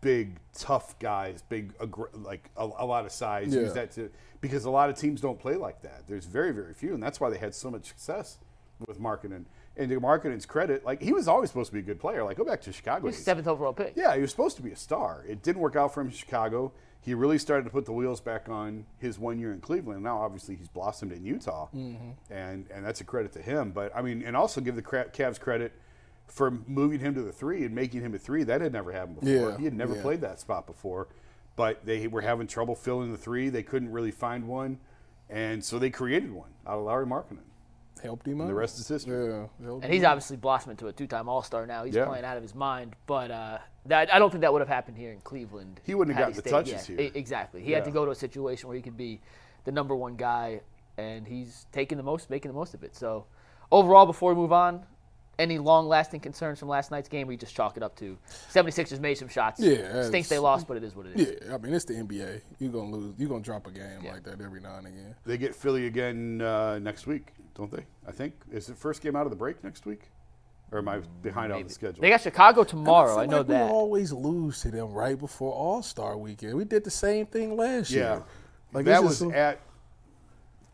big, 0.00 0.38
tough 0.54 0.98
guys, 0.98 1.42
big, 1.48 1.72
like 2.14 2.50
a, 2.56 2.64
a 2.78 2.86
lot 2.86 3.04
of 3.04 3.12
size. 3.12 3.54
Yeah. 3.54 3.62
Use 3.62 3.74
that 3.74 3.90
to 3.92 4.10
because 4.40 4.64
a 4.64 4.70
lot 4.70 4.90
of 4.90 4.96
teams 4.96 5.20
don't 5.20 5.38
play 5.38 5.56
like 5.56 5.82
that. 5.82 6.06
There's 6.06 6.26
very, 6.26 6.52
very 6.52 6.74
few, 6.74 6.94
and 6.94 7.02
that's 7.02 7.20
why 7.20 7.30
they 7.30 7.38
had 7.38 7.54
so 7.54 7.70
much 7.70 7.86
success 7.86 8.38
with 8.86 9.00
Markkanen. 9.00 9.44
And 9.76 9.90
to 9.90 10.00
Markkanen's 10.00 10.46
credit, 10.46 10.84
like 10.84 11.02
he 11.02 11.12
was 11.12 11.28
always 11.28 11.50
supposed 11.50 11.68
to 11.68 11.74
be 11.74 11.80
a 11.80 11.82
good 11.82 12.00
player. 12.00 12.24
Like 12.24 12.38
go 12.38 12.44
back 12.44 12.62
to 12.62 12.72
Chicago. 12.72 13.06
He's 13.06 13.22
seventh 13.22 13.46
overall 13.46 13.72
pick. 13.72 13.92
Yeah, 13.94 14.14
he 14.14 14.22
was 14.22 14.30
supposed 14.30 14.56
to 14.56 14.62
be 14.62 14.70
a 14.70 14.76
star. 14.76 15.24
It 15.28 15.42
didn't 15.42 15.60
work 15.60 15.76
out 15.76 15.92
for 15.92 16.00
him 16.00 16.08
in 16.08 16.12
Chicago. 16.12 16.72
He 17.00 17.14
really 17.14 17.38
started 17.38 17.64
to 17.64 17.70
put 17.70 17.84
the 17.84 17.92
wheels 17.92 18.20
back 18.20 18.48
on 18.48 18.84
his 18.98 19.18
one 19.18 19.38
year 19.38 19.52
in 19.52 19.60
Cleveland. 19.60 20.02
Now, 20.02 20.20
obviously, 20.20 20.56
he's 20.56 20.66
blossomed 20.66 21.12
in 21.12 21.24
Utah, 21.24 21.68
mm-hmm. 21.74 22.10
and 22.32 22.66
and 22.74 22.84
that's 22.84 23.00
a 23.00 23.04
credit 23.04 23.32
to 23.34 23.42
him. 23.42 23.70
But 23.70 23.94
I 23.94 24.02
mean, 24.02 24.22
and 24.22 24.36
also 24.36 24.60
give 24.60 24.76
the 24.76 24.82
Cavs 24.82 25.38
credit 25.38 25.72
for 26.26 26.50
moving 26.66 26.98
him 26.98 27.14
to 27.14 27.22
the 27.22 27.32
three 27.32 27.64
and 27.64 27.74
making 27.74 28.00
him 28.00 28.14
a 28.14 28.18
three. 28.18 28.44
That 28.44 28.60
had 28.60 28.72
never 28.72 28.92
happened 28.92 29.20
before. 29.20 29.50
Yeah, 29.50 29.56
he 29.56 29.64
had 29.64 29.74
never 29.74 29.94
yeah. 29.94 30.02
played 30.02 30.20
that 30.22 30.40
spot 30.40 30.66
before, 30.66 31.08
but 31.54 31.84
they 31.84 32.08
were 32.08 32.22
having 32.22 32.46
trouble 32.46 32.74
filling 32.74 33.12
the 33.12 33.18
three. 33.18 33.50
They 33.50 33.62
couldn't 33.62 33.92
really 33.92 34.10
find 34.10 34.48
one, 34.48 34.78
and 35.30 35.64
so 35.64 35.78
they 35.78 35.90
created 35.90 36.32
one 36.32 36.50
out 36.66 36.78
of 36.78 36.84
Lauri 36.84 37.06
Markkanen. 37.06 37.44
Helped 38.02 38.26
him 38.26 38.40
out. 38.40 38.48
The 38.48 38.54
rest 38.54 38.78
is 38.78 38.88
history. 38.88 39.28
Yeah. 39.28 39.46
And 39.82 39.84
he's 39.92 40.02
out. 40.02 40.12
obviously 40.12 40.36
blossomed 40.36 40.72
into 40.72 40.88
a 40.88 40.92
two-time 40.92 41.28
All-Star 41.28 41.66
now. 41.66 41.84
He's 41.84 41.94
Yeah. 41.94 42.06
playing 42.06 42.24
out 42.24 42.36
of 42.36 42.42
his 42.42 42.54
mind. 42.54 42.94
But 43.06 43.30
uh, 43.30 43.58
that, 43.86 44.12
I 44.14 44.18
don't 44.18 44.30
think 44.30 44.42
that 44.42 44.52
would 44.52 44.60
have 44.60 44.68
happened 44.68 44.96
here 44.96 45.12
in 45.12 45.20
Cleveland. 45.20 45.80
He 45.84 45.94
wouldn't 45.94 46.16
have 46.16 46.26
had 46.28 46.34
gotten 46.34 46.42
the 46.42 46.48
stayed- 46.64 46.72
touches 46.74 46.88
yeah, 46.90 46.96
here. 47.04 47.10
Exactly. 47.14 47.62
He 47.62 47.72
had 47.72 47.84
to 47.84 47.90
go 47.90 48.04
to 48.04 48.10
a 48.10 48.14
situation 48.14 48.68
where 48.68 48.76
he 48.76 48.82
could 48.82 48.96
be 48.96 49.20
the 49.64 49.72
number 49.72 49.94
one 49.96 50.16
guy, 50.16 50.60
and 50.98 51.26
he's 51.26 51.66
taking 51.72 51.98
the 51.98 52.04
most, 52.04 52.30
making 52.30 52.50
the 52.50 52.54
most 52.56 52.74
of 52.74 52.82
it. 52.84 52.94
So, 52.94 53.26
overall, 53.72 54.06
before 54.06 54.32
we 54.32 54.40
move 54.40 54.52
on, 54.52 54.84
any 55.38 55.58
long-lasting 55.58 56.20
concerns 56.20 56.58
from 56.58 56.68
last 56.68 56.90
night's 56.90 57.08
game? 57.08 57.26
We 57.26 57.36
just 57.36 57.54
chalk 57.54 57.76
it 57.76 57.82
up 57.82 57.96
to 57.96 58.16
76ers 58.52 59.00
made 59.00 59.18
some 59.18 59.28
shots. 59.28 59.60
Yeah, 59.60 60.02
stinks 60.04 60.28
they 60.28 60.38
lost, 60.38 60.66
but 60.66 60.76
it 60.76 60.84
is 60.84 60.94
what 60.94 61.06
it 61.06 61.18
is. 61.18 61.36
Yeah, 61.46 61.54
I 61.54 61.58
mean 61.58 61.74
it's 61.74 61.84
the 61.84 61.94
NBA. 61.94 62.40
You're 62.58 62.72
gonna 62.72 62.90
lose. 62.90 63.14
You're 63.18 63.28
gonna 63.28 63.42
drop 63.42 63.66
a 63.66 63.70
game 63.70 64.04
like 64.04 64.24
that 64.24 64.40
every 64.40 64.60
now 64.60 64.76
and 64.76 64.86
again. 64.86 65.14
They 65.24 65.38
get 65.38 65.54
Philly 65.54 65.86
again 65.86 66.40
uh, 66.40 66.78
next 66.78 67.06
week, 67.06 67.32
don't 67.54 67.70
they? 67.70 67.84
I 68.06 68.12
think 68.12 68.34
is 68.50 68.68
it 68.68 68.76
first 68.76 69.02
game 69.02 69.16
out 69.16 69.26
of 69.26 69.30
the 69.30 69.36
break 69.36 69.62
next 69.62 69.86
week, 69.86 70.10
or 70.72 70.78
am 70.78 70.88
I 70.88 71.00
behind 71.22 71.52
on 71.52 71.62
the 71.62 71.70
schedule? 71.70 72.00
They 72.00 72.10
got 72.10 72.20
Chicago 72.20 72.64
tomorrow. 72.64 73.16
I, 73.16 73.24
I, 73.24 73.26
know 73.26 73.38
like 73.38 73.48
that. 73.48 73.66
We 73.66 73.70
always 73.70 74.12
lose 74.12 74.60
to 74.62 74.70
them 74.70 74.92
right 74.92 75.18
before 75.18 75.52
All 75.52 75.82
Star 75.82 76.16
Weekend. 76.16 76.54
We 76.54 76.64
did 76.64 76.84
the 76.84 76.90
same 76.90 77.26
thing 77.26 77.56
last 77.56 77.90
yeah, 77.90 78.00
year. 78.00 78.24
Like 78.72 78.84
that 78.86 79.02
was 79.02 79.20
just 79.20 79.30
a- 79.30 79.36
at. 79.36 79.60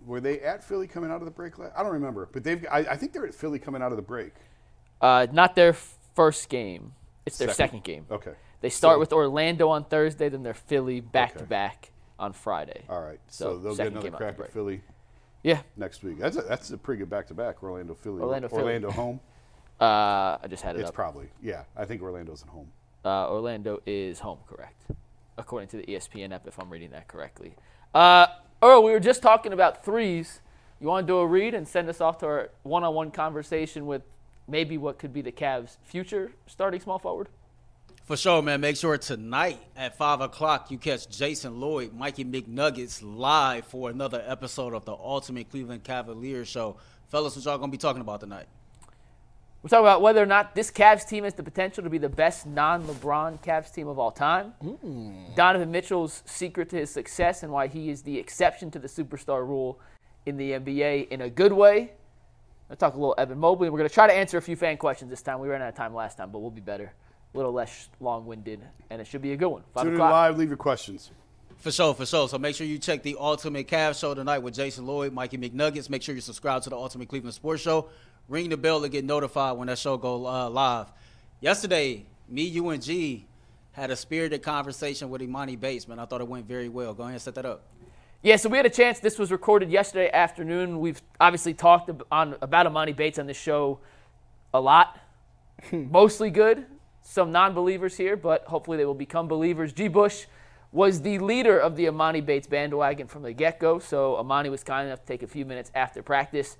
Were 0.04 0.20
they 0.20 0.40
at 0.40 0.64
Philly 0.64 0.88
coming 0.88 1.12
out 1.12 1.20
of 1.20 1.26
the 1.26 1.30
break? 1.30 1.58
la- 1.58 1.70
I 1.76 1.82
don't 1.84 1.92
remember, 1.92 2.28
but 2.32 2.42
they've. 2.42 2.66
I, 2.70 2.78
I 2.78 2.96
think 2.96 3.12
they're 3.12 3.26
at 3.26 3.34
Philly 3.34 3.58
coming 3.58 3.82
out 3.82 3.92
of 3.92 3.96
the 3.96 4.02
break. 4.02 4.32
Uh, 5.02 5.26
not 5.32 5.54
their 5.56 5.72
first 6.14 6.48
game. 6.48 6.92
It's 7.26 7.36
their 7.38 7.48
Second. 7.48 7.56
second 7.80 7.84
game. 7.84 8.06
Okay. 8.10 8.32
They 8.60 8.70
start 8.70 8.94
So- 8.96 9.00
with 9.00 9.12
Orlando 9.12 9.68
on 9.68 9.84
Thursday, 9.84 10.28
then 10.28 10.42
they're 10.42 10.54
Philly 10.54 11.00
back 11.00 11.34
to 11.36 11.44
back 11.44 11.90
on 12.18 12.32
Friday. 12.32 12.84
All 12.88 13.02
right. 13.02 13.18
So, 13.26 13.54
So, 13.54 13.58
they'll 13.58 13.76
get 13.76 13.86
another 13.88 14.02
game 14.06 14.14
out 14.14 14.18
the 14.20 14.24
crack 14.34 14.40
at 14.40 14.52
Philly 14.52 14.82
Yeah, 15.42 15.62
next 15.76 16.04
week. 16.04 16.18
That's 16.20 16.36
a, 16.36 16.42
that's 16.42 16.70
a 16.70 16.78
pretty 16.78 17.00
good 17.00 17.10
back 17.10 17.26
to 17.28 17.34
back. 17.34 17.62
Orlando, 17.62 17.94
Philly, 17.94 18.20
Orlando, 18.22 18.48
Philly. 18.48 18.62
Orlando 18.62 18.90
home. 18.92 19.20
uh, 19.80 20.38
I 20.40 20.46
just 20.48 20.62
had 20.62 20.76
it 20.76 20.80
It's 20.80 20.90
up. 20.90 20.94
probably 20.94 21.28
yeah. 21.42 21.64
I 21.76 21.84
think 21.84 22.00
Orlando's 22.02 22.42
at 22.44 22.48
home. 22.50 22.70
Uh, 23.04 23.28
Orlando 23.28 23.80
is 23.84 24.20
home, 24.20 24.38
correct? 24.48 24.84
According 25.36 25.68
to 25.70 25.78
the 25.78 25.84
ESPN 25.86 26.32
app, 26.32 26.46
if 26.46 26.60
I'm 26.60 26.70
reading 26.70 26.90
that 26.92 27.08
correctly. 27.08 27.56
Uh, 27.92 28.26
Earl, 28.62 28.84
we 28.84 28.92
were 28.92 29.00
just 29.00 29.22
talking 29.22 29.52
about 29.52 29.84
threes. 29.84 30.40
You 30.80 30.86
want 30.86 31.04
to 31.06 31.12
do 31.12 31.18
a 31.18 31.26
read 31.26 31.54
and 31.54 31.66
send 31.66 31.88
us 31.88 32.00
off 32.00 32.18
to 32.18 32.26
our 32.26 32.50
one-on-one 32.62 33.10
conversation 33.10 33.86
with 33.86 34.02
maybe 34.52 34.78
what 34.78 34.98
could 34.98 35.12
be 35.12 35.22
the 35.22 35.32
Cavs' 35.32 35.78
future 35.82 36.30
starting 36.46 36.78
small 36.78 37.00
forward? 37.00 37.28
For 38.04 38.16
sure, 38.16 38.42
man. 38.42 38.60
Make 38.60 38.76
sure 38.76 38.98
tonight 38.98 39.58
at 39.76 39.96
5 39.96 40.20
o'clock 40.20 40.70
you 40.70 40.78
catch 40.78 41.08
Jason 41.08 41.58
Lloyd, 41.58 41.94
Mikey 41.94 42.24
McNuggets 42.24 43.00
live 43.02 43.64
for 43.64 43.90
another 43.90 44.22
episode 44.26 44.74
of 44.74 44.84
the 44.84 44.92
Ultimate 44.92 45.50
Cleveland 45.50 45.82
Cavaliers 45.82 46.48
Show. 46.48 46.76
Fellas, 47.08 47.34
what 47.34 47.44
y'all 47.44 47.58
going 47.58 47.70
to 47.70 47.72
be 47.72 47.80
talking 47.80 48.02
about 48.02 48.20
tonight? 48.20 48.46
We're 49.62 49.68
talking 49.68 49.84
about 49.84 50.02
whether 50.02 50.20
or 50.20 50.26
not 50.26 50.54
this 50.56 50.70
Cavs 50.70 51.08
team 51.08 51.24
has 51.24 51.34
the 51.34 51.44
potential 51.44 51.84
to 51.84 51.90
be 51.90 51.98
the 51.98 52.08
best 52.08 52.46
non-LeBron 52.46 53.42
Cavs 53.42 53.72
team 53.72 53.86
of 53.86 53.98
all 53.98 54.10
time. 54.10 54.52
Mm. 54.62 55.36
Donovan 55.36 55.70
Mitchell's 55.70 56.22
secret 56.26 56.68
to 56.70 56.76
his 56.76 56.90
success 56.90 57.44
and 57.44 57.52
why 57.52 57.68
he 57.68 57.88
is 57.88 58.02
the 58.02 58.18
exception 58.18 58.70
to 58.72 58.80
the 58.80 58.88
superstar 58.88 59.46
rule 59.46 59.78
in 60.26 60.36
the 60.36 60.50
NBA 60.52 61.08
in 61.08 61.20
a 61.20 61.30
good 61.30 61.52
way. 61.52 61.92
I'll 62.72 62.76
talk 62.76 62.94
a 62.94 62.96
little 62.96 63.14
Evan 63.18 63.36
Mobley. 63.36 63.68
We're 63.68 63.76
going 63.76 63.88
to 63.88 63.94
try 63.94 64.06
to 64.06 64.14
answer 64.14 64.38
a 64.38 64.42
few 64.42 64.56
fan 64.56 64.78
questions 64.78 65.10
this 65.10 65.20
time. 65.20 65.40
We 65.40 65.48
ran 65.48 65.60
out 65.60 65.68
of 65.68 65.74
time 65.74 65.94
last 65.94 66.16
time, 66.16 66.30
but 66.30 66.38
we'll 66.38 66.50
be 66.50 66.62
better. 66.62 66.90
A 67.34 67.36
little 67.36 67.52
less 67.52 67.90
long-winded, 68.00 68.62
and 68.88 68.98
it 68.98 69.06
should 69.06 69.20
be 69.20 69.32
a 69.32 69.36
good 69.36 69.48
one. 69.48 69.62
Five 69.74 69.84
Tune 69.84 69.92
in 69.92 69.98
live. 69.98 70.38
Leave 70.38 70.48
your 70.48 70.56
questions. 70.56 71.10
For 71.58 71.70
sure, 71.70 71.92
for 71.92 72.06
sure. 72.06 72.30
So 72.30 72.38
make 72.38 72.56
sure 72.56 72.66
you 72.66 72.78
check 72.78 73.02
the 73.02 73.16
Ultimate 73.20 73.68
Cavs 73.68 74.00
Show 74.00 74.14
tonight 74.14 74.38
with 74.38 74.54
Jason 74.54 74.86
Lloyd, 74.86 75.12
Mikey 75.12 75.36
McNuggets. 75.36 75.90
Make 75.90 76.02
sure 76.02 76.14
you 76.14 76.22
subscribe 76.22 76.62
to 76.62 76.70
the 76.70 76.76
Ultimate 76.76 77.10
Cleveland 77.10 77.34
Sports 77.34 77.60
Show. 77.60 77.90
Ring 78.26 78.48
the 78.48 78.56
bell 78.56 78.80
to 78.80 78.88
get 78.88 79.04
notified 79.04 79.58
when 79.58 79.68
that 79.68 79.76
show 79.76 79.98
go 79.98 80.26
uh, 80.26 80.48
live. 80.48 80.86
Yesterday, 81.42 82.06
me, 82.26 82.44
you, 82.44 82.70
and 82.70 82.82
G 82.82 83.26
had 83.72 83.90
a 83.90 83.96
spirited 83.96 84.42
conversation 84.42 85.10
with 85.10 85.20
Emoni 85.20 85.60
Bates, 85.60 85.86
man. 85.86 85.98
I 85.98 86.06
thought 86.06 86.22
it 86.22 86.28
went 86.28 86.46
very 86.46 86.70
well. 86.70 86.94
Go 86.94 87.02
ahead 87.02 87.12
and 87.12 87.22
set 87.22 87.34
that 87.34 87.44
up. 87.44 87.64
Yeah, 88.24 88.36
so 88.36 88.48
we 88.48 88.56
had 88.56 88.66
a 88.66 88.70
chance. 88.70 89.00
This 89.00 89.18
was 89.18 89.32
recorded 89.32 89.68
yesterday 89.68 90.08
afternoon. 90.12 90.78
We've 90.78 91.02
obviously 91.20 91.54
talked 91.54 91.90
on 92.12 92.36
about 92.40 92.66
Emoni 92.66 92.94
Bates 92.94 93.18
on 93.18 93.26
this 93.26 93.36
show 93.36 93.80
a 94.54 94.60
lot. 94.60 94.96
Hmm. 95.70 95.90
Mostly 95.90 96.30
good. 96.30 96.66
Some 97.02 97.32
non-believers 97.32 97.96
here, 97.96 98.16
but 98.16 98.44
hopefully 98.44 98.76
they 98.76 98.84
will 98.84 98.94
become 98.94 99.26
believers. 99.26 99.72
G. 99.72 99.88
Bush 99.88 100.26
was 100.70 101.02
the 101.02 101.18
leader 101.18 101.58
of 101.58 101.74
the 101.74 101.86
Emoni 101.86 102.24
Bates 102.24 102.46
bandwagon 102.46 103.08
from 103.08 103.22
the 103.22 103.32
get-go. 103.32 103.80
So 103.80 104.14
Emoni 104.22 104.52
was 104.52 104.62
kind 104.62 104.86
enough 104.86 105.00
to 105.00 105.06
take 105.06 105.24
a 105.24 105.26
few 105.26 105.44
minutes 105.44 105.72
after 105.74 106.00
practice 106.00 106.56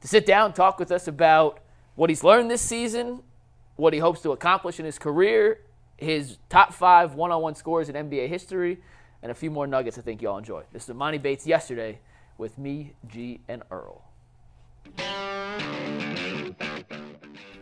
to 0.00 0.08
sit 0.08 0.26
down 0.26 0.46
and 0.46 0.54
talk 0.56 0.80
with 0.80 0.90
us 0.90 1.06
about 1.06 1.60
what 1.94 2.10
he's 2.10 2.24
learned 2.24 2.50
this 2.50 2.60
season, 2.60 3.22
what 3.76 3.92
he 3.92 4.00
hopes 4.00 4.20
to 4.22 4.32
accomplish 4.32 4.80
in 4.80 4.84
his 4.84 4.98
career, 4.98 5.60
his 5.96 6.38
top 6.48 6.74
five 6.74 7.14
one-on-one 7.14 7.54
scores 7.54 7.88
in 7.88 7.94
NBA 7.94 8.28
history, 8.28 8.78
and 9.24 9.32
a 9.32 9.34
few 9.34 9.50
more 9.50 9.66
nuggets 9.66 9.98
I 9.98 10.02
think 10.02 10.20
y'all 10.20 10.36
enjoy. 10.36 10.64
This 10.70 10.86
is 10.86 10.94
Emoni 10.94 11.20
Bates 11.20 11.46
yesterday 11.46 11.98
with 12.36 12.58
me, 12.58 12.92
G, 13.08 13.40
and 13.48 13.62
Earl. 13.70 14.04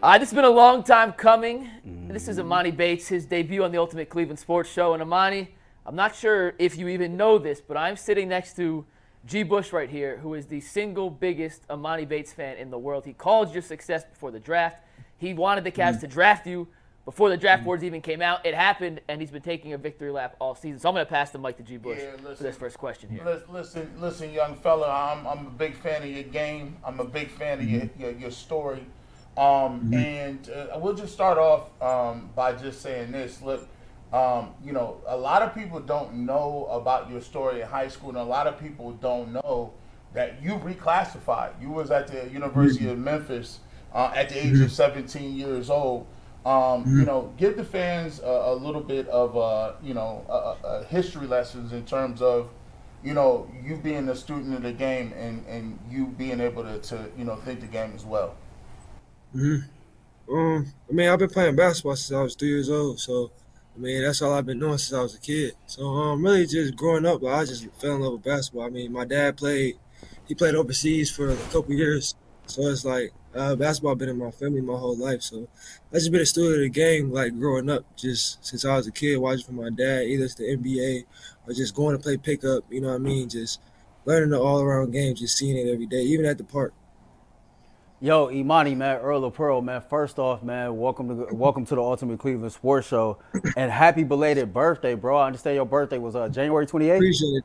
Uh, 0.03 0.18
this 0.18 0.31
has 0.31 0.35
been 0.35 0.44
a 0.44 0.51
long 0.51 0.83
time 0.83 1.12
coming. 1.12 1.70
This 2.09 2.27
is 2.27 2.38
Emoni 2.40 2.77
Bates, 2.77 3.07
his 3.07 3.27
debut 3.27 3.62
on 3.62 3.70
the 3.70 3.79
Ultimate 3.79 4.09
Cleveland 4.09 4.40
Sports 4.40 4.72
Show. 4.72 4.94
And 4.94 5.03
Emoni, 5.05 5.51
I'm 5.87 5.94
not 5.94 6.16
sure 6.16 6.55
if 6.59 6.77
you 6.77 6.88
even 6.88 7.16
know 7.16 7.38
this, 7.38 7.61
but 7.61 7.77
I'm 7.77 7.96
sitting 7.96 8.29
next 8.29 8.57
to 8.57 8.85
G. 9.25 9.44
Bush 9.44 9.72
right 9.72 9.88
here, 9.88 10.16
who 10.16 10.35
is 10.35 10.46
the 10.46 10.61
single 10.61 11.11
biggest 11.11 11.68
Emoni 11.68 12.09
Bates 12.09 12.33
fan 12.33 12.57
in 12.57 12.72
the 12.72 12.79
world. 12.79 13.05
He 13.05 13.12
called 13.12 13.53
your 13.53 13.62
success 13.62 14.03
before 14.05 14.33
the 14.33 14.40
draft. 14.40 14.79
He 15.16 15.33
wanted 15.33 15.62
the 15.62 15.70
Cavs 15.70 16.01
to 16.01 16.09
draft 16.09 16.44
you 16.44 16.66
before 17.05 17.29
the 17.31 17.37
draft 17.37 17.65
boards 17.65 17.83
even 17.83 18.01
came 18.01 18.23
out. 18.23 18.47
It 18.47 18.55
happened, 18.55 19.01
and 19.09 19.21
he's 19.21 19.31
been 19.31 19.43
taking 19.43 19.73
a 19.73 19.79
victory 19.79 20.11
lap 20.11 20.37
all 20.38 20.55
season. 20.55 20.79
So 20.79 20.88
I'm 20.88 20.95
going 20.95 21.05
to 21.05 21.11
pass 21.11 21.31
the 21.31 21.38
mic 21.38 21.57
to 21.57 21.62
G. 21.62 21.77
Bush 21.77 21.99
Yeah, 22.01 22.35
for 22.35 22.43
this 22.43 22.57
first 22.57 22.79
question 22.79 23.11
here. 23.11 23.43
Listen, 23.51 23.91
listen, 23.99 24.33
young 24.33 24.55
fella. 24.55 24.88
I'm, 24.88 25.27
I'm 25.27 25.47
a 25.47 25.51
big 25.51 25.75
fan 25.75 26.03
of 26.03 26.09
your 26.09 26.23
game. 26.25 26.77
I'm 26.85 27.01
a 27.01 27.05
big 27.05 27.31
fan 27.31 27.59
of 27.59 27.69
your, 27.69 27.88
your, 27.99 28.12
your 28.12 28.31
story. 28.31 28.87
Um, 29.37 29.93
And 29.93 30.49
uh, 30.51 30.79
we'll 30.79 30.95
just 30.95 31.12
start 31.12 31.38
off 31.38 31.71
um, 31.83 32.31
by 32.37 32.53
just 32.53 32.83
saying 32.83 33.12
this. 33.12 33.43
Look, 33.43 33.67
um, 34.12 34.51
you 34.62 34.73
know, 34.73 35.01
a 35.07 35.17
lot 35.17 35.43
of 35.43 35.55
people 35.55 35.81
don't 35.81 36.27
know 36.27 36.69
about 36.71 37.11
your 37.11 37.21
story 37.21 37.62
in 37.62 37.67
high 37.67 37.88
school, 37.88 38.11
and 38.11 38.19
a 38.19 38.25
lot 38.25 38.47
of 38.47 38.61
people 38.61 38.93
don't 38.93 39.33
know 39.33 39.73
that 40.12 40.43
you 40.43 40.53
reclassified. 40.53 41.61
You 41.61 41.71
was 41.71 41.91
at 41.91 42.09
the 42.09 42.29
University 42.31 42.88
of 42.88 42.99
Memphis 42.99 43.61
uh, 43.95 44.12
at 44.15 44.29
the 44.29 44.47
age 44.47 44.61
of 44.61 44.71
17 44.71 45.35
years 45.35 45.71
old. 45.71 46.07
Um, 46.44 46.90
You 46.94 47.05
know, 47.05 47.33
give 47.37 47.57
the 47.57 47.64
fans 47.64 48.20
a, 48.20 48.26
a 48.26 48.55
little 48.55 48.81
bit 48.81 49.07
of, 49.09 49.37
uh, 49.37 49.74
you 49.83 49.94
know, 49.94 50.24
a, 50.28 50.33
a- 50.33 50.81
a 50.81 50.85
history 50.85 51.26
lessons 51.26 51.72
in 51.72 51.85
terms 51.85 52.20
of, 52.20 52.50
you 53.05 53.14
know, 53.14 53.48
you 53.64 53.76
being 53.76 54.09
a 54.09 54.16
student 54.16 54.55
of 54.55 54.62
the 54.62 54.72
game 54.72 55.12
and, 55.16 55.44
and 55.46 55.78
you 55.90 56.07
being 56.07 56.40
able 56.40 56.64
to, 56.64 56.78
to, 56.81 57.11
you 57.16 57.24
know, 57.24 57.37
think 57.37 57.61
the 57.61 57.66
game 57.66 57.92
as 57.94 58.05
well. 58.05 58.35
hmm 59.33 59.57
Um, 60.31 60.72
I 60.90 60.92
mean, 60.92 61.09
I've 61.09 61.18
been 61.20 61.31
playing 61.31 61.57
basketball 61.57 61.96
since 61.96 62.16
I 62.16 62.22
was 62.22 62.37
three 62.37 62.48
years 62.50 62.70
old, 62.70 63.00
so 63.00 63.33
I 63.76 63.78
mean, 63.81 64.02
that's 64.02 64.22
all 64.22 64.35
I've 64.35 64.46
been 64.46 64.61
doing 64.61 64.78
since 64.78 64.98
I 64.98 65.02
was 65.02 65.14
a 65.16 65.20
kid. 65.20 65.55
So, 65.66 65.87
um, 65.88 66.24
really, 66.24 66.46
just 66.46 66.76
growing 66.76 67.07
up, 67.07 67.24
I 67.24 67.44
just 67.46 67.66
fell 67.81 67.96
in 67.96 68.02
love 68.02 68.14
with 68.14 68.24
basketball. 68.24 68.66
I 68.66 68.70
mean, 68.70 68.92
my 68.92 69.05
dad 69.07 69.37
played, 69.38 69.78
he 70.26 70.35
played 70.35 70.55
overseas 70.57 71.11
for 71.11 71.31
a 71.31 71.37
couple 71.48 71.72
years, 71.74 72.16
so 72.46 72.62
it's 72.62 72.85
like 72.85 73.12
uh, 73.35 73.57
basketball 73.57 73.94
been 73.94 74.09
in 74.09 74.18
my 74.18 74.31
family 74.31 74.61
my 74.61 74.76
whole 74.76 74.96
life. 74.96 75.22
So, 75.22 75.48
I 75.92 75.96
just 75.96 76.12
been 76.12 76.20
a 76.20 76.26
student 76.26 76.55
of 76.55 76.61
the 76.61 76.68
game, 76.68 77.11
like 77.11 77.38
growing 77.38 77.70
up, 77.70 77.85
just 77.96 78.44
since 78.44 78.64
I 78.64 78.76
was 78.76 78.87
a 78.87 78.92
kid, 78.92 79.16
watching 79.18 79.44
from 79.44 79.57
my 79.57 79.70
dad, 79.70 80.05
either 80.05 80.24
it's 80.24 80.35
the 80.35 80.44
NBA 80.44 81.05
or 81.46 81.55
just 81.55 81.74
going 81.74 81.96
to 81.96 82.02
play 82.02 82.16
pickup. 82.16 82.64
You 82.70 82.81
know 82.81 82.88
what 82.88 82.96
I 82.96 82.98
mean? 82.98 83.28
Just 83.28 83.61
learning 84.05 84.31
the 84.31 84.40
all-around 84.40 84.90
game, 84.90 85.14
just 85.14 85.37
seeing 85.37 85.57
it 85.57 85.70
every 85.70 85.87
day, 85.87 86.02
even 86.02 86.26
at 86.26 86.38
the 86.38 86.44
park. 86.44 86.74
Yo, 88.00 88.26
Emoni, 88.26 88.76
man, 88.76 88.98
Earl 88.98 89.24
of 89.24 89.35
Pearl, 89.35 89.62
man. 89.62 89.81
First 89.88 90.18
off, 90.18 90.42
man, 90.42 90.76
welcome 90.76 91.09
to 91.09 91.33
welcome 91.33 91.64
to 91.66 91.76
the 91.76 91.81
Ultimate 91.81 92.18
Cleveland 92.18 92.52
Sports 92.52 92.88
Show, 92.88 93.18
and 93.57 93.70
happy 93.70 94.02
belated 94.02 94.52
birthday, 94.52 94.96
bro. 94.96 95.18
I 95.18 95.28
understand 95.28 95.55
your 95.55 95.66
birthday 95.66 95.98
was 95.98 96.16
uh, 96.16 96.28
January 96.28 96.66
28th. 96.66 96.96
Appreciate 96.96 97.28
it. 97.28 97.44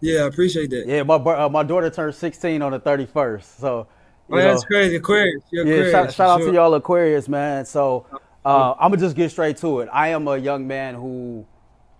Yeah, 0.00 0.22
I 0.22 0.26
appreciate 0.26 0.70
that. 0.70 0.88
Yeah, 0.88 1.04
my 1.04 1.14
uh, 1.14 1.48
my 1.48 1.62
daughter 1.62 1.88
turned 1.88 2.16
16 2.16 2.60
on 2.62 2.72
the 2.72 2.80
31st, 2.80 3.60
so 3.60 3.78
you 3.78 3.86
Oh, 4.32 4.36
that's 4.36 4.62
know, 4.62 4.66
crazy. 4.66 4.96
Aquarius. 4.96 5.42
You're 5.50 5.66
yeah. 5.66 5.72
Aquarius, 5.74 5.92
Shout, 5.92 6.12
shout 6.14 6.28
out 6.28 6.40
sure. 6.40 6.48
to 6.48 6.54
y'all 6.54 6.74
Aquarius, 6.74 7.28
man. 7.28 7.66
So 7.66 8.06
uh, 8.44 8.72
I'm 8.72 8.90
gonna 8.90 8.96
just 8.96 9.14
get 9.14 9.30
straight 9.30 9.58
to 9.58 9.80
it. 9.80 9.88
I 9.92 10.08
am 10.08 10.26
a 10.26 10.36
young 10.36 10.66
man 10.66 10.94
who 10.94 11.46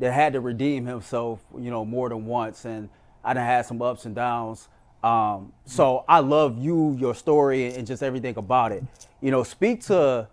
that 0.00 0.12
had 0.12 0.32
to 0.32 0.40
redeem 0.40 0.86
himself, 0.86 1.40
you 1.56 1.70
know, 1.70 1.84
more 1.84 2.08
than 2.08 2.26
once, 2.26 2.64
and 2.64 2.88
I 3.22 3.34
done 3.34 3.44
had 3.44 3.66
some 3.66 3.80
ups 3.80 4.04
and 4.04 4.14
downs. 4.14 4.68
Um, 5.04 5.52
so 5.64 6.04
I 6.08 6.20
love 6.20 6.58
you, 6.58 6.96
your 6.98 7.14
story, 7.14 7.74
and 7.74 7.86
just 7.86 8.02
everything 8.02 8.36
about 8.36 8.72
it. 8.72 8.82
You 9.20 9.30
know, 9.30 9.42
speak 9.42 9.82
to 9.84 10.28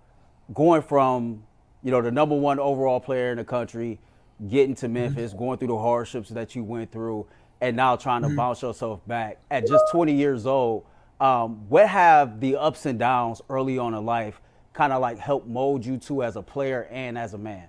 going 0.54 0.82
from, 0.82 1.44
you 1.84 1.92
know, 1.92 2.02
the 2.02 2.12
number 2.12 2.36
one 2.36 2.60
overall 2.60 3.00
player 3.00 3.32
in 3.32 3.38
the 3.38 3.44
country, 3.44 4.00
getting 4.48 4.76
to 4.76 4.88
Memphis, 4.88 5.34
going 5.34 5.58
through 5.58 5.68
the 5.70 5.78
hardships 5.78 6.30
that 6.30 6.56
you 6.56 6.64
went 6.64 6.92
through, 6.92 7.28
and 7.62 7.76
now 7.76 7.96
trying 7.96 8.22
to 8.22 8.30
bounce 8.36 8.62
yourself 8.62 9.06
back 9.08 9.38
at 9.52 9.68
just 9.68 9.84
20 9.92 10.14
years 10.14 10.46
old. 10.46 10.86
Um, 11.20 11.68
what 11.70 11.88
have 11.90 12.40
the 12.40 12.56
ups 12.56 12.86
and 12.86 12.98
downs 12.98 13.42
early 13.50 13.78
on 13.78 13.94
in 13.94 14.06
life 14.06 14.42
kind 14.74 14.94
of 14.94 15.02
like 15.02 15.18
helped 15.20 15.48
mold 15.48 15.86
you 15.86 15.98
to 15.98 16.24
as 16.24 16.36
a 16.36 16.42
player 16.42 16.88
and 16.92 17.18
as 17.18 17.34
a 17.34 17.38
man? 17.38 17.68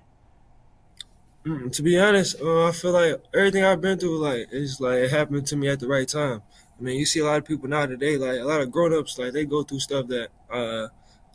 Mm, 1.47 1.73
to 1.73 1.83
be 1.83 1.99
honest, 1.99 2.37
uh, 2.41 2.67
I 2.69 2.73
feel 2.73 2.93
like 2.93 3.23
everything 3.33 3.65
I've 3.65 3.81
been 3.81 3.99
through, 3.99 4.19
like, 4.19 4.49
it's 4.53 4.79
like 4.79 4.99
it 4.99 5.11
happened 5.11 5.47
to 5.47 5.57
me 5.57 5.69
at 5.69 5.81
the 5.81 5.89
right 5.89 6.07
time. 6.07 6.43
I 6.79 6.83
mean, 6.83 6.99
you 6.99 7.07
see 7.07 7.21
a 7.21 7.25
lot 7.25 7.39
of 7.39 7.45
people 7.47 7.69
now 7.69 7.87
today, 7.87 8.17
like 8.19 8.39
a 8.41 8.45
lot 8.45 8.61
of 8.61 8.71
grown-ups, 8.71 9.19
like 9.19 9.33
they 9.33 9.45
go 9.47 9.63
through 9.63 9.81
stuff 9.81 10.07
that 10.09 10.29
uh 10.51 10.89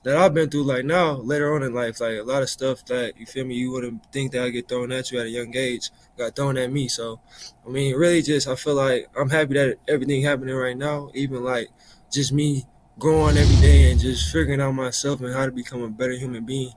that 0.03 0.17
I've 0.17 0.33
been 0.33 0.49
through. 0.49 0.63
Like 0.63 0.85
now, 0.85 1.13
later 1.13 1.53
on 1.55 1.63
in 1.63 1.73
life, 1.73 1.99
like 2.01 2.19
a 2.19 2.23
lot 2.23 2.43
of 2.43 2.49
stuff 2.49 2.85
that 2.85 3.19
you 3.19 3.25
feel 3.25 3.45
me, 3.45 3.55
you 3.55 3.71
wouldn't 3.71 4.05
think 4.11 4.31
that 4.33 4.43
I 4.43 4.49
get 4.49 4.67
thrown 4.69 4.91
at 4.91 5.11
you 5.11 5.19
at 5.19 5.25
a 5.25 5.29
young 5.29 5.55
age, 5.55 5.89
got 6.17 6.35
thrown 6.35 6.57
at 6.57 6.71
me. 6.71 6.87
So, 6.87 7.19
I 7.65 7.69
mean, 7.69 7.95
really, 7.95 8.21
just 8.21 8.47
I 8.47 8.55
feel 8.55 8.75
like 8.75 9.07
I'm 9.19 9.29
happy 9.29 9.55
that 9.55 9.77
everything 9.87 10.23
happening 10.23 10.55
right 10.55 10.77
now, 10.77 11.09
even 11.15 11.43
like 11.43 11.69
just 12.15 12.31
me 12.31 12.65
growing 12.97 13.37
every 13.37 13.55
day 13.57 13.91
and 13.91 13.99
just 13.99 14.31
figuring 14.31 14.61
out 14.61 14.71
myself 14.73 15.19
and 15.21 15.33
how 15.33 15.45
to 15.45 15.51
become 15.51 15.81
a 15.83 15.89
better 15.89 16.13
human 16.13 16.45
being 16.45 16.71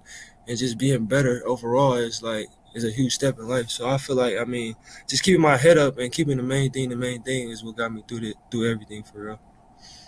and 0.48 0.58
just 0.58 0.76
being 0.76 1.06
better 1.06 1.42
overall 1.46 1.94
is 1.94 2.22
like 2.22 2.48
is 2.74 2.84
a 2.84 2.90
huge 2.90 3.14
step 3.14 3.38
in 3.38 3.48
life. 3.48 3.70
So 3.70 3.88
I 3.88 3.98
feel 3.98 4.16
like 4.16 4.36
I 4.36 4.44
mean, 4.44 4.74
just 5.08 5.22
keeping 5.22 5.40
my 5.40 5.56
head 5.56 5.78
up 5.78 5.98
and 5.98 6.12
keeping 6.12 6.36
the 6.36 6.42
main 6.42 6.70
thing 6.70 6.88
the 6.88 6.96
main 6.96 7.22
thing 7.22 7.50
is 7.50 7.62
what 7.62 7.76
got 7.76 7.92
me 7.92 8.02
through 8.06 8.20
the 8.20 8.34
through 8.50 8.70
everything 8.70 9.04
for 9.04 9.24
real. 9.24 9.40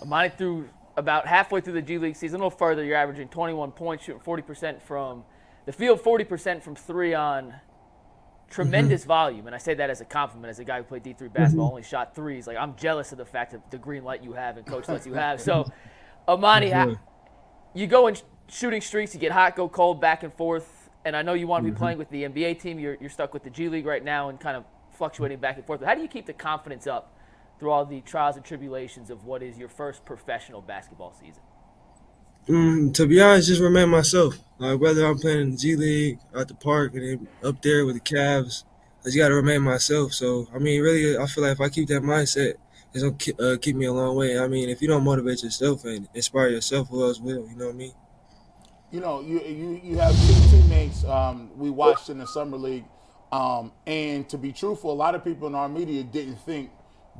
Emoni 0.03 0.37
through 0.37 0.69
about 0.97 1.27
halfway 1.27 1.61
through 1.61 1.75
the 1.75 1.83
G 1.83 1.99
League 1.99 2.17
season, 2.17 2.41
a 2.41 2.45
little 2.45 2.59
further. 2.59 2.85
You're 2.85 2.97
averaging 2.97 3.29
21 3.29 3.73
points, 3.73 4.05
shooting 4.05 4.21
40% 4.21 4.83
from 4.83 5.25
the 5.67 5.73
field 5.73 6.03
40% 6.03 6.63
from 6.63 6.75
three 6.75 7.15
on 7.15 7.55
Mm-hmm. 8.51 8.63
tremendous 8.63 9.05
volume, 9.05 9.47
and 9.47 9.55
I 9.55 9.59
say 9.59 9.75
that 9.75 9.91
as 9.91 10.01
a 10.01 10.05
compliment. 10.05 10.51
As 10.51 10.59
a 10.59 10.65
guy 10.65 10.79
who 10.79 10.83
played 10.83 11.05
D3 11.05 11.33
basketball, 11.33 11.67
mm-hmm. 11.67 11.75
only 11.75 11.83
shot 11.83 12.17
threes. 12.17 12.49
Like 12.49 12.57
I'm 12.57 12.75
jealous 12.75 13.13
of 13.13 13.19
the 13.19 13.25
fact 13.25 13.53
that 13.53 13.71
the 13.71 13.79
green 13.79 14.03
light 14.03 14.25
you 14.25 14.33
have 14.33 14.57
and 14.57 14.67
coach 14.67 14.89
lets 14.89 15.07
you 15.07 15.15
have. 15.15 15.41
So, 15.41 15.71
Emoni, 16.27 16.73
ha- 16.73 17.01
you 17.75 17.87
go 17.87 18.09
in 18.09 18.17
shooting 18.49 18.81
streaks, 18.81 19.15
you 19.15 19.21
get 19.21 19.31
hot, 19.31 19.55
go 19.55 19.69
cold, 19.69 20.01
back 20.01 20.25
and 20.25 20.35
forth. 20.35 20.91
And 21.05 21.17
I 21.17 21.23
know 21.23 21.35
you 21.35 21.47
want 21.47 21.63
to 21.63 21.65
be 21.65 21.71
mm-hmm. 21.71 21.79
playing 21.79 21.99
with 21.99 22.11
the 22.11 22.25
NBA 22.25 22.61
team. 22.61 22.79
You're, 22.79 22.97
you're 23.01 23.09
stuck 23.09 23.33
with 23.33 23.45
the 23.45 23.51
G 23.51 23.69
League 23.69 23.87
right 23.87 24.05
now 24.05 24.29
and 24.29 24.39
kind 24.39 24.57
of 24.57 24.65
fluctuating 24.93 25.39
back 25.39 25.57
and 25.57 25.65
forth. 25.65 25.81
But 25.81 25.89
how 25.89 25.95
do 25.95 26.03
you 26.03 26.09
keep 26.09 26.27
the 26.27 26.33
confidence 26.33 26.87
up 26.87 27.17
through 27.59 27.71
all 27.71 27.87
the 27.87 28.01
trials 28.01 28.37
and 28.37 28.45
tribulations 28.45 29.11
of 29.11 29.25
what 29.25 29.43
is 29.43 29.57
your 29.57 29.69
first 29.69 30.05
professional 30.05 30.61
basketball 30.61 31.15
season? 31.19 31.43
Mm, 32.49 32.93
to 32.95 33.07
be 33.07 33.21
honest, 33.21 33.49
just 33.49 33.61
remain 33.61 33.89
myself. 33.89 34.39
Like 34.59 34.81
whether 34.81 35.07
I'm 35.07 35.19
playing 35.19 35.41
in 35.41 35.51
the 35.53 35.57
G 35.57 35.77
League, 35.77 36.19
at 36.35 36.49
the 36.49 36.55
park, 36.55 36.95
and 36.95 37.03
then 37.03 37.29
up 37.43 37.63
there 37.63 37.87
with 37.87 37.95
the 37.95 38.01
Cavs, 38.01 38.65
I 39.01 39.05
just 39.05 39.17
gotta 39.17 39.35
remain 39.35 39.63
myself. 39.63 40.13
So 40.13 40.49
I 40.55 40.59
mean, 40.59 40.83
really, 40.83 41.17
I 41.17 41.27
feel 41.27 41.45
like 41.45 41.53
if 41.53 41.61
I 41.61 41.69
keep 41.69 41.89
that 41.89 42.03
mindset, 42.03 42.55
it's 42.93 43.03
gonna 43.03 43.53
uh, 43.53 43.57
keep 43.61 43.77
me 43.77 43.87
a 43.87 43.93
long 43.93 44.17
way. 44.17 44.39
I 44.39 44.49
mean, 44.49 44.69
if 44.69 44.83
you 44.83 44.89
don't 44.89 45.05
motivate 45.05 45.43
yourself 45.43 45.85
and 45.85 46.09
inspire 46.15 46.49
yourself, 46.49 46.89
who 46.89 47.05
else 47.05 47.21
will? 47.21 47.49
You 47.49 47.57
know 47.57 47.67
what 47.67 47.75
I 47.75 47.79
mean? 47.79 47.93
you 48.91 49.01
know, 49.01 49.21
you 49.21 49.41
you, 49.41 49.81
you 49.83 49.99
have 49.99 50.13
two 50.13 50.51
teammates 50.51 51.05
um, 51.05 51.51
we 51.57 51.71
watched 51.71 52.11
in 52.11 52.19
the 52.19 52.27
summer 52.27 52.57
league, 52.57 52.85
um, 53.31 53.73
and 53.87 54.29
to 54.29 54.39
be 54.39 54.53
truthful, 54.53 54.91
a 54.91 54.95
lot 54.95 55.15
of 55.15 55.25
people 55.25 55.47
in 55.47 55.55
our 55.55 55.69
media 55.69 56.03
didn't 56.03 56.37
think 56.37 56.71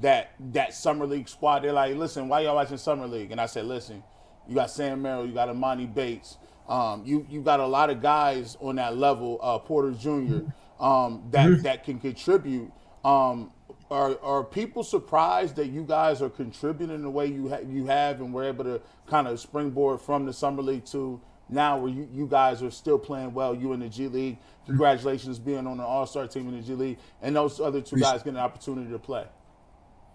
that 0.01 0.33
that 0.53 0.75
summer 0.75 1.07
league 1.07 1.29
squad. 1.29 1.61
They're 1.61 1.73
like, 1.73 1.97
listen, 1.97 2.29
why 2.29 2.41
y'all 2.41 2.57
watching 2.57 2.79
summer 2.79 3.07
league? 3.07 3.31
And 3.31 3.41
I 3.41 3.47
said, 3.47 3.67
listen, 3.67 4.03
you 4.49 4.55
got 4.55 4.71
Sam 4.71 5.03
Merrill, 5.03 5.27
you 5.27 5.33
got 5.33 5.49
Emoni 5.49 5.93
Bates, 5.93 6.37
um, 6.69 7.03
you 7.05 7.27
you 7.29 7.43
got 7.43 7.61
a 7.61 7.67
lot 7.67 7.91
of 7.91 8.01
guys 8.01 8.57
on 8.61 8.77
that 8.77 8.97
level, 8.97 9.39
uh, 9.43 9.59
Porter 9.59 9.91
Jr. 9.91 10.45
Um, 10.83 11.25
that 11.31 11.63
that 11.65 11.85
can 11.85 11.99
contribute. 11.99 12.71
Um, 13.05 13.53
are 13.91 14.17
are 14.23 14.45
people 14.45 14.85
surprised 14.85 15.57
that 15.57 15.67
you 15.67 15.83
guys 15.83 16.23
are 16.23 16.31
contributing 16.31 17.03
the 17.03 17.11
way 17.11 17.27
you 17.27 17.49
ha- 17.49 17.67
you 17.67 17.87
have 17.87 18.21
and 18.21 18.33
we're 18.33 18.45
able 18.45 18.65
to 18.65 18.81
kind 19.09 19.27
of 19.27 19.41
springboard 19.41 20.01
from 20.01 20.27
the 20.27 20.33
summer 20.33 20.63
league 20.63 20.85
to 20.87 21.21
now 21.49 21.77
where 21.79 21.91
you, 21.91 22.09
you 22.13 22.27
guys 22.27 22.63
are 22.63 22.71
still 22.71 22.99
playing 22.99 23.35
well, 23.35 23.55
you 23.55 23.73
in 23.73 23.81
the 23.81 23.89
G 23.89 24.07
League. 24.07 24.39
Congratulations 24.67 25.41
being 25.41 25.67
on 25.67 25.79
the 25.79 25.83
All 25.83 26.07
Star 26.07 26.29
team 26.29 26.49
in 26.49 26.57
the 26.57 26.63
G 26.63 26.75
League, 26.75 26.99
and 27.21 27.35
those 27.35 27.61
other 27.61 27.81
two 27.81 27.97
guys 27.97 28.23
getting 28.23 28.37
an 28.37 28.45
opportunity 28.45 28.91
to 28.93 28.99
play. 28.99 29.25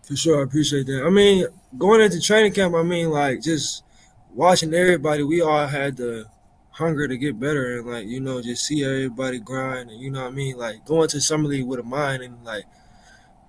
For 0.08 0.16
sure, 0.16 0.40
I 0.40 0.44
appreciate 0.44 0.86
that. 0.86 1.04
I 1.06 1.10
mean, 1.10 1.46
going 1.78 2.00
into 2.00 2.22
training 2.22 2.54
camp, 2.54 2.76
I 2.76 2.84
mean, 2.84 3.10
like 3.10 3.42
just 3.42 3.84
watching 4.36 4.74
everybody, 4.74 5.24
we 5.24 5.42
all 5.42 5.68
had 5.68 5.98
the 5.98 6.26
hunger 6.72 7.08
to 7.08 7.18
get 7.18 7.40
better 7.40 7.80
and 7.80 7.88
like 7.88 8.06
you 8.06 8.20
know 8.20 8.42
just 8.42 8.66
see 8.66 8.84
everybody 8.84 9.40
grind 9.40 9.90
and 9.90 10.02
you 10.02 10.12
know 10.12 10.24
what 10.24 10.32
I 10.34 10.36
mean. 10.36 10.58
Like 10.58 10.86
going 10.86 11.08
to 11.10 11.22
summer 11.22 11.48
league 11.48 11.66
with 11.66 11.80
a 11.80 11.84
mind 11.84 12.24
and 12.24 12.44
like 12.46 12.66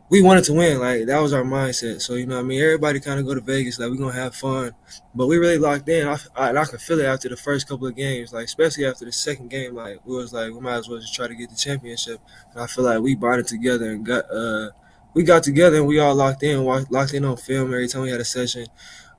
we 0.09 0.23
wanted 0.23 0.45
to 0.45 0.53
win. 0.53 0.79
Like 0.79 1.07
that 1.07 1.21
was 1.21 1.33
our 1.33 1.43
mindset. 1.43 2.01
So 2.01 2.15
you 2.15 2.27
know 2.27 2.37
what 2.37 2.43
I 2.43 2.45
mean. 2.45 2.63
Everybody 2.63 3.01
kind 3.01 3.19
of 3.19 3.27
go 3.27 3.35
to 3.35 3.41
Vegas 3.41 3.79
like 3.79 3.91
we're 3.91 3.97
gonna 3.97 4.13
have 4.13 4.35
fun, 4.37 4.73
but 5.15 5.27
we 5.27 5.39
really 5.39 5.59
locked 5.59 5.89
in. 5.89 6.07
I, 6.07 6.17
I, 6.37 6.57
I 6.57 6.65
could 6.65 6.81
feel 6.81 7.01
it 7.01 7.07
after 7.07 7.29
the 7.29 7.37
first 7.37 7.69
couple 7.69 7.87
of 7.89 7.97
games, 7.97 8.33
like 8.33 8.45
especially 8.45 8.87
after 8.87 9.05
the 9.05 9.13
second 9.13 9.51
game. 9.51 9.75
Like 9.75 10.01
we 10.07 10.17
was 10.17 10.33
like 10.33 10.53
we 10.53 10.61
might 10.61 10.77
as 10.77 10.89
well 10.89 11.01
just 11.01 11.15
try 11.15 11.27
to 11.27 11.35
get 11.35 11.51
the 11.51 11.57
championship. 11.57 12.21
And 12.53 12.63
I 12.63 12.67
feel 12.67 12.85
like 12.85 13.01
we 13.01 13.17
bonded 13.17 13.49
together 13.49 13.91
and 13.91 14.07
got 14.07 14.31
uh 14.31 14.71
we 15.15 15.25
got 15.25 15.43
together 15.43 15.79
and 15.79 15.87
we 15.87 15.99
all 15.99 16.15
locked 16.15 16.43
in, 16.43 16.63
locked 16.65 17.15
in 17.15 17.25
on 17.25 17.37
film 17.37 17.73
every 17.73 17.89
time 17.89 18.03
we 18.03 18.11
had 18.11 18.21
a 18.21 18.25
session. 18.25 18.67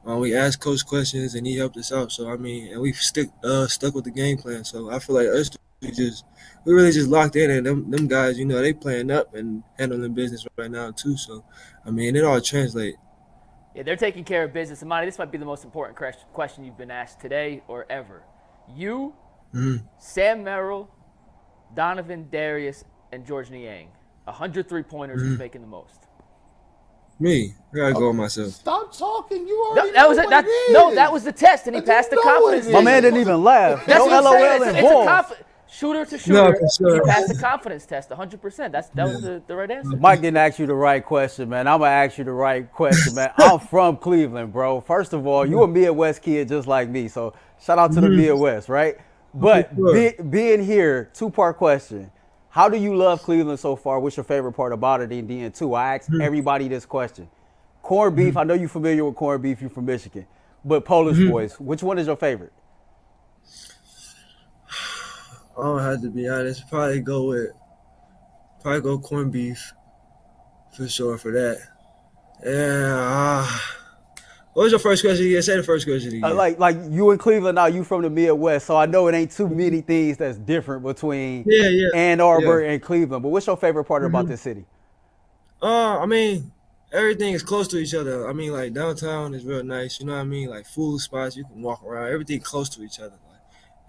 Um, 0.07 0.21
we 0.21 0.33
asked 0.33 0.61
coach 0.61 0.85
questions 0.85 1.35
and 1.35 1.45
he 1.45 1.57
helped 1.57 1.75
us 1.75 1.91
out. 1.91 2.13
So 2.13 2.29
I 2.29 2.37
mean, 2.37 2.71
and 2.71 2.81
we 2.81 2.93
stick 2.93 3.29
uh 3.43 3.67
stuck 3.67 3.93
with 3.93 4.05
the 4.05 4.11
game 4.11 4.37
plan. 4.37 4.63
So 4.63 4.89
I 4.89 4.99
feel 4.99 5.15
like 5.15 5.27
us 5.27 5.49
we 5.81 5.91
just 5.91 6.23
we 6.65 6.73
really 6.73 6.91
just 6.91 7.09
locked 7.09 7.35
in 7.35 7.51
and 7.51 7.65
them 7.65 7.91
them 7.91 8.07
guys, 8.07 8.39
you 8.39 8.45
know, 8.45 8.61
they 8.61 8.71
playing 8.71 9.11
up 9.11 9.35
and 9.35 9.63
handling 9.77 10.13
business 10.13 10.47
right 10.57 10.71
now 10.71 10.91
too. 10.91 11.17
So 11.17 11.43
I 11.85 11.91
mean, 11.91 12.15
it 12.15 12.23
all 12.23 12.39
translates. 12.39 12.97
Yeah, 13.75 13.83
they're 13.83 13.97
taking 13.97 14.23
care 14.23 14.45
of 14.45 14.53
business. 14.53 14.81
Emoni, 14.81 15.05
this 15.05 15.19
might 15.19 15.31
be 15.31 15.37
the 15.37 15.45
most 15.45 15.63
important 15.63 15.99
question 16.33 16.63
you've 16.63 16.77
been 16.77 16.89
asked 16.89 17.19
today 17.19 17.61
or 17.67 17.85
ever. 17.91 18.23
You, 18.75 19.13
Sam 19.99 20.43
Merrill, 20.43 20.89
Donovan 21.75 22.27
Darius, 22.31 22.85
and 23.11 23.23
George 23.25 23.51
Niang. 23.51 23.89
103 24.23 24.83
pointers 24.83 25.21
who's 25.21 25.37
making 25.37 25.61
the 25.61 25.67
most. 25.67 26.06
Me, 27.20 27.53
I 27.74 27.76
gotta 27.76 27.93
go 27.93 27.99
with 28.09 28.09
oh. 28.09 28.13
myself. 28.13 28.49
Stop 28.49 28.95
talking. 28.95 29.47
You 29.47 29.57
No, 29.76 29.82
already 29.82 29.91
that 29.93 30.01
know 30.03 30.09
was 30.09 30.18
it. 30.18 30.22
what 30.26 30.30
That, 30.30 30.45
it 30.47 30.74
no, 30.74 30.95
that 30.95 31.11
was 31.11 31.24
the 31.24 31.32
test, 31.32 31.68
and 31.68 31.76
he 31.76 31.82
I 31.82 31.86
passed 31.86 32.09
the 32.11 32.15
didn't 32.18 32.26
know 32.26 32.32
what 32.34 32.41
confidence. 32.41 32.65
test. 32.65 32.74
My 32.74 32.82
man 32.82 33.03
didn't 33.03 33.20
even 33.22 33.43
laugh. 33.43 33.86
That's 33.86 34.05
no 34.05 34.22
LOL 34.22 34.34
saying. 34.34 34.61
It's, 34.61 34.78
it's 34.78 34.91
a 34.91 35.05
conf- 35.05 35.43
shooter 35.70 36.05
to 36.05 36.32
No, 36.32 36.47
shooter. 36.51 36.57
for 36.59 36.70
sure. 36.70 36.95
He 36.95 37.01
passed 37.01 37.28
the 37.30 37.39
confidence 37.39 37.86
test 37.86 38.09
100%. 38.09 38.72
That's 38.72 38.89
that 38.89 39.07
was 39.07 39.22
the, 39.22 39.41
the 39.47 39.55
right 39.55 39.70
answer. 39.72 39.97
Mike 39.97 40.22
didn't 40.22 40.38
ask 40.38 40.59
you 40.59 40.65
the 40.68 40.76
right 40.76 41.03
question, 41.03 41.49
man. 41.49 41.68
I'm 41.68 41.80
gonna 41.80 41.91
ask 41.91 42.18
you 42.18 42.24
the 42.24 42.32
right 42.32 42.72
question, 42.72 43.15
man. 43.15 43.32
I'm 43.38 43.59
from 43.72 43.97
Cleveland, 43.97 44.53
bro. 44.53 44.82
First 44.82 45.13
of 45.13 45.26
all, 45.26 45.45
you 45.45 45.63
a 45.63 45.68
Midwest 45.68 46.22
kid 46.22 46.47
just 46.49 46.68
like 46.68 46.88
me, 46.89 47.07
so 47.07 47.34
shout 47.59 47.80
out 47.80 47.91
to 47.93 48.01
the 48.01 48.07
mm-hmm. 48.07 48.18
Midwest, 48.18 48.70
right? 48.70 48.97
But 49.34 49.76
be, 49.76 50.13
being 50.30 50.63
here, 50.63 51.09
two 51.13 51.30
part 51.30 51.57
question. 51.57 52.11
How 52.57 52.67
do 52.67 52.75
you 52.75 52.95
love 52.95 53.21
Cleveland 53.21 53.59
so 53.59 53.75
far? 53.75 53.99
What's 53.99 54.17
your 54.17 54.23
favorite 54.23 54.53
part 54.53 54.73
about 54.73 55.01
it? 55.01 55.11
And 55.11 55.29
then 55.29 55.51
two, 55.51 55.75
I 55.75 55.93
ask 55.93 56.07
hmm. 56.09 56.21
everybody 56.21 56.67
this 56.67 56.87
question. 56.87 57.29
Corned 57.83 58.15
beef, 58.15 58.33
hmm. 58.33 58.39
I 58.39 58.45
know 58.45 58.55
you're 58.55 58.67
familiar 58.67 59.05
with 59.05 59.13
corned 59.13 59.43
beef, 59.43 59.61
you're 59.61 59.69
from 59.69 59.85
Michigan. 59.85 60.25
But 60.65 60.83
Polish 60.83 61.17
hmm. 61.17 61.29
boys, 61.29 61.59
which 61.59 61.83
one 61.83 61.99
is 61.99 62.07
your 62.07 62.15
favorite? 62.15 62.51
I 65.55 65.61
don't 65.61 65.83
have 65.83 66.01
to 66.01 66.09
be 66.09 66.27
honest. 66.27 66.67
Probably 66.67 66.99
go 66.99 67.27
with 67.27 67.51
probably 68.63 68.81
go 68.81 68.97
corned 68.97 69.31
beef 69.31 69.71
for 70.75 70.89
sure 70.89 71.19
for 71.19 71.31
that. 71.33 71.59
Yeah. 72.43 73.45
Uh, 73.45 73.59
what 74.57 74.63
was 74.63 74.71
your 74.71 74.79
first 74.79 75.03
question 75.03 75.27
again? 75.27 75.43
Say 75.43 75.55
the 75.55 75.61
first 75.61 75.85
question 75.85 76.09
again. 76.09 76.23
Uh, 76.23 76.33
like 76.33 76.57
like 76.57 76.75
you 76.89 77.11
in 77.11 77.19
Cleveland 77.19 77.57
now, 77.57 77.67
you 77.67 77.83
from 77.83 78.01
the 78.01 78.09
Midwest, 78.09 78.65
so 78.65 78.75
I 78.75 78.87
know 78.87 79.07
it 79.07 79.13
ain't 79.13 79.29
too 79.29 79.47
many 79.47 79.81
things 79.81 80.17
that's 80.17 80.39
different 80.39 80.81
between 80.81 81.43
Yeah, 81.45 81.69
yeah, 81.69 81.89
Ann 81.93 82.19
Arbor 82.19 82.63
yeah. 82.63 82.71
and 82.71 82.81
Cleveland. 82.81 83.21
But 83.21 83.29
what's 83.29 83.45
your 83.45 83.55
favorite 83.55 83.83
part 83.83 84.03
about 84.03 84.27
this 84.27 84.41
city? 84.41 84.65
Uh, 85.61 85.99
I 85.99 86.07
mean, 86.07 86.51
everything 86.91 87.35
is 87.35 87.43
close 87.43 87.67
to 87.67 87.77
each 87.77 87.93
other. 87.93 88.27
I 88.27 88.33
mean, 88.33 88.51
like 88.51 88.73
downtown 88.73 89.35
is 89.35 89.45
real 89.45 89.63
nice. 89.63 89.99
You 89.99 90.07
know 90.07 90.13
what 90.13 90.21
I 90.21 90.23
mean? 90.23 90.49
Like 90.49 90.65
food 90.65 91.01
spots, 91.01 91.37
you 91.37 91.43
can 91.43 91.61
walk 91.61 91.83
around. 91.83 92.11
Everything 92.11 92.39
close 92.39 92.67
to 92.69 92.81
each 92.81 92.99
other. 92.99 93.13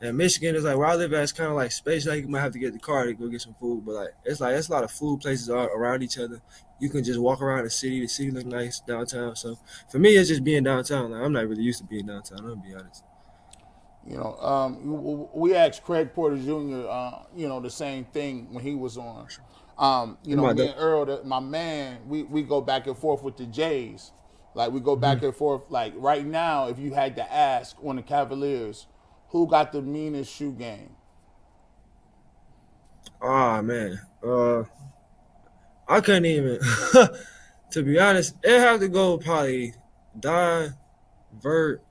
And 0.01 0.17
Michigan 0.17 0.55
is 0.55 0.65
like 0.65 0.77
where 0.77 0.87
I 0.87 0.95
live 0.95 1.13
at. 1.13 1.23
It's 1.23 1.33
kind 1.33 1.51
of 1.51 1.57
like 1.57 1.73
space. 1.73 2.07
Like 2.07 2.23
you 2.23 2.29
might 2.29 2.41
have 2.41 2.53
to 2.53 2.59
get 2.59 2.73
the 2.73 2.79
car 2.79 3.07
to 3.07 3.15
go 3.15 3.29
get 3.29 3.41
some 3.41 3.55
food, 3.55 3.85
but 3.85 3.95
like 3.95 4.15
it's 4.25 4.41
like 4.41 4.55
it's 4.55 4.69
a 4.69 4.73
lot 4.73 4.85
of 4.85 4.93
food 4.93 5.21
places 5.21 5.51
all 5.51 5.67
around 5.67 6.03
each 6.03 6.19
other. 6.19 6.41
You 6.79 6.89
can 6.89 7.03
just 7.03 7.19
walk 7.19 7.43
around 7.43 7.65
the 7.65 7.71
city. 7.71 8.01
The 8.01 8.07
city 8.07 8.31
look 8.31 8.47
nice 8.47 8.79
downtown. 8.81 9.35
So 9.35 9.59
for 9.91 9.99
me, 9.99 10.17
it's 10.17 10.29
just 10.29 10.45
being 10.45 10.63
downtown. 10.63 11.11
Like 11.11 11.23
I'm 11.23 11.33
not 11.33 11.49
really 11.49 11.65
used 11.65 11.81
to 11.81 11.85
being 11.85 12.07
downtown. 12.07 12.39
I'm 12.39 12.49
gonna 12.49 12.63
be 12.63 12.75
honest. 12.75 13.03
You 14.07 14.17
know, 14.17 14.37
um, 14.37 15.31
we 15.35 15.55
asked 15.55 15.83
Craig 15.83 16.15
Porter 16.15 16.37
Jr. 16.37 16.89
Uh, 16.89 17.23
you 17.35 17.49
know 17.49 17.61
the 17.61 17.71
same 17.71 18.05
thing 18.05 18.53
when 18.53 18.65
he 18.65 18.75
was 18.75 18.97
on. 18.97 19.27
Um, 19.79 20.19
you 20.25 20.35
know, 20.35 20.53
me 20.55 20.67
and 20.67 20.75
Earl, 20.77 21.07
the, 21.07 21.23
my 21.25 21.41
man, 21.41 21.99
we, 22.07 22.25
we 22.25 22.43
go 22.43 22.61
back 22.61 22.87
and 22.87 22.97
forth 22.97 23.23
with 23.23 23.37
the 23.37 23.47
Jays. 23.47 24.13
Like 24.55 24.73
we 24.73 24.81
go 24.81 24.97
back 24.97 25.23
and 25.23 25.35
forth. 25.35 25.71
Like 25.71 25.93
right 25.97 26.27
now, 26.27 26.69
if 26.69 26.79
you 26.79 26.95
had 26.95 27.17
to 27.17 27.33
ask 27.33 27.77
on 27.85 27.97
the 27.97 28.03
Cavaliers, 28.03 28.87
who 29.29 29.47
got 29.47 29.73
the 29.73 29.83
meanest 29.83 30.35
shoe 30.35 30.53
game? 30.53 30.91
Ah 33.21 33.61
man, 33.63 34.01
uh, 34.25 34.63
I 35.89 36.01
couldn't 36.01 36.27
even. 36.27 36.59
to 37.71 37.83
be 37.83 37.99
honest, 37.99 38.35
it 38.43 38.59
have 38.59 38.81
to 38.81 38.89
go 38.89 39.19
probably 39.19 39.75
Don, 40.19 40.75
Vert, 41.41 41.83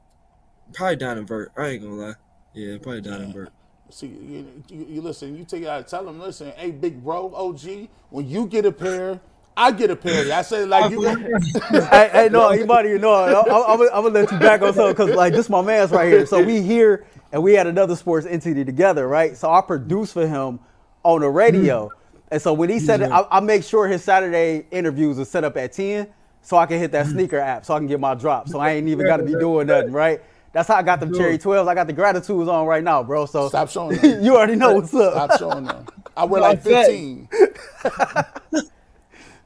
probably 0.74 0.96
Don 0.96 1.18
and 1.20 1.28
Vert. 1.28 1.52
I 1.58 1.68
ain't 1.68 1.84
gonna 1.84 1.96
lie. 1.96 2.14
Yeah, 2.54 2.78
probably 2.82 3.02
Don 3.02 3.22
and 3.22 3.34
Vert. 3.34 3.50
See, 3.90 4.08
you, 4.08 4.64
you, 4.70 4.88
you 4.90 5.02
listen. 5.02 5.38
You 5.38 5.46
take 5.46 5.66
out. 5.66 5.88
Tell 5.88 6.06
them, 6.06 6.20
listen. 6.20 6.52
Hey, 6.58 6.72
big 6.72 7.04
bro, 7.04 7.34
OG. 7.34 7.88
When 8.10 8.28
you 8.28 8.48
get 8.48 8.66
a 8.66 8.72
pair, 8.72 9.20
I 9.58 9.72
get 9.72 9.90
a 9.90 9.96
pair. 9.96 10.32
I 10.32 10.44
say 10.44 10.66
like 10.66 10.92
you. 10.92 11.02
hey, 11.72 12.10
hey, 12.14 12.30
no, 12.32 12.50
anybody, 12.50 12.90
you 12.90 13.00
know, 13.00 13.14
I'm, 13.14 13.46
gonna- 13.46 13.90
I'm 13.92 14.04
gonna 14.04 14.10
let 14.10 14.32
you 14.32 14.38
back 14.38 14.62
on 14.62 14.74
something 14.74 14.94
because, 14.94 15.16
like, 15.16 15.34
this 15.34 15.50
my 15.50 15.64
man's 15.64 15.90
right 15.92 16.08
here. 16.08 16.26
So 16.28 16.42
we 16.44 16.62
here 16.62 17.08
and 17.32 17.42
we 17.42 17.54
had 17.54 17.66
another 17.66 17.96
sports 17.96 18.28
entity 18.28 18.64
together, 18.64 19.08
right? 19.08 19.36
So 19.36 19.52
I 19.52 19.62
produce 19.62 20.14
for 20.14 20.28
him 20.28 20.60
on 21.04 21.22
the 21.22 21.30
radio, 21.30 21.88
hmm. 21.88 22.18
and 22.32 22.42
so 22.42 22.54
when 22.54 22.70
he 22.70 22.80
said 22.80 23.02
it, 23.02 23.12
I, 23.12 23.26
I 23.32 23.40
make 23.40 23.64
sure 23.64 23.88
his 23.88 24.04
Saturday 24.04 24.68
interviews 24.70 25.18
are 25.18 25.26
set 25.26 25.44
up 25.44 25.58
at 25.58 25.74
ten, 25.74 26.08
so 26.42 26.58
I 26.58 26.68
can 26.68 26.80
hit 26.80 26.92
that 26.92 27.08
hmm. 27.08 27.14
sneaker 27.14 27.40
app, 27.40 27.66
so 27.66 27.74
I 27.74 27.80
can 27.80 27.88
get 27.88 28.00
my 28.00 28.14
drop. 28.14 28.48
So 28.48 28.60
I 28.60 28.74
ain't 28.74 28.88
even 28.88 29.08
got 29.08 29.18
to 29.18 29.24
be 29.24 29.34
doing 29.40 29.68
nothing, 29.68 29.92
right? 29.92 30.22
That's 30.54 30.68
how 30.68 30.76
I 30.76 30.84
got 30.84 31.00
them 31.00 31.14
cherry 31.14 31.40
twelves. 31.40 31.68
I 31.68 31.74
got 31.74 31.88
the 31.88 31.94
gratitudes 31.94 32.48
on 32.48 32.68
right 32.68 32.84
now, 32.84 33.02
bro. 33.02 33.26
So 33.26 33.50
Stop 33.50 33.70
showing 33.70 33.98
them. 33.98 34.24
you 34.24 34.38
already 34.38 34.56
know 34.56 34.76
what's 34.76 34.94
up. 34.94 35.14
Stop 35.14 35.40
showing 35.40 35.66
them. 35.66 35.88
I 36.16 36.26
wear 36.26 36.42
like 36.42 36.66
Okay. 36.66 37.28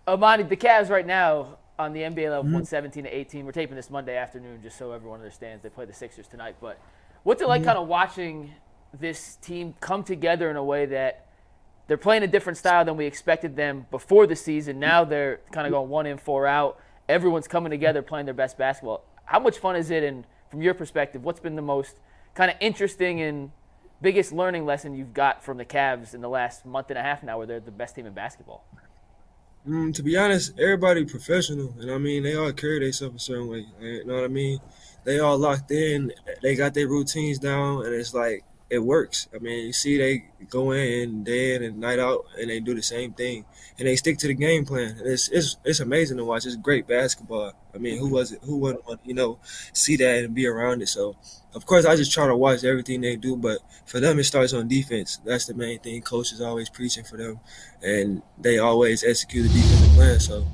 15. 0.05 0.19
Emoni, 0.19 0.49
the 0.49 0.57
Cavs 0.57 0.89
right 0.89 1.05
now 1.05 1.57
on 1.77 1.93
the 1.93 2.01
NBA 2.01 2.29
level, 2.29 2.43
mm-hmm. 2.43 2.53
117 2.53 3.03
to 3.05 3.09
18. 3.09 3.45
We're 3.45 3.51
taping 3.51 3.75
this 3.75 3.89
Monday 3.89 4.17
afternoon, 4.17 4.61
just 4.61 4.77
so 4.77 4.91
everyone 4.91 5.19
understands. 5.19 5.63
They 5.63 5.69
play 5.69 5.85
the 5.85 5.93
Sixers 5.93 6.27
tonight. 6.27 6.55
But 6.61 6.79
what's 7.23 7.41
it 7.41 7.47
like, 7.47 7.61
mm-hmm. 7.61 7.67
kind 7.67 7.79
of 7.79 7.87
watching 7.87 8.53
this 8.99 9.37
team 9.37 9.73
come 9.79 10.03
together 10.03 10.49
in 10.49 10.57
a 10.57 10.63
way 10.63 10.85
that 10.85 11.27
they're 11.87 11.97
playing 11.97 12.23
a 12.23 12.27
different 12.27 12.57
style 12.57 12.85
than 12.85 12.97
we 12.97 13.05
expected 13.05 13.55
them 13.55 13.85
before 13.91 14.27
the 14.27 14.35
season. 14.35 14.79
Now 14.79 15.03
they're 15.03 15.41
kind 15.51 15.65
of 15.65 15.71
mm-hmm. 15.71 15.81
going 15.81 15.89
one 15.89 16.05
in, 16.05 16.17
four 16.17 16.47
out. 16.47 16.79
Everyone's 17.09 17.47
coming 17.47 17.69
together 17.69 18.01
playing 18.01 18.25
their 18.25 18.33
best 18.33 18.57
basketball. 18.57 19.03
How 19.25 19.39
much 19.39 19.57
fun 19.57 19.75
is 19.75 19.91
it? 19.91 20.03
And 20.03 20.25
from 20.49 20.61
your 20.61 20.73
perspective, 20.73 21.23
what's 21.23 21.39
been 21.39 21.55
the 21.55 21.61
most 21.61 21.97
kind 22.33 22.51
of 22.51 22.57
interesting 22.59 23.21
and 23.21 23.51
biggest 24.01 24.31
learning 24.31 24.65
lesson 24.65 24.95
you've 24.95 25.13
got 25.13 25.43
from 25.43 25.57
the 25.57 25.65
Cavs 25.65 26.13
in 26.13 26.21
the 26.21 26.29
last 26.29 26.65
month 26.65 26.89
and 26.89 26.97
a 26.97 27.01
half 27.01 27.23
now, 27.23 27.37
where 27.37 27.47
they're 27.47 27.59
the 27.59 27.71
best 27.71 27.95
team 27.95 28.05
in 28.05 28.13
basketball? 28.13 28.65
Mm, 29.67 29.93
to 29.93 30.01
be 30.03 30.17
honest, 30.17 30.59
everybody 30.59 31.05
professional, 31.05 31.73
and 31.79 31.91
I 31.91 31.97
mean 31.99 32.23
they 32.23 32.35
all 32.35 32.51
carry 32.51 32.79
themselves 32.79 33.15
a 33.15 33.19
certain 33.19 33.47
way. 33.47 33.65
You 33.79 34.05
know 34.05 34.15
what 34.15 34.23
I 34.23 34.27
mean? 34.27 34.59
They 35.03 35.19
all 35.19 35.37
locked 35.37 35.69
in. 35.71 36.11
They 36.41 36.55
got 36.55 36.73
their 36.73 36.87
routines 36.87 37.37
down, 37.37 37.85
and 37.85 37.93
it's 37.93 38.13
like 38.13 38.43
it 38.71 38.79
works. 38.79 39.27
I 39.35 39.39
mean, 39.39 39.65
you 39.67 39.73
see 39.73 39.97
they 39.97 40.23
go 40.49 40.71
in 40.71 41.25
day 41.25 41.55
in 41.55 41.63
and 41.63 41.77
night 41.77 41.99
out, 41.99 42.25
and 42.39 42.49
they 42.49 42.61
do 42.61 42.73
the 42.73 42.81
same 42.81 43.11
thing, 43.11 43.43
and 43.77 43.85
they 43.85 43.97
stick 43.97 44.17
to 44.19 44.27
the 44.27 44.33
game 44.33 44.63
plan. 44.63 44.97
It's 45.03 45.27
it's 45.27 45.57
it's 45.65 45.81
amazing 45.81 46.17
to 46.17 46.25
watch. 46.25 46.45
It's 46.45 46.55
great 46.55 46.87
basketball. 46.87 47.51
I 47.75 47.77
mean, 47.79 47.99
who 47.99 48.07
was 48.07 48.31
it? 48.31 48.39
Who 48.43 48.57
wouldn't 48.59 48.87
want 48.87 49.01
you 49.03 49.13
know 49.13 49.39
see 49.73 49.97
that 49.97 50.23
and 50.23 50.33
be 50.33 50.47
around 50.47 50.81
it? 50.81 50.87
So, 50.87 51.17
of 51.53 51.65
course, 51.65 51.85
I 51.85 51.97
just 51.97 52.13
try 52.13 52.27
to 52.27 52.35
watch 52.35 52.63
everything 52.63 53.01
they 53.01 53.17
do. 53.17 53.35
But 53.35 53.59
for 53.85 53.99
them, 53.99 54.19
it 54.19 54.23
starts 54.23 54.53
on 54.53 54.69
defense. 54.69 55.19
That's 55.25 55.47
the 55.47 55.53
main 55.53 55.79
thing. 55.79 56.01
Coach 56.01 56.31
is 56.31 56.39
always 56.39 56.69
preaching 56.69 57.03
for 57.03 57.17
them, 57.17 57.41
and 57.83 58.21
they 58.39 58.59
always 58.59 59.03
execute 59.03 59.49
the 59.49 59.53
defensive 59.53 59.95
plan. 59.95 60.19
So, 60.21 60.47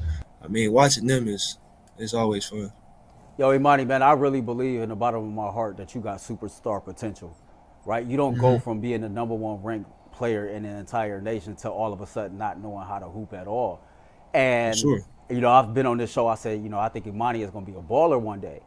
I 0.43 0.47
mean, 0.47 0.74
watching 0.74 1.05
them 1.05 1.28
is 1.28 1.59
is 1.99 2.15
always 2.15 2.45
fun. 2.45 2.72
Yo, 3.38 3.55
Emoni, 3.55 3.86
man, 3.86 4.01
I 4.01 4.13
really 4.13 4.41
believe 4.41 4.82
in 4.82 4.89
the 4.89 4.95
bottom 4.95 5.24
of 5.24 5.32
my 5.32 5.51
heart 5.51 5.78
that 5.78 5.93
you 5.93 6.01
got 6.01 6.18
superstar 6.18 6.84
potential, 6.84 7.38
right? 7.88 8.06
You 8.06 8.18
don't 8.18 8.38
go 8.38 8.56
mm-hmm. 8.56 8.64
from 8.64 8.82
being 8.82 9.02
the 9.02 9.10
number 9.10 9.34
one 9.34 9.64
ranked 9.64 9.90
player 10.12 10.48
in 10.48 10.64
the 10.64 10.70
entire 10.70 11.22
nation 11.22 11.56
to 11.56 11.70
all 11.70 11.94
of 11.94 12.02
a 12.02 12.08
sudden 12.08 12.38
not 12.38 12.62
knowing 12.62 12.86
how 12.86 13.00
to 13.00 13.08
hoop 13.08 13.34
at 13.34 13.48
all. 13.48 13.82
And 14.34 14.78
Sure. 14.78 15.00
you 15.30 15.40
know, 15.40 15.50
I've 15.50 15.74
been 15.74 15.86
on 15.86 15.98
this 15.98 16.12
show. 16.12 16.28
I 16.28 16.36
said, 16.36 16.62
you 16.62 16.68
know, 16.68 16.80
I 16.80 16.90
think 16.90 17.06
Emoni 17.06 17.44
is 17.44 17.50
going 17.50 17.66
to 17.66 17.72
be 17.72 17.78
a 17.78 17.82
baller 17.82 18.20
one 18.20 18.42
day. 18.42 18.62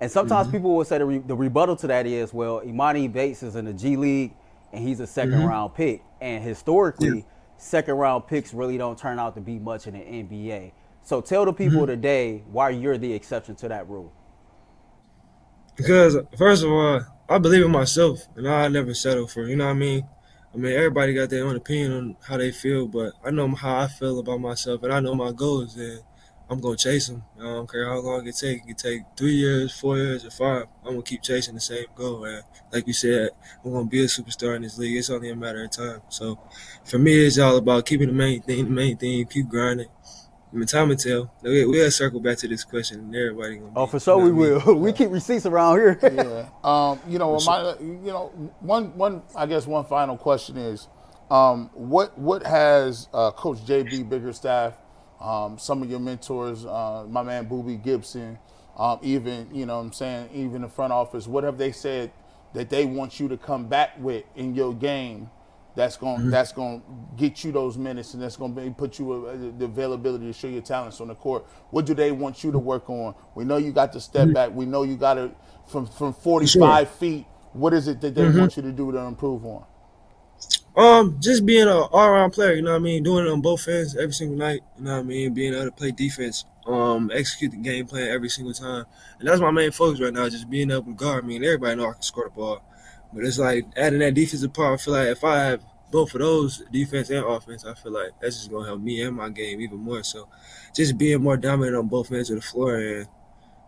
And 0.00 0.10
sometimes 0.10 0.46
mm-hmm. 0.46 0.56
people 0.56 0.76
will 0.76 0.84
say 0.84 0.98
the, 0.98 1.04
re- 1.04 1.18
the 1.18 1.34
rebuttal 1.34 1.74
to 1.76 1.86
that 1.88 2.06
is, 2.06 2.32
well, 2.32 2.60
Emoni 2.60 3.12
Bates 3.12 3.42
is 3.42 3.56
in 3.56 3.64
the 3.64 3.72
G 3.72 3.96
League 3.96 4.32
and 4.72 4.86
he's 4.86 5.00
a 5.00 5.04
2nd 5.04 5.32
mm-hmm. 5.32 5.44
round 5.44 5.74
pick. 5.74 6.02
And 6.20 6.42
historically, 6.42 7.24
second 7.56 7.96
round 7.96 8.28
picks 8.28 8.54
really 8.54 8.78
don't 8.78 8.96
turn 8.96 9.18
out 9.18 9.34
to 9.34 9.40
be 9.40 9.58
much 9.58 9.88
in 9.88 9.94
the 9.94 10.00
NBA. 10.00 10.72
So 11.02 11.20
tell 11.20 11.44
the 11.44 11.52
people 11.52 11.84
today 11.86 12.44
why 12.50 12.70
you're 12.70 12.96
the 12.96 13.12
exception 13.12 13.56
to 13.56 13.68
that 13.68 13.88
rule. 13.88 14.12
Because 15.76 16.16
first 16.38 16.62
of 16.62 16.70
all, 16.70 17.00
I 17.32 17.38
believe 17.38 17.64
in 17.64 17.70
myself, 17.70 18.26
and 18.36 18.48
I 18.48 18.68
never 18.68 18.94
settle 18.94 19.26
for. 19.26 19.46
You 19.46 19.56
know 19.56 19.64
what 19.66 19.70
I 19.72 19.74
mean? 19.74 20.06
I 20.54 20.56
mean, 20.58 20.72
everybody 20.72 21.14
got 21.14 21.30
their 21.30 21.46
own 21.46 21.56
opinion 21.56 21.92
on 21.92 22.16
how 22.26 22.36
they 22.36 22.52
feel, 22.52 22.86
but 22.86 23.14
I 23.24 23.30
know 23.30 23.48
how 23.54 23.78
I 23.80 23.86
feel 23.88 24.18
about 24.18 24.40
myself, 24.40 24.82
and 24.82 24.92
I 24.92 25.00
know 25.00 25.14
my 25.14 25.32
goals, 25.32 25.76
and 25.76 26.02
I'm 26.50 26.60
gonna 26.60 26.76
chase 26.76 27.08
them. 27.08 27.24
I 27.40 27.44
don't 27.44 27.70
care 27.70 27.86
how 27.88 28.00
long 28.00 28.26
it 28.26 28.36
take. 28.36 28.58
It 28.58 28.66
could 28.66 28.78
take 28.78 29.02
three 29.16 29.34
years, 29.34 29.72
four 29.78 29.96
years, 29.96 30.24
or 30.26 30.30
five. 30.30 30.66
I'm 30.84 30.90
gonna 30.92 31.02
keep 31.02 31.22
chasing 31.22 31.54
the 31.54 31.60
same 31.60 31.86
goal. 31.94 32.24
And 32.26 32.42
like 32.72 32.86
you 32.86 32.92
said, 32.92 33.30
I'm 33.64 33.72
gonna 33.72 33.86
be 33.86 34.02
a 34.02 34.06
superstar 34.06 34.54
in 34.56 34.62
this 34.62 34.76
league. 34.76 34.96
It's 34.98 35.08
only 35.08 35.30
a 35.30 35.36
matter 35.36 35.64
of 35.64 35.70
time. 35.70 36.02
So, 36.10 36.38
for 36.84 36.98
me, 36.98 37.14
it's 37.14 37.38
all 37.38 37.56
about 37.56 37.86
keeping 37.86 38.08
the 38.08 38.12
main 38.14 38.42
thing. 38.42 38.64
The 38.66 38.70
main 38.70 38.96
thing, 38.98 39.24
keep 39.26 39.48
grinding. 39.48 39.88
I 40.52 40.56
mean, 40.56 40.66
time 40.66 40.88
will 40.88 40.96
tell. 40.96 41.32
We- 41.42 41.64
We'll 41.64 41.90
circle 41.90 42.20
back 42.20 42.36
to 42.38 42.48
this 42.48 42.62
question, 42.64 43.00
and 43.00 43.14
everybody 43.16 43.56
gonna. 43.56 43.72
Oh, 43.74 43.86
be- 43.86 43.92
for 43.92 44.00
sure 44.00 44.18
you 44.20 44.28
know 44.32 44.34
we 44.34 44.50
what 44.52 44.62
I 44.62 44.66
mean? 44.66 44.66
will. 44.66 44.74
we 44.82 44.92
keep 44.92 45.10
receipts 45.10 45.46
around 45.46 45.76
here. 45.78 45.98
yeah. 46.02 46.46
Um, 46.62 47.00
you 47.08 47.18
know, 47.18 47.38
my, 47.40 47.74
you 47.80 48.00
know, 48.12 48.26
one, 48.60 48.96
one, 48.96 49.22
I 49.34 49.46
guess 49.46 49.66
one 49.66 49.84
final 49.86 50.16
question 50.18 50.56
is, 50.58 50.88
um, 51.30 51.70
what, 51.72 52.18
what 52.18 52.44
has 52.46 53.08
uh, 53.14 53.30
Coach 53.30 53.58
JB 53.64 54.08
Bickerstaff, 54.10 54.74
um, 55.20 55.58
some 55.58 55.82
of 55.82 55.90
your 55.90 56.00
mentors, 56.00 56.66
uh, 56.66 57.06
my 57.08 57.22
man 57.22 57.46
Booby 57.46 57.76
Gibson, 57.76 58.38
um, 58.76 58.98
even, 59.02 59.48
you 59.54 59.64
know, 59.64 59.76
what 59.78 59.84
I'm 59.84 59.92
saying, 59.92 60.28
even 60.34 60.60
the 60.62 60.68
front 60.68 60.92
office, 60.92 61.26
what 61.26 61.44
have 61.44 61.56
they 61.56 61.72
said 61.72 62.10
that 62.52 62.68
they 62.68 62.84
want 62.84 63.18
you 63.18 63.28
to 63.28 63.38
come 63.38 63.66
back 63.68 63.92
with 63.98 64.24
in 64.36 64.54
your 64.54 64.74
game? 64.74 65.30
That's 65.74 65.96
going 65.96 66.30
that's 66.30 66.52
going 66.52 66.80
to 66.80 66.86
get 67.16 67.44
you 67.44 67.52
those 67.52 67.78
minutes, 67.78 68.12
and 68.14 68.22
that's 68.22 68.36
going 68.36 68.54
to 68.54 68.70
put 68.72 68.98
you 68.98 69.26
uh, 69.26 69.58
the 69.58 69.64
availability 69.64 70.26
to 70.26 70.32
show 70.32 70.48
your 70.48 70.60
talents 70.60 71.00
on 71.00 71.08
the 71.08 71.14
court. 71.14 71.46
What 71.70 71.86
do 71.86 71.94
they 71.94 72.12
want 72.12 72.44
you 72.44 72.52
to 72.52 72.58
work 72.58 72.90
on? 72.90 73.14
We 73.34 73.44
know 73.44 73.56
you 73.56 73.72
got 73.72 73.92
to 73.94 74.00
step 74.00 74.32
back. 74.32 74.52
We 74.52 74.66
know 74.66 74.82
you 74.82 74.96
got 74.96 75.14
to 75.14 75.32
from 75.66 75.86
from 75.86 76.12
45 76.12 76.90
feet. 76.90 77.26
What 77.54 77.72
is 77.72 77.88
it 77.88 78.00
that 78.02 78.14
they 78.14 78.28
want 78.28 78.56
you 78.56 78.62
to 78.62 78.72
do 78.72 78.92
to 78.92 78.98
improve 78.98 79.44
on? 79.44 79.64
Um, 80.74 81.18
just 81.20 81.44
being 81.44 81.68
an 81.68 81.68
all 81.68 82.06
around 82.06 82.30
player, 82.30 82.54
you 82.54 82.62
know 82.62 82.70
what 82.70 82.76
I 82.76 82.80
mean? 82.80 83.02
Doing 83.02 83.26
it 83.26 83.30
on 83.30 83.42
both 83.42 83.68
ends 83.68 83.94
every 83.94 84.12
single 84.12 84.38
night, 84.38 84.60
you 84.78 84.84
know 84.84 84.92
what 84.92 85.00
I 85.00 85.02
mean? 85.02 85.34
Being 85.34 85.52
able 85.52 85.66
to 85.66 85.70
play 85.70 85.90
defense, 85.90 86.46
um, 86.66 87.10
execute 87.12 87.50
the 87.50 87.58
game 87.58 87.86
plan 87.86 88.08
every 88.08 88.30
single 88.30 88.54
time. 88.54 88.86
And 89.18 89.28
that's 89.28 89.40
my 89.40 89.50
main 89.50 89.70
focus 89.70 90.00
right 90.00 90.12
now, 90.12 90.28
just 90.30 90.48
being 90.48 90.70
able 90.70 90.84
to 90.84 90.94
guard. 90.94 91.24
I 91.24 91.26
mean, 91.26 91.44
everybody 91.44 91.76
know 91.76 91.90
I 91.90 91.92
can 91.92 92.02
score 92.02 92.24
the 92.24 92.30
ball. 92.30 92.62
But 93.12 93.24
it's 93.24 93.38
like 93.38 93.66
adding 93.76 94.00
that 94.00 94.14
defensive 94.14 94.52
part, 94.52 94.80
I 94.80 94.82
feel 94.82 94.94
like 94.94 95.08
if 95.08 95.24
I 95.24 95.38
have 95.44 95.62
both 95.90 96.14
of 96.14 96.20
those, 96.20 96.62
defense 96.72 97.10
and 97.10 97.24
offense, 97.24 97.64
I 97.64 97.74
feel 97.74 97.92
like 97.92 98.12
that's 98.20 98.38
just 98.38 98.50
gonna 98.50 98.66
help 98.66 98.80
me 98.80 99.02
and 99.02 99.16
my 99.16 99.28
game 99.28 99.60
even 99.60 99.78
more. 99.78 100.02
So 100.02 100.28
just 100.74 100.96
being 100.96 101.22
more 101.22 101.36
dominant 101.36 101.76
on 101.76 101.88
both 101.88 102.10
ends 102.10 102.30
of 102.30 102.36
the 102.36 102.42
floor 102.42 102.76
and 102.76 103.06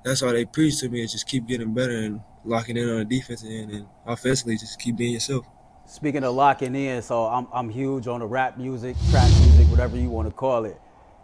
that's 0.05 0.23
all 0.23 0.33
they 0.33 0.45
preach 0.45 0.81
to 0.81 0.89
me 0.89 1.03
is 1.03 1.13
just 1.13 1.27
keep 1.27 1.47
getting 1.47 1.73
better 1.73 1.97
and 1.97 2.21
locking 2.45 2.77
in 2.77 2.89
on 2.89 2.99
the 2.99 3.05
defense 3.05 3.43
end 3.45 3.71
and 3.71 3.87
offensively 4.07 4.57
just 4.57 4.79
keep 4.79 4.97
being 4.97 5.15
yourself. 5.15 5.47
Speaking 5.87 6.25
of 6.25 6.35
locking 6.35 6.75
in, 6.75 7.03
so 7.03 7.25
I'm 7.27 7.47
I'm 7.53 7.69
huge 7.69 8.07
on 8.07 8.21
the 8.21 8.27
rap 8.27 8.57
music, 8.57 8.97
trap 9.11 9.29
music, 9.41 9.67
whatever 9.69 9.97
you 9.97 10.09
want 10.09 10.29
to 10.29 10.35
call 10.35 10.65
it. 10.65 10.81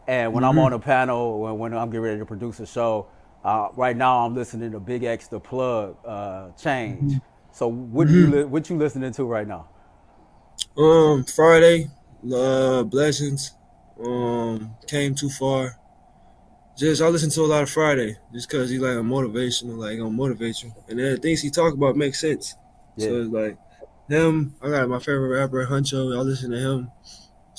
And 0.06 0.32
when 0.32 0.44
I'm 0.44 0.58
on 0.58 0.72
a 0.72 0.78
panel, 0.78 1.40
when, 1.40 1.58
when 1.58 1.74
I'm 1.74 1.88
getting 1.88 2.02
ready 2.02 2.18
to 2.18 2.26
produce 2.26 2.58
a 2.60 2.66
show, 2.66 3.06
uh, 3.44 3.68
right 3.76 3.96
now 3.96 4.26
I'm 4.26 4.34
listening 4.34 4.72
to 4.72 4.80
Big 4.80 5.04
X 5.04 5.28
the 5.28 5.40
Plug, 5.40 5.96
uh, 6.04 6.50
Change. 6.52 7.20
So 7.60 7.68
what 7.68 8.08
you 8.08 8.26
li- 8.26 8.44
what 8.44 8.70
you 8.70 8.78
listening 8.78 9.12
to 9.12 9.24
right 9.24 9.46
now? 9.46 9.68
Um, 10.78 11.24
Friday, 11.24 11.90
uh, 12.34 12.84
Blessings, 12.84 13.54
um, 14.02 14.74
Came 14.86 15.14
Too 15.14 15.28
Far. 15.28 15.76
Just 16.78 17.02
I 17.02 17.08
listen 17.08 17.28
to 17.28 17.42
a 17.42 17.44
lot 17.52 17.62
of 17.62 17.68
Friday, 17.68 18.16
just 18.32 18.48
cause 18.48 18.70
he's 18.70 18.80
like 18.80 18.96
a 18.96 19.02
motivational, 19.02 19.76
like 19.76 19.98
gonna 19.98 20.08
motivate 20.08 20.62
you, 20.62 20.72
and 20.88 20.98
then 20.98 21.12
the 21.12 21.20
things 21.20 21.42
he 21.42 21.50
talk 21.50 21.74
about 21.74 21.96
make 21.96 22.14
sense. 22.14 22.54
So 22.96 23.04
Yeah. 23.10 23.24
it's 23.24 23.30
like 23.30 23.58
him. 24.08 24.54
I 24.62 24.70
got 24.70 24.88
my 24.88 24.98
favorite 24.98 25.38
rapper, 25.38 25.66
Huncho. 25.66 26.16
I 26.16 26.20
listen 26.22 26.52
to 26.52 26.58
him. 26.58 26.90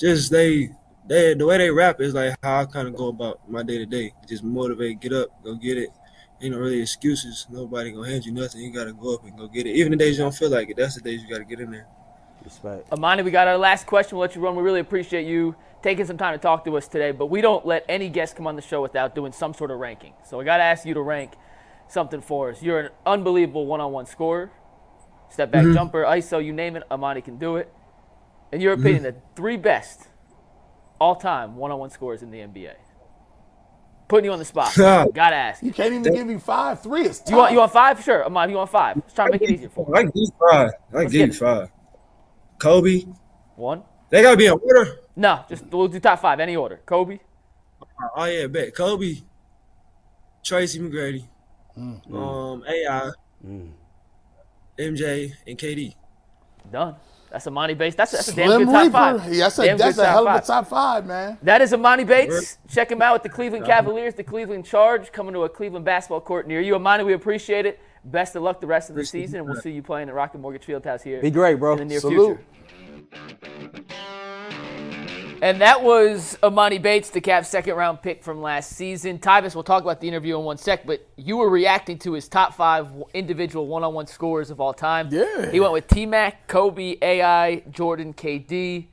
Just 0.00 0.32
they, 0.32 0.70
they 1.06 1.34
the 1.34 1.46
way 1.46 1.58
they 1.58 1.70
rap 1.70 2.00
is 2.00 2.12
like 2.12 2.34
how 2.42 2.62
I 2.62 2.64
kind 2.64 2.88
of 2.88 2.96
go 2.96 3.06
about 3.06 3.48
my 3.48 3.62
day 3.62 3.78
to 3.78 3.86
day. 3.86 4.12
Just 4.28 4.42
motivate, 4.42 4.98
get 5.00 5.12
up, 5.12 5.28
go 5.44 5.54
get 5.54 5.78
it. 5.78 5.90
Ain't 6.42 6.52
no 6.52 6.58
really 6.58 6.80
excuses. 6.80 7.46
Nobody 7.50 7.92
gonna 7.92 8.08
hand 8.10 8.26
you 8.26 8.32
nothing. 8.32 8.62
You 8.62 8.72
gotta 8.72 8.92
go 8.92 9.14
up 9.14 9.24
and 9.24 9.36
go 9.38 9.46
get 9.46 9.66
it. 9.66 9.76
Even 9.76 9.92
the 9.92 9.96
days 9.96 10.18
you 10.18 10.24
don't 10.24 10.34
feel 10.34 10.50
like 10.50 10.68
it, 10.70 10.76
that's 10.76 10.96
the 10.96 11.00
days 11.00 11.22
you 11.22 11.28
gotta 11.28 11.44
get 11.44 11.60
in 11.60 11.70
there. 11.70 11.86
Respect. 12.44 12.90
Emoni, 12.90 13.24
we 13.24 13.30
got 13.30 13.46
our 13.46 13.56
last 13.56 13.86
question. 13.86 14.18
We'll 14.18 14.26
let 14.26 14.34
you 14.34 14.42
run. 14.42 14.56
We 14.56 14.62
really 14.62 14.80
appreciate 14.80 15.26
you 15.26 15.54
taking 15.82 16.04
some 16.06 16.16
time 16.16 16.34
to 16.34 16.38
talk 16.38 16.64
to 16.64 16.76
us 16.76 16.88
today, 16.88 17.12
but 17.12 17.26
we 17.26 17.40
don't 17.40 17.66
let 17.66 17.84
any 17.88 18.08
guest 18.08 18.36
come 18.36 18.46
on 18.46 18.56
the 18.56 18.62
show 18.62 18.82
without 18.82 19.14
doing 19.14 19.32
some 19.32 19.54
sort 19.54 19.70
of 19.70 19.78
ranking. 19.78 20.14
So 20.28 20.40
I 20.40 20.44
got 20.44 20.56
to 20.56 20.62
ask 20.62 20.84
you 20.86 20.94
to 20.94 21.00
rank 21.00 21.32
something 21.88 22.20
for 22.20 22.50
us. 22.50 22.62
You're 22.62 22.80
an 22.80 22.90
unbelievable 23.04 23.66
one-on-one 23.66 24.06
scorer, 24.06 24.50
step 25.28 25.50
back 25.50 25.64
mm-hmm. 25.64 25.74
jumper, 25.74 26.04
ISO, 26.04 26.44
you 26.44 26.52
name 26.52 26.76
it, 26.76 26.84
Emoni 26.90 27.22
can 27.22 27.36
do 27.38 27.56
it. 27.56 27.72
In 28.52 28.60
your 28.60 28.72
opinion, 28.72 29.04
mm-hmm. 29.04 29.16
the 29.16 29.22
three 29.36 29.56
best 29.56 30.08
all-time 31.00 31.56
one-on-one 31.56 31.90
scorers 31.90 32.22
in 32.22 32.30
the 32.30 32.38
NBA. 32.38 32.74
Putting 34.12 34.26
you 34.26 34.32
on 34.34 34.38
the 34.38 34.44
spot. 34.44 34.74
Gotta 34.76 35.36
ask. 35.36 35.62
You 35.62 35.68
You, 35.68 35.72
can't 35.72 35.94
even 35.94 36.12
give 36.12 36.26
me 36.26 36.36
five. 36.36 36.82
Three 36.82 37.06
is 37.06 37.20
tough. 37.20 37.30
you 37.30 37.36
want 37.38 37.52
you 37.52 37.58
want 37.60 37.72
five? 37.72 38.04
Sure, 38.04 38.22
Emoni. 38.24 38.50
You 38.50 38.56
want 38.56 38.68
five? 38.68 38.96
Let's 38.96 39.14
try 39.14 39.24
to 39.24 39.32
make 39.32 39.40
it 39.40 39.50
easier 39.50 39.70
for 39.70 39.96
I 39.96 40.00
you. 40.00 40.06
give 40.08 40.12
you 40.16 40.28
five. 40.38 40.70
I 40.94 41.04
give 41.04 41.14
you 41.14 41.26
get 41.28 41.34
five. 41.34 41.70
Kobe. 42.58 43.06
One. 43.56 43.84
They 44.10 44.20
gotta 44.20 44.36
be 44.36 44.44
in 44.44 44.52
order. 44.52 44.98
No, 45.16 45.46
just 45.48 45.64
we'll 45.68 45.88
do 45.88 45.98
top 45.98 46.20
five, 46.20 46.40
any 46.40 46.56
order. 46.56 46.82
Kobe. 46.84 47.20
Oh 48.14 48.26
yeah, 48.26 48.48
bet. 48.48 48.74
Kobe, 48.74 49.14
Tracy 50.44 50.78
McGrady, 50.78 51.24
um, 51.78 52.62
AI, 52.68 53.10
MJ, 54.78 55.32
and 55.46 55.56
KD. 55.56 55.94
Done. 56.70 56.96
That's 57.32 57.46
Emoni 57.46 57.76
Bates. 57.78 57.96
That's, 57.96 58.12
that's 58.12 58.28
a 58.28 58.34
damn 58.36 58.46
Slim 58.48 58.64
good 58.66 58.72
top 58.72 58.82
Reaper. 58.82 58.92
five. 58.92 59.32
Yeah, 59.32 59.44
that's 59.44 59.58
a, 59.58 59.64
Damn 59.64 59.78
that's 59.78 59.96
a 59.98 60.06
hell 60.06 60.28
of 60.28 60.34
five. 60.34 60.42
a 60.42 60.46
top 60.46 60.68
five, 60.68 61.06
man. 61.06 61.38
That 61.42 61.62
is 61.62 61.72
Emoni 61.72 62.06
Bates. 62.06 62.58
Check 62.68 62.92
him 62.92 63.00
out 63.00 63.14
with 63.14 63.22
the 63.22 63.30
Cleveland 63.30 63.64
Cavaliers, 63.64 64.14
the 64.14 64.22
Cleveland 64.22 64.66
Charge, 64.66 65.10
coming 65.12 65.32
to 65.32 65.44
a 65.44 65.48
Cleveland 65.48 65.86
basketball 65.86 66.20
court 66.20 66.46
near 66.46 66.60
you. 66.60 66.74
Emoni, 66.74 67.06
we 67.06 67.14
appreciate 67.14 67.64
it. 67.64 67.80
Best 68.04 68.36
of 68.36 68.42
luck 68.42 68.60
the 68.60 68.66
rest 68.66 68.90
of 68.90 68.96
the 68.96 69.06
season, 69.06 69.38
and 69.40 69.48
we'll 69.48 69.60
see 69.62 69.70
you 69.70 69.82
playing 69.82 70.10
at 70.10 70.14
Rocket 70.14 70.38
Mortgage 70.38 70.66
Fieldhouse 70.66 71.02
here 71.02 71.22
Be 71.22 71.30
great, 71.30 71.58
bro. 71.58 71.72
in 71.72 71.78
the 71.78 71.84
near 71.86 72.00
Salute. 72.00 72.38
future. 73.10 73.82
And 75.42 75.60
that 75.60 75.82
was 75.82 76.38
Emoni 76.40 76.80
Bates, 76.80 77.10
the 77.10 77.20
Cavs' 77.20 77.46
second 77.46 77.74
round 77.74 78.00
pick 78.00 78.22
from 78.22 78.40
last 78.40 78.74
season. 78.76 79.18
Tyvis, 79.18 79.56
we'll 79.56 79.64
talk 79.64 79.82
about 79.82 80.00
the 80.00 80.06
interview 80.06 80.38
in 80.38 80.44
one 80.44 80.56
sec, 80.56 80.86
but 80.86 81.04
you 81.16 81.36
were 81.36 81.50
reacting 81.50 81.98
to 81.98 82.12
his 82.12 82.28
top 82.28 82.54
five 82.54 82.86
individual 83.12 83.66
one 83.66 83.82
on 83.82 83.92
one 83.92 84.06
scores 84.06 84.50
of 84.50 84.60
all 84.60 84.72
time. 84.72 85.08
Yeah. 85.10 85.50
He 85.50 85.58
went 85.58 85.72
with 85.72 85.88
T 85.88 86.06
Mac, 86.06 86.46
Kobe, 86.46 86.96
AI, 87.02 87.56
Jordan, 87.72 88.14
KD. 88.14 88.86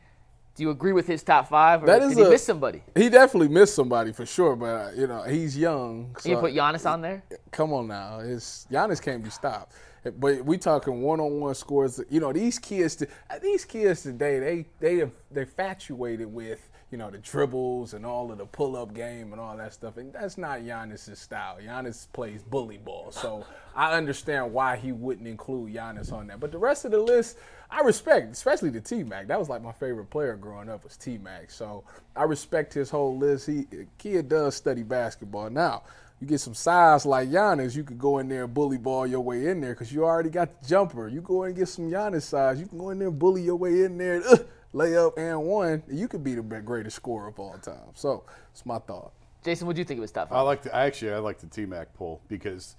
Do 0.55 0.63
you 0.63 0.71
agree 0.71 0.91
with 0.91 1.05
his 1.05 1.21
top 1.21 1.47
five, 1.49 1.83
or 1.83 1.85
That 1.85 1.99
did 1.99 2.17
he 2.17 2.23
a- 2.23 2.29
miss 2.31 2.43
somebody? 2.43 2.81
He 2.95 3.09
definitely 3.09 3.49
missed 3.49 3.75
somebody 3.75 4.11
for 4.11 4.25
sure, 4.25 4.55
but 4.55 4.65
uh, 4.65 4.91
you 4.95 5.05
know 5.05 5.21
he's 5.21 5.55
young. 5.55 6.15
You 6.25 6.33
so- 6.33 6.41
put 6.41 6.53
Giannis 6.55 6.89
on 6.89 7.01
there? 7.01 7.23
come 7.51 7.71
on 7.73 7.87
now, 7.87 8.21
it's 8.21 8.65
Giannis 8.71 8.99
can't 8.99 9.23
be 9.23 9.29
stopped. 9.29 9.73
But 10.03 10.45
we 10.45 10.57
talking 10.57 11.01
one-on-one 11.01 11.55
scores. 11.55 11.99
You 12.09 12.19
know 12.19 12.33
these 12.33 12.59
kids, 12.59 13.03
these 13.41 13.65
kids 13.65 14.03
today, 14.03 14.39
they 14.39 14.65
they 14.79 15.11
they 15.31 15.41
infatuated 15.41 16.31
with 16.31 16.69
you 16.91 16.97
know 16.97 17.09
the 17.09 17.17
dribbles 17.19 17.93
and 17.93 18.05
all 18.05 18.31
of 18.31 18.37
the 18.37 18.45
pull-up 18.45 18.93
game 18.93 19.31
and 19.31 19.39
all 19.39 19.55
that 19.57 19.73
stuff, 19.73 19.97
and 19.97 20.13
that's 20.13 20.37
not 20.37 20.59
Giannis's 20.59 21.19
style. 21.19 21.57
Giannis 21.61 22.07
plays 22.13 22.41
bully 22.43 22.77
ball, 22.77 23.11
so 23.11 23.45
I 23.75 23.95
understand 23.95 24.51
why 24.53 24.77
he 24.77 24.91
wouldn't 24.91 25.27
include 25.27 25.73
Giannis 25.73 26.11
on 26.11 26.27
that. 26.27 26.39
But 26.39 26.51
the 26.51 26.57
rest 26.57 26.85
of 26.85 26.91
the 26.91 26.99
list, 26.99 27.37
I 27.69 27.81
respect, 27.81 28.31
especially 28.31 28.69
the 28.69 28.81
T 28.81 29.03
Mac. 29.03 29.27
That 29.27 29.37
was 29.37 29.49
like 29.49 29.61
my 29.61 29.73
favorite 29.73 30.09
player 30.09 30.35
growing 30.35 30.69
up 30.69 30.83
was 30.83 30.97
T 30.97 31.17
Mac. 31.17 31.51
So 31.51 31.83
I 32.15 32.23
respect 32.23 32.73
his 32.73 32.89
whole 32.89 33.17
list. 33.17 33.47
He 33.47 33.67
kid 33.97 34.29
does 34.29 34.55
study 34.55 34.83
basketball 34.83 35.49
now 35.49 35.83
you 36.19 36.27
get 36.27 36.39
some 36.39 36.53
size 36.53 37.05
like 37.05 37.29
Giannis, 37.29 37.75
you 37.75 37.83
could 37.83 37.97
go 37.99 38.17
in 38.19 38.27
there 38.27 38.43
and 38.43 38.53
bully 38.53 38.77
ball 38.77 39.07
your 39.07 39.21
way 39.21 39.47
in 39.47 39.61
there 39.61 39.73
because 39.73 39.91
you 39.93 40.03
already 40.03 40.29
got 40.29 40.61
the 40.61 40.67
jumper. 40.67 41.07
You 41.07 41.21
go 41.21 41.43
in 41.43 41.49
and 41.49 41.57
get 41.57 41.67
some 41.69 41.89
Giannis 41.89 42.23
size, 42.23 42.59
you 42.59 42.67
can 42.67 42.77
go 42.77 42.89
in 42.89 42.99
there 42.99 43.07
and 43.07 43.17
bully 43.19 43.41
your 43.41 43.55
way 43.55 43.83
in 43.83 43.97
there, 43.97 44.15
and, 44.15 44.25
uh, 44.25 44.37
lay 44.73 44.97
up 44.97 45.17
and 45.17 45.41
one. 45.43 45.81
You 45.89 46.07
could 46.07 46.23
be 46.23 46.35
the 46.35 46.41
greatest 46.41 46.95
scorer 46.97 47.27
of 47.29 47.39
all 47.39 47.57
time. 47.61 47.91
So 47.95 48.23
it's 48.51 48.65
my 48.65 48.79
thought. 48.79 49.11
Jason, 49.43 49.65
what 49.67 49.75
do 49.75 49.79
you 49.81 49.85
think 49.85 49.99
it 49.99 50.01
was 50.01 50.11
tough? 50.11 50.27
I 50.31 50.41
like 50.41 50.63
the 50.63 50.75
actually 50.75 51.13
I 51.13 51.19
like 51.19 51.39
the 51.39 51.47
T 51.47 51.65
Mac 51.65 51.93
pull 51.93 52.19
because 52.27 52.75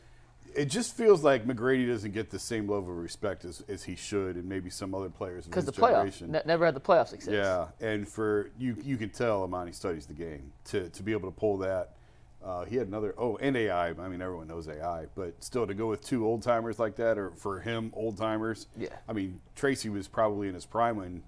it 0.55 0.66
just 0.66 0.95
feels 0.97 1.24
like 1.24 1.47
McGrady 1.47 1.86
doesn't 1.88 2.12
get 2.12 2.28
the 2.28 2.38
same 2.38 2.68
level 2.68 2.91
of 2.91 2.97
respect 2.99 3.45
as, 3.47 3.62
as 3.68 3.84
he 3.84 3.95
should, 3.97 4.36
and 4.36 4.45
maybe 4.47 4.68
some 4.68 4.95
other 4.95 5.09
players 5.09 5.47
in 5.47 5.51
Because 5.53 5.64
his 5.64 5.72
the 5.74 5.80
playoffs 5.80 5.93
generation. 6.18 6.32
ne- 6.32 6.43
never 6.45 6.66
had 6.66 6.74
the 6.74 6.80
playoff 6.80 7.09
success. 7.09 7.32
Yeah, 7.32 7.68
and 7.80 8.07
for 8.07 8.51
you, 8.59 8.76
you 8.84 8.97
can 8.99 9.09
tell 9.11 9.47
Emoni 9.49 9.74
studies 9.74 10.05
the 10.07 10.12
game 10.12 10.53
to 10.66 10.91
to 10.91 11.03
be 11.03 11.12
able 11.12 11.30
to 11.30 11.36
pull 11.36 11.57
that. 11.59 11.95
Uh, 12.45 12.64
he 12.64 12.76
had 12.76 12.86
another 12.88 13.14
oh 13.18 13.36
and 13.36 13.57
AI. 13.57 13.88
I 13.91 14.09
mean 14.09 14.20
everyone 14.22 14.49
knows 14.49 14.66
AI, 14.68 15.07
but 15.14 15.34
still 15.45 15.66
to 15.66 15.74
go 15.74 15.88
with 15.88 16.03
two 16.05 16.26
old 16.26 16.43
timers 16.43 16.78
like 16.78 16.97
that, 16.97 17.18
or 17.18 17.32
for 17.36 17.61
him 17.61 17.91
old 17.95 18.16
timers. 18.16 18.66
Yeah. 18.76 18.88
I 19.09 19.12
mean 19.12 19.41
Tracy 19.55 19.88
was 19.91 20.09
probably 20.09 20.49
in 20.49 20.55
his 20.55 20.64
prime 20.66 20.97
when 20.97 21.22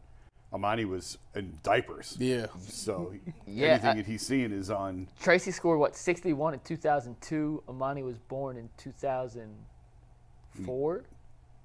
Emoni 0.52 0.86
was 0.88 1.18
in 1.34 1.58
diapers. 1.62 2.16
Yeah. 2.18 2.46
So 2.66 3.12
Yeah, 3.46 3.68
anything 3.72 3.90
I- 3.90 3.94
that 3.96 4.06
he's 4.06 4.22
seeing 4.22 4.52
is 4.52 4.70
on. 4.70 5.08
Tracy 5.20 5.50
scored 5.50 5.78
what 5.78 5.94
61 5.96 6.54
in 6.54 6.60
2002. 6.60 7.62
Emoni 7.68 8.02
was 8.04 8.16
born 8.18 8.56
in 8.56 8.68
2004. 8.78 11.04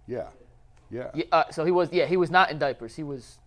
Yeah, 0.08 0.28
yeah. 0.90 1.10
Yeah, 1.14 1.24
uh, 1.32 1.44
so 1.52 1.64
he 1.66 1.72
was 1.72 1.90
yeah 1.94 2.06
he 2.06 2.18
was 2.18 2.30
not 2.30 2.52
in 2.52 2.60
diapers. 2.60 2.96
He 2.96 3.04
was 3.04 3.40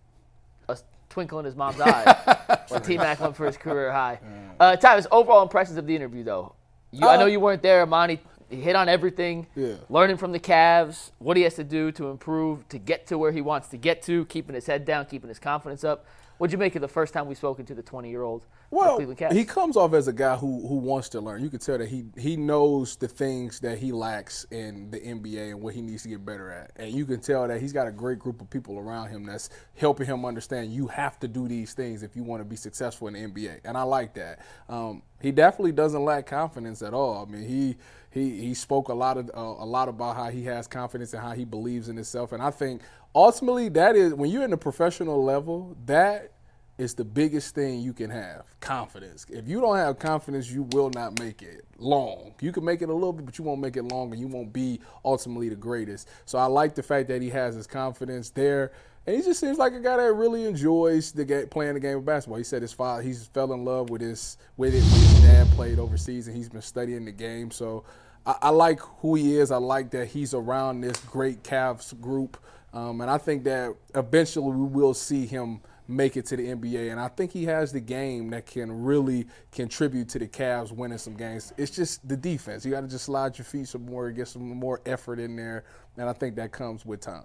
twinkle 1.11 1.39
in 1.39 1.45
his 1.45 1.55
mom's 1.55 1.79
eye 1.79 2.59
when 2.69 2.81
T 2.81 2.97
Mac 2.97 3.19
went 3.19 3.35
for 3.35 3.45
his 3.45 3.57
career 3.57 3.91
high. 3.91 4.19
Uh, 4.59 4.75
Tyvis, 4.75 5.05
overall 5.11 5.43
impressions 5.43 5.77
of 5.77 5.85
the 5.85 5.95
interview 5.95 6.23
though. 6.23 6.55
You, 6.91 7.07
I 7.07 7.17
know 7.17 7.27
you 7.27 7.39
weren't 7.39 7.61
there. 7.61 7.85
Emoni 7.85 8.19
he 8.51 8.61
hit 8.61 8.75
on 8.75 8.89
everything. 8.89 9.47
Yeah. 9.55 9.75
Learning 9.89 10.17
from 10.17 10.33
the 10.33 10.39
Cavs, 10.39 11.11
what 11.19 11.37
he 11.37 11.43
has 11.43 11.55
to 11.55 11.63
do 11.63 11.91
to 11.93 12.09
improve 12.09 12.67
to 12.69 12.77
get 12.77 13.07
to 13.07 13.17
where 13.17 13.31
he 13.31 13.41
wants 13.41 13.69
to 13.69 13.77
get 13.77 14.01
to, 14.03 14.25
keeping 14.25 14.53
his 14.53 14.67
head 14.67 14.85
down, 14.85 15.05
keeping 15.05 15.29
his 15.29 15.39
confidence 15.39 15.83
up. 15.83 16.05
What'd 16.41 16.53
you 16.53 16.57
make 16.57 16.73
of 16.73 16.81
the 16.81 16.87
first 16.87 17.13
time 17.13 17.27
we 17.27 17.35
spoken 17.35 17.67
to 17.67 17.75
the 17.75 17.83
20 17.83 18.09
year 18.09 18.23
old 18.23 18.47
Well, 18.71 18.95
Cleveland 18.95 19.19
Cavs? 19.19 19.33
he 19.33 19.45
comes 19.45 19.77
off 19.77 19.93
as 19.93 20.07
a 20.07 20.11
guy 20.11 20.35
who 20.35 20.67
who 20.67 20.73
wants 20.77 21.07
to 21.09 21.21
learn. 21.21 21.43
You 21.43 21.51
can 21.51 21.59
tell 21.59 21.77
that 21.77 21.87
he 21.87 22.05
he 22.17 22.35
knows 22.35 22.95
the 22.95 23.07
things 23.07 23.59
that 23.59 23.77
he 23.77 23.91
lacks 23.91 24.47
in 24.49 24.89
the 24.89 24.99
NBA 24.99 25.51
and 25.51 25.61
what 25.61 25.75
he 25.75 25.83
needs 25.83 26.01
to 26.01 26.09
get 26.09 26.25
better 26.25 26.49
at. 26.49 26.71
And 26.77 26.91
you 26.93 27.05
can 27.05 27.19
tell 27.19 27.47
that 27.47 27.61
he's 27.61 27.73
got 27.73 27.87
a 27.87 27.91
great 27.91 28.17
group 28.17 28.41
of 28.41 28.49
people 28.49 28.79
around 28.79 29.09
him 29.09 29.23
that's 29.23 29.51
helping 29.75 30.07
him 30.07 30.25
understand 30.25 30.73
you 30.73 30.87
have 30.87 31.19
to 31.19 31.27
do 31.27 31.47
these 31.47 31.75
things 31.75 32.01
if 32.01 32.15
you 32.15 32.23
want 32.23 32.41
to 32.41 32.43
be 32.43 32.55
successful 32.55 33.07
in 33.07 33.13
the 33.13 33.19
NBA. 33.19 33.59
And 33.63 33.77
I 33.77 33.83
like 33.83 34.15
that. 34.15 34.39
Um, 34.67 35.03
he 35.21 35.31
definitely 35.31 35.73
doesn't 35.73 36.03
lack 36.03 36.25
confidence 36.25 36.81
at 36.81 36.95
all. 36.95 37.23
I 37.23 37.31
mean, 37.31 37.47
he 37.47 37.77
he 38.11 38.41
he 38.41 38.53
spoke 38.53 38.89
a 38.89 38.93
lot 38.93 39.17
of 39.17 39.29
uh, 39.33 39.39
a 39.39 39.65
lot 39.65 39.89
about 39.89 40.15
how 40.15 40.29
he 40.29 40.43
has 40.45 40.67
confidence 40.67 41.13
and 41.13 41.21
how 41.21 41.31
he 41.31 41.45
believes 41.45 41.89
in 41.89 41.95
himself. 41.95 42.31
And 42.31 42.43
I 42.43 42.51
think 42.51 42.81
ultimately 43.15 43.69
that 43.69 43.95
is 43.95 44.13
when 44.13 44.29
you're 44.29 44.43
in 44.43 44.51
the 44.51 44.57
professional 44.57 45.23
level, 45.23 45.75
that 45.85 46.31
is 46.77 46.95
the 46.95 47.05
biggest 47.05 47.53
thing 47.53 47.79
you 47.79 47.93
can 47.93 48.09
have 48.09 48.43
confidence. 48.59 49.25
If 49.29 49.47
you 49.47 49.61
don't 49.61 49.77
have 49.77 49.99
confidence, 49.99 50.49
you 50.49 50.63
will 50.71 50.89
not 50.89 51.19
make 51.19 51.41
it 51.41 51.63
long. 51.77 52.33
You 52.41 52.51
can 52.51 52.65
make 52.65 52.81
it 52.81 52.89
a 52.89 52.93
little 52.93 53.13
bit, 53.13 53.25
but 53.25 53.37
you 53.37 53.43
won't 53.43 53.61
make 53.61 53.77
it 53.77 53.83
long, 53.83 54.11
and 54.11 54.19
you 54.19 54.27
won't 54.27 54.51
be 54.51 54.79
ultimately 55.05 55.49
the 55.49 55.55
greatest. 55.55 56.09
So 56.25 56.39
I 56.39 56.45
like 56.45 56.73
the 56.73 56.83
fact 56.83 57.07
that 57.09 57.21
he 57.21 57.29
has 57.29 57.55
his 57.55 57.67
confidence 57.67 58.31
there. 58.31 58.71
And 59.07 59.15
he 59.15 59.23
just 59.23 59.39
seems 59.39 59.57
like 59.57 59.73
a 59.73 59.79
guy 59.79 59.97
that 59.97 60.13
really 60.13 60.45
enjoys 60.45 61.11
the 61.11 61.25
game, 61.25 61.47
playing 61.47 61.73
the 61.73 61.79
game 61.79 61.97
of 61.97 62.05
basketball. 62.05 62.37
He 62.37 62.43
said 62.43 62.61
his 62.61 62.71
father, 62.71 63.01
he's 63.01 63.25
fell 63.27 63.51
in 63.53 63.65
love 63.65 63.89
with 63.89 64.01
his 64.01 64.37
with 64.57 64.75
it. 64.75 64.83
His 64.83 65.21
dad 65.21 65.47
played 65.51 65.79
overseas, 65.79 66.27
and 66.27 66.37
he's 66.37 66.49
been 66.49 66.61
studying 66.61 67.05
the 67.05 67.11
game. 67.11 67.49
So 67.49 67.83
I, 68.27 68.35
I 68.43 68.49
like 68.49 68.79
who 68.79 69.15
he 69.15 69.37
is. 69.37 69.49
I 69.49 69.57
like 69.57 69.89
that 69.91 70.07
he's 70.07 70.35
around 70.35 70.81
this 70.81 70.97
great 70.97 71.41
Cavs 71.41 71.99
group, 71.99 72.37
um, 72.73 73.01
and 73.01 73.09
I 73.09 73.17
think 73.17 73.43
that 73.45 73.75
eventually 73.95 74.55
we 74.55 74.67
will 74.67 74.93
see 74.93 75.25
him 75.25 75.61
make 75.87 76.15
it 76.15 76.27
to 76.27 76.37
the 76.37 76.47
NBA. 76.47 76.91
And 76.91 76.99
I 76.99 77.07
think 77.07 77.31
he 77.31 77.43
has 77.45 77.71
the 77.71 77.81
game 77.81 78.29
that 78.29 78.45
can 78.45 78.83
really 78.83 79.25
contribute 79.51 80.09
to 80.09 80.19
the 80.19 80.27
Cavs 80.27 80.71
winning 80.71 80.99
some 80.99 81.15
games. 81.15 81.53
It's 81.57 81.71
just 81.71 82.07
the 82.07 82.15
defense. 82.15 82.63
You 82.63 82.71
got 82.71 82.81
to 82.81 82.87
just 82.87 83.05
slide 83.05 83.37
your 83.37 83.45
feet 83.45 83.67
some 83.67 83.85
more, 83.87 84.11
get 84.11 84.27
some 84.27 84.47
more 84.47 84.79
effort 84.85 85.19
in 85.19 85.35
there, 85.35 85.65
and 85.97 86.07
I 86.07 86.13
think 86.13 86.35
that 86.35 86.51
comes 86.51 86.85
with 86.85 87.01
time. 87.01 87.23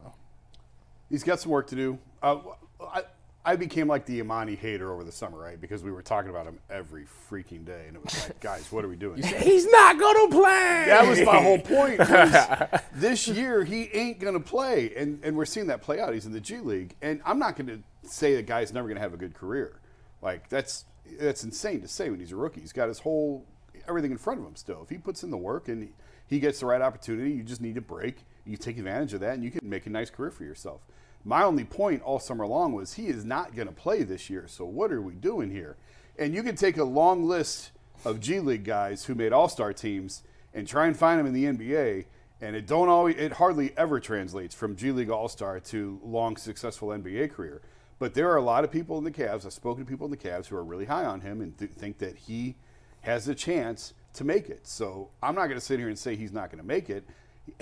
He's 1.11 1.23
got 1.23 1.41
some 1.41 1.53
work 1.53 1.69
to 1.69 1.77
do. 1.77 1.99
Uh, 2.23 2.39
I, 2.81 3.03
I 3.45 3.55
became 3.55 3.87
like 3.87 4.07
the 4.07 4.21
Emoni 4.21 4.59
hater 4.59 4.93
over 4.93 5.05
the 5.05 5.13
summer, 5.13 5.39
right? 5.39 5.61
Because 5.61 5.85
we 5.85 5.93
were 5.93 6.03
talking 6.03 6.31
about 6.31 6.47
him 6.47 6.59
every 6.69 7.07
freaking 7.31 7.65
day, 7.65 7.85
and 7.87 7.97
it 7.97 8.05
was 8.05 8.25
like, 8.25 8.41
guys, 8.41 8.71
what 8.73 8.85
are 8.85 8.89
we 8.89 8.97
doing? 8.97 9.23
He's 9.23 9.67
not 9.67 10.01
gonna 10.01 10.31
play. 10.31 10.85
That 10.89 11.07
was 11.09 11.21
my 11.21 11.41
whole 11.41 11.61
point. 11.61 11.99
this 12.95 13.29
year 13.29 13.63
he 13.63 13.85
ain't 13.93 14.19
gonna 14.19 14.41
play, 14.41 14.93
and 14.97 15.21
and 15.23 15.37
we're 15.37 15.45
seeing 15.45 15.69
that 15.69 15.81
play 15.81 16.01
out. 16.01 16.13
He's 16.13 16.27
in 16.27 16.33
the 16.33 16.41
G 16.41 16.59
League, 16.59 16.97
and 17.01 17.21
I'm 17.25 17.39
not 17.39 17.57
gonna 17.57 17.79
say 18.03 18.35
the 18.35 18.43
guy's 18.43 18.73
never 18.73 18.89
gonna 18.89 19.01
have 19.01 19.15
a 19.15 19.19
good 19.19 19.35
career. 19.35 19.79
Like 20.21 20.49
that's 20.49 20.85
that's 21.21 21.45
insane 21.45 21.83
to 21.83 21.89
say 21.89 22.11
when 22.11 22.19
he's 22.19 22.33
a 22.33 22.37
rookie. 22.37 22.61
He's 22.61 22.73
got 22.73 22.89
his 22.89 22.99
whole 22.99 23.47
everything 23.89 24.11
in 24.11 24.19
front 24.19 24.41
of 24.41 24.47
him 24.47 24.57
still. 24.57 24.83
If 24.83 24.89
he 24.89 24.99
puts 24.99 25.23
in 25.23 25.31
the 25.31 25.37
work 25.37 25.69
and 25.69 25.93
he 26.27 26.41
gets 26.41 26.61
the 26.61 26.67
right 26.67 26.83
opportunity, 26.83 27.31
you 27.31 27.45
just 27.45 27.61
need 27.61 27.77
to 27.77 27.81
break. 27.81 28.25
You 28.45 28.57
take 28.57 28.79
advantage 28.79 29.13
of 29.15 29.21
that, 29.21 29.35
and 29.35 29.45
you 29.45 29.53
can 29.53 29.69
make 29.69 29.87
a 29.87 29.91
nice 29.91 30.11
career 30.11 30.31
for 30.33 30.43
yourself. 30.45 30.81
My 31.27 31.43
only 31.43 31.65
point 31.65 32.03
all 32.03 32.21
summer 32.21 32.47
long 32.47 32.73
was 32.73 32.95
he 32.95 33.09
is 33.09 33.25
not 33.25 33.57
going 33.57 33.67
to 33.67 33.75
play 33.75 34.05
this 34.05 34.31
year. 34.31 34.45
So 34.47 34.65
what 34.65 34.93
are 34.93 35.03
we 35.03 35.15
doing 35.15 35.51
here? 35.51 35.77
And 36.17 36.33
you 36.33 36.45
can 36.45 36.55
take 36.55 36.77
a 36.77 36.85
long 36.85 37.27
list 37.27 37.73
of 38.05 38.21
G 38.21 38.39
League 38.39 38.63
guys 38.63 39.07
who 39.07 39.17
made 39.17 39.33
All 39.33 39.49
Star 39.49 39.73
teams 39.73 40.23
and 40.55 40.69
try 40.69 40.87
and 40.87 40.97
find 40.97 41.19
them 41.19 41.27
in 41.27 41.35
the 41.35 41.45
NBA, 41.45 42.05
and 42.41 42.55
it 42.55 42.65
don't 42.69 42.89
always, 42.89 43.17
it 43.17 43.33
hardly 43.33 43.77
ever 43.77 43.99
translates 43.99 44.55
from 44.55 44.77
G 44.77 44.93
League 44.93 45.11
All 45.11 45.29
Star 45.29 45.59
to 45.59 46.01
long 46.05 46.37
successful 46.37 46.89
NBA 46.91 47.33
career. 47.33 47.61
But 47.99 48.15
there 48.15 48.31
are 48.31 48.37
a 48.37 48.43
lot 48.43 48.63
of 48.63 48.71
people 48.71 48.97
in 48.97 49.03
the 49.03 49.11
Cavs. 49.11 49.45
I've 49.45 49.53
spoken 49.53 49.85
to 49.85 49.91
people 49.91 50.05
in 50.05 50.13
the 50.13 50.17
Cavs 50.17 50.47
who 50.47 50.55
are 50.55 50.63
really 50.63 50.85
high 50.85 51.05
on 51.05 51.23
him 51.23 51.41
and 51.41 51.59
th- 51.59 51.73
think 51.73 51.99
that 51.99 52.17
he 52.17 52.55
has 53.01 53.27
a 53.27 53.35
chance 53.35 53.95
to 54.15 54.23
make 54.23 54.49
it. 54.49 54.65
So 54.69 55.11
I'm 55.21 55.35
not 55.35 55.47
going 55.47 55.59
to 55.59 55.65
sit 55.65 55.81
here 55.81 55.89
and 55.89 55.99
say 55.99 56.15
he's 56.15 56.33
not 56.33 56.51
going 56.51 56.63
to 56.63 56.67
make 56.67 56.89
it. 56.89 57.05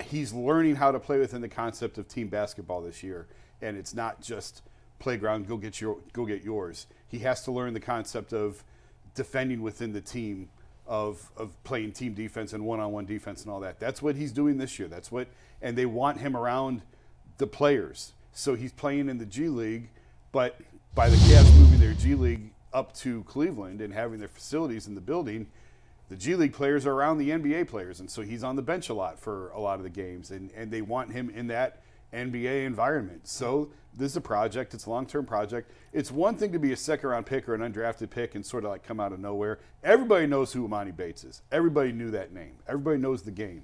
He's 0.03 0.33
learning 0.33 0.75
how 0.75 0.91
to 0.91 0.99
play 0.99 1.17
within 1.17 1.41
the 1.41 1.49
concept 1.49 1.97
of 1.97 2.07
team 2.07 2.27
basketball 2.27 2.81
this 2.81 3.01
year, 3.01 3.27
and 3.61 3.77
it's 3.77 3.93
not 3.93 4.21
just 4.21 4.61
playground. 4.99 5.47
Go 5.47 5.57
get 5.57 5.81
your 5.81 5.97
go 6.13 6.25
get 6.25 6.43
yours. 6.43 6.87
He 7.07 7.19
has 7.19 7.43
to 7.43 7.51
learn 7.51 7.73
the 7.73 7.79
concept 7.79 8.33
of 8.33 8.63
defending 9.13 9.61
within 9.61 9.93
the 9.93 10.01
team, 10.01 10.49
of 10.87 11.31
of 11.37 11.61
playing 11.63 11.93
team 11.93 12.13
defense 12.13 12.53
and 12.53 12.65
one 12.65 12.79
on 12.79 12.91
one 12.91 13.05
defense 13.05 13.43
and 13.43 13.51
all 13.51 13.59
that. 13.61 13.79
That's 13.79 14.01
what 14.01 14.15
he's 14.15 14.31
doing 14.31 14.57
this 14.57 14.77
year. 14.79 14.87
That's 14.87 15.11
what, 15.11 15.27
and 15.61 15.77
they 15.77 15.85
want 15.85 16.19
him 16.19 16.35
around 16.35 16.81
the 17.37 17.47
players. 17.47 18.13
So 18.33 18.55
he's 18.55 18.73
playing 18.73 19.09
in 19.09 19.17
the 19.17 19.25
G 19.25 19.47
League, 19.47 19.89
but 20.31 20.59
by 20.93 21.09
the 21.09 21.17
Cavs 21.17 21.53
moving 21.57 21.79
their 21.79 21.93
G 21.93 22.15
League 22.15 22.51
up 22.73 22.93
to 22.95 23.23
Cleveland 23.23 23.81
and 23.81 23.93
having 23.93 24.19
their 24.19 24.27
facilities 24.27 24.87
in 24.87 24.95
the 24.95 25.01
building, 25.01 25.47
the 26.09 26.15
G 26.15 26.35
League 26.35 26.53
players 26.53 26.85
are 26.85 26.91
around 26.91 27.17
the 27.17 27.29
NBA 27.29 27.67
players, 27.67 27.99
and 27.99 28.11
so 28.11 28.21
he's 28.21 28.43
on 28.43 28.55
the 28.55 28.61
bench 28.61 28.89
a 28.89 28.93
lot 28.93 29.19
for 29.19 29.49
a 29.49 29.59
lot 29.59 29.77
of 29.77 29.83
the 29.83 29.89
games, 29.89 30.31
and, 30.31 30.51
and 30.55 30.69
they 30.69 30.81
want 30.81 31.11
him 31.11 31.29
in 31.29 31.47
that 31.47 31.81
NBA 32.15 32.65
environment. 32.65 33.27
So 33.27 33.69
this 33.93 34.11
is 34.11 34.17
a 34.17 34.21
project; 34.21 34.73
it's 34.73 34.85
a 34.85 34.89
long-term 34.89 35.25
project. 35.25 35.71
It's 35.93 36.11
one 36.11 36.35
thing 36.35 36.51
to 36.51 36.59
be 36.59 36.71
a 36.73 36.75
second-round 36.75 37.25
pick 37.25 37.47
or 37.47 37.55
an 37.55 37.61
undrafted 37.61 38.09
pick 38.09 38.35
and 38.35 38.45
sort 38.45 38.65
of 38.65 38.71
like 38.71 38.83
come 38.83 38.99
out 38.99 39.13
of 39.13 39.19
nowhere. 39.19 39.59
Everybody 39.83 40.27
knows 40.27 40.51
who 40.53 40.67
Emoni 40.67 40.95
Bates 40.95 41.23
is. 41.23 41.41
Everybody 41.51 41.91
knew 41.91 42.11
that 42.11 42.33
name. 42.33 42.55
Everybody 42.67 42.97
knows 42.97 43.21
the 43.21 43.31
game, 43.31 43.63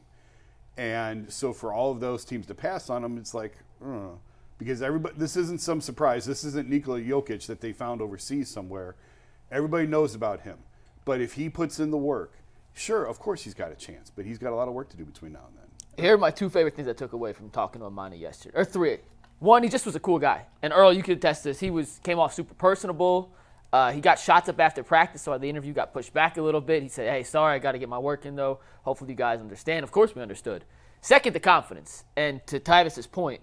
and 0.78 1.32
so 1.32 1.54
for 1.54 1.74
all 1.74 1.91
of 1.91 1.99
those 1.99 2.24
teams 2.24 2.45
to 2.47 2.56
pass 2.56 2.89
on 2.89 3.04
him, 3.04 3.18
it's 3.18 3.34
like, 3.34 3.58
uh. 3.86 4.10
because 4.58 4.82
everybody. 4.82 5.16
This 5.18 5.36
isn't 5.36 5.62
some 5.62 5.82
surprise. 5.82 6.26
This 6.26 6.43
isn't 6.43 6.70
Nikola 6.70 7.02
Jokic 7.02 7.45
that 7.47 7.62
they 7.62 7.74
found 7.74 8.02
overseas 8.02 8.49
somewhere. 8.49 8.95
Everybody 9.52 9.88
knows 9.88 10.16
about 10.16 10.41
him, 10.41 10.60
but 11.04 11.20
if 11.20 11.34
he 11.34 11.49
puts 11.49 11.80
in 11.80 11.91
the 11.91 11.97
work, 11.97 12.34
sure, 12.74 13.04
of 13.06 13.20
course 13.20 13.43
he's 13.43 13.54
got 13.54 13.72
a 13.72 13.76
chance. 13.76 14.10
But 14.10 14.26
he's 14.26 14.38
got 14.38 14.54
a 14.54 14.56
lot 14.56 14.70
of 14.70 14.74
work 14.74 14.89
to 14.89 14.97
do 14.97 15.04
between 15.04 15.34
now 15.34 15.45
and 15.47 15.58
then. 15.58 15.70
Here 15.97 16.13
are 16.15 16.17
my 16.17 16.31
two 16.31 16.49
favorite 16.49 16.75
things 16.75 16.87
I 16.87 16.93
took 16.93 17.13
away 17.13 17.33
from 17.33 17.49
talking 17.49 17.81
to 17.81 17.87
Emoni 17.87 18.19
yesterday, 18.19 18.57
or 18.57 18.65
three. 18.65 18.97
One, 19.39 19.63
he 19.63 19.69
just 19.69 19.85
was 19.85 19.95
a 19.95 19.99
cool 19.99 20.19
guy, 20.19 20.45
and 20.61 20.71
Earl, 20.71 20.93
you 20.93 21.03
could 21.03 21.17
attest 21.17 21.43
to 21.43 21.49
this. 21.49 21.59
He 21.59 21.69
was 21.71 21.99
came 22.03 22.19
off 22.19 22.33
super 22.33 22.53
personable. 22.53 23.31
Uh, 23.73 23.91
he 23.91 24.01
got 24.01 24.19
shots 24.19 24.49
up 24.49 24.59
after 24.59 24.83
practice, 24.83 25.21
so 25.21 25.37
the 25.37 25.49
interview 25.49 25.73
got 25.73 25.93
pushed 25.93 26.13
back 26.13 26.37
a 26.37 26.41
little 26.41 26.61
bit. 26.61 26.83
He 26.83 26.89
said, 26.89 27.09
"Hey, 27.09 27.23
sorry, 27.23 27.55
I 27.55 27.59
got 27.59 27.71
to 27.71 27.79
get 27.79 27.89
my 27.89 27.99
work 27.99 28.25
in 28.25 28.35
though. 28.35 28.59
Hopefully, 28.83 29.11
you 29.11 29.15
guys 29.15 29.39
understand." 29.39 29.83
Of 29.83 29.91
course, 29.91 30.13
we 30.15 30.21
understood. 30.21 30.65
Second, 31.01 31.33
the 31.33 31.39
confidence, 31.39 32.03
and 32.15 32.45
to 32.47 32.59
Tyvis's 32.59 33.07
point, 33.07 33.41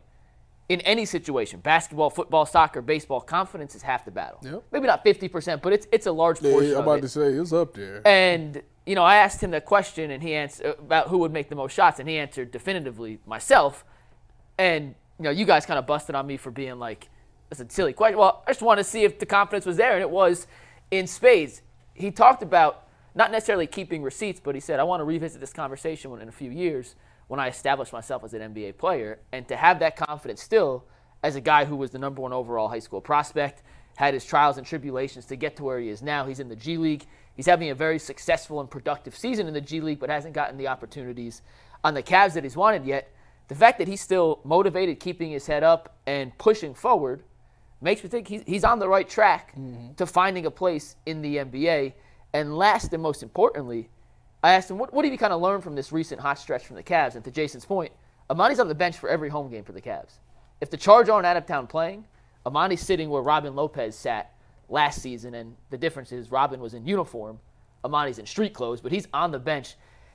in 0.68 0.80
any 0.82 1.05
situation, 1.05 1.61
basketball, 1.61 2.11
football, 2.11 2.46
soccer, 2.46 2.82
baseball, 2.82 3.20
confidence 3.20 3.74
is 3.74 3.82
half 3.82 4.05
the 4.05 4.11
battle. 4.11 4.38
Yep. 4.42 4.64
Maybe 4.70 4.86
not 4.86 5.03
fifty 5.03 5.28
percent, 5.28 5.62
but 5.62 5.72
it's 5.72 5.86
it's 5.90 6.07
a 6.07 6.12
large 6.12 6.40
Yeah, 6.42 6.53
portion. 6.53 6.72
I'm 6.72 6.78
of 6.78 6.86
about 6.86 7.01
to 7.03 7.09
say 7.09 7.28
it's 7.32 7.53
up 7.53 7.74
there. 7.74 8.07
And 8.07 8.62
you 8.89 8.95
know, 8.95 9.05
I 9.05 9.16
asked 9.16 9.43
him 9.43 9.51
that 9.51 9.66
question, 9.66 10.11
and 10.11 10.22
he 10.22 10.34
answered 10.34 10.76
about 10.78 11.09
who 11.09 11.18
would 11.18 11.30
make 11.30 11.51
the 11.51 11.55
most 11.55 11.74
shots, 11.74 12.01
and 12.01 12.09
he 12.09 12.16
answered 12.16 12.51
definitively 12.51 13.18
myself. 13.26 13.84
And 14.57 14.95
you 15.18 15.24
know, 15.24 15.30
you 15.30 15.45
guys 15.45 15.66
kind 15.66 15.78
of 15.78 15.86
busted 15.86 16.14
on 16.14 16.26
me 16.26 16.39
for 16.39 16.51
being 16.51 16.78
like, 16.78 17.11
"That's 17.51 17.61
a 17.61 17.68
silly 17.68 17.93
question." 17.93 18.18
Well, 18.18 18.43
I 18.47 18.51
just 18.51 18.62
want 18.62 18.78
to 18.78 18.84
see 18.84 19.05
if 19.05 19.18
the 19.18 19.26
confidence 19.26 19.66
was 19.66 19.76
there, 19.76 19.93
and 19.93 20.01
it 20.01 20.09
was 20.09 20.47
in 20.91 21.07
spades. 21.07 21.61
He 21.93 22.11
talked 22.11 22.43
about 22.43 22.84
not 23.14 23.30
necessarily 23.30 23.66
keeping 23.66 24.03
receipts, 24.03 24.41
but 24.41 24.55
he 24.55 24.61
said, 24.61 24.80
"I 24.80 24.84
want 24.84 25.01
to 25.01 25.05
revisit 25.05 25.39
this 25.39 25.53
conversation 25.53 26.18
in 26.18 26.26
a 26.26 26.32
few 26.32 26.51
years 26.51 26.95
when 27.26 27.39
I 27.39 27.49
establish 27.49 27.93
myself 27.93 28.24
as 28.24 28.32
an 28.32 28.41
NBA 28.41 28.72
player, 28.72 29.18
and 29.32 29.47
to 29.49 29.57
have 29.57 29.80
that 29.80 29.97
confidence 29.97 30.43
still 30.43 30.86
as 31.22 31.36
a 31.36 31.43
guy 31.43 31.66
who 31.66 31.76
was 31.76 31.91
the 31.91 31.99
number 31.99 32.22
one 32.22 32.32
overall 32.32 32.68
high 32.68 32.78
school 32.78 33.03
prospect." 33.03 33.62
Had 33.99 34.14
his 34.14 34.24
trials 34.24 34.59
and 34.59 34.66
tribulations 34.66 35.26
to 35.26 35.34
get 35.34 35.57
to 35.57 35.64
where 35.64 35.80
he 35.80 35.88
is 35.88 36.03
now. 36.03 36.24
He's 36.24 36.38
in 36.38 36.49
the 36.49 36.55
G 36.55 36.76
League. 36.76 37.05
He's 37.34 37.46
having 37.46 37.70
a 37.70 37.74
very 37.74 37.99
successful 37.99 38.61
and 38.61 38.70
productive 38.70 39.16
season 39.16 39.49
in 39.49 39.55
the 39.55 39.61
G 39.61 39.80
League, 39.80 39.99
but 39.99 40.09
hasn't 40.09 40.34
gotten 40.34 40.57
the 40.57 40.68
opportunities 40.68 41.42
on 41.82 41.94
the 41.94 42.03
Cavs 42.03 42.34
that 42.34 42.44
he's 42.44 42.57
wanted 42.57 42.84
yet. 42.84 43.12
The 43.49 43.57
fact 43.57 43.78
that 43.78 43.88
he's 43.88 44.01
still 44.01 44.38
motivated, 44.44 45.01
keeping 45.01 45.32
his 45.32 45.49
head 45.49 45.64
up, 45.64 45.96
and 46.07 46.36
pushing 46.38 46.74
forward 46.74 47.24
makes 47.80 48.05
me 48.05 48.09
think 48.09 48.28
he's, 48.28 48.42
he's 48.46 48.62
on 48.62 48.78
the 48.78 48.88
right 48.88 49.09
track 49.09 49.53
mm-hmm. 49.59 49.94
to 49.94 50.07
finding 50.07 50.46
a 50.46 50.51
place 50.51 50.94
in 51.05 51.20
the 51.20 51.38
NBA. 51.38 51.94
And 52.34 52.57
last 52.57 52.92
and 52.92 53.03
most 53.03 53.24
importantly, 53.24 53.88
I 54.44 54.53
asked 54.53 54.70
him, 54.70 54.78
what, 54.78 54.94
what 54.94 55.05
have 55.05 55.12
you 55.12 55.18
kind 55.18 55.32
of 55.32 55.40
learned 55.40 55.64
from 55.64 55.74
this 55.74 55.90
recent 55.90 56.20
hot 56.20 56.38
stretch 56.38 56.64
from 56.66 56.76
the 56.76 56.84
Cavs? 56.84 57.16
And 57.16 57.24
to 57.24 57.32
Jason's 57.32 57.64
point, 57.64 57.92
Emoni's 58.30 58.61
on 58.61 58.68
the 58.68 58.74
bench 58.74 58.96
for 58.96 59.09
every 59.09 59.28
home 59.28 59.51
game 59.51 59.64
for 59.64 59.72
the 59.72 59.80
Cavs. 59.80 60.18
If 60.61 60.70
the 60.70 60.76
Charge 60.76 61.09
aren't 61.09 61.26
out 61.26 61.36
of 61.36 61.46
town 61.46 61.66
playing, 61.66 62.05
Emoni's 62.47 62.80
sitting 62.80 63.11
where 63.11 63.22
Robin 63.22 63.55
Lopez 63.55 63.97
sat 63.97 64.34
last 64.68 65.03
season, 65.03 65.34
and 65.34 65.57
the 65.70 65.78
difference 65.78 66.12
is 66.12 66.30
Robin 66.30 66.61
was 66.61 66.74
in 66.74 66.86
uniform, 66.86 67.39
Emoni's 67.84 68.18
in 68.18 68.26
street 68.26 68.55
clothes, 68.55 68.80
but 68.80 68.93
he's 68.93 69.09
on 69.12 69.30
the 69.30 69.39
bench. 69.39 69.74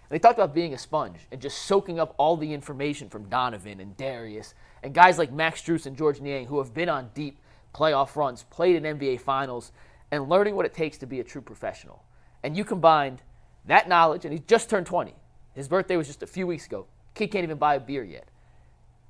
And 0.09 0.15
they 0.15 0.19
talked 0.19 0.37
about 0.37 0.53
being 0.53 0.73
a 0.73 0.77
sponge 0.77 1.19
and 1.31 1.41
just 1.41 1.63
soaking 1.63 1.99
up 1.99 2.13
all 2.17 2.37
the 2.37 2.53
information 2.53 3.09
from 3.09 3.29
Donovan 3.29 3.79
and 3.79 3.95
Darius 3.97 4.53
and 4.83 4.93
guys 4.93 5.17
like 5.17 5.31
Max 5.31 5.61
Strus 5.61 5.85
and 5.85 5.97
George 5.97 6.19
Niang 6.19 6.45
who 6.45 6.57
have 6.59 6.73
been 6.73 6.89
on 6.89 7.09
deep 7.13 7.39
playoff 7.73 8.15
runs, 8.15 8.43
played 8.43 8.75
in 8.75 8.97
NBA 8.97 9.21
finals, 9.21 9.71
and 10.11 10.29
learning 10.29 10.55
what 10.55 10.65
it 10.65 10.73
takes 10.73 10.97
to 10.99 11.07
be 11.07 11.19
a 11.19 11.23
true 11.23 11.41
professional. 11.41 12.03
And 12.43 12.55
you 12.55 12.63
combined 12.63 13.21
that 13.65 13.87
knowledge, 13.87 14.25
and 14.25 14.33
he 14.33 14.39
just 14.45 14.69
turned 14.69 14.85
20. 14.85 15.15
His 15.55 15.67
birthday 15.67 15.97
was 15.97 16.07
just 16.07 16.21
a 16.21 16.27
few 16.27 16.45
weeks 16.45 16.65
ago. 16.65 16.85
Kid 17.15 17.27
can't 17.31 17.43
even 17.43 17.57
buy 17.57 17.75
a 17.75 17.79
beer 17.79 18.03
yet. 18.03 18.27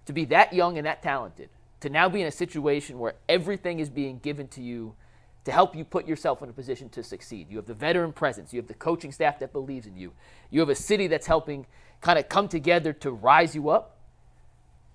To 0.06 0.14
be 0.14 0.26
that 0.26 0.54
young 0.54 0.78
and 0.78 0.86
that 0.86 1.02
talented, 1.02 1.50
to 1.84 1.90
now 1.90 2.08
be 2.08 2.22
in 2.22 2.28
a 2.28 2.32
situation 2.32 2.98
where 2.98 3.16
everything 3.28 3.80
is 3.80 3.90
being 3.90 4.18
given 4.20 4.48
to 4.48 4.62
you 4.62 4.96
to 5.44 5.52
help 5.52 5.76
you 5.76 5.84
put 5.84 6.08
yourself 6.08 6.42
in 6.42 6.48
a 6.48 6.54
position 6.54 6.88
to 6.88 7.04
succeed. 7.04 7.50
You 7.50 7.58
have 7.58 7.66
the 7.66 7.74
veteran 7.74 8.14
presence, 8.14 8.54
you 8.54 8.62
have 8.62 8.70
the 8.70 8.74
coaching 8.74 9.12
staff 9.12 9.38
that 9.40 9.52
believes 9.52 9.86
in 9.86 9.98
you, 9.98 10.14
you 10.50 10.62
have 10.62 10.70
a 10.70 10.76
city 10.76 11.08
that's 11.08 11.28
helping 11.28 11.66
kind 12.00 12.18
of 12.18 12.30
come 12.30 12.48
together 12.48 12.94
to 12.94 13.12
rise 13.12 13.54
you 13.54 13.68
up. 13.68 13.98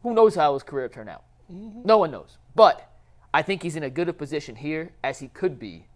Who 0.02 0.14
knows 0.14 0.34
how 0.34 0.54
his 0.54 0.62
career 0.62 0.88
turned 0.88 1.10
out? 1.10 1.24
Mm-hmm. 1.52 1.82
No 1.84 1.98
one 1.98 2.10
knows. 2.10 2.38
But 2.54 2.90
I 3.34 3.42
think 3.42 3.62
he's 3.62 3.76
in 3.76 3.82
a 3.82 3.90
good 3.90 4.08
a 4.08 4.14
position 4.14 4.56
here 4.56 4.92
as 5.04 5.18
he 5.18 5.28
could 5.28 5.58
be 5.58 5.88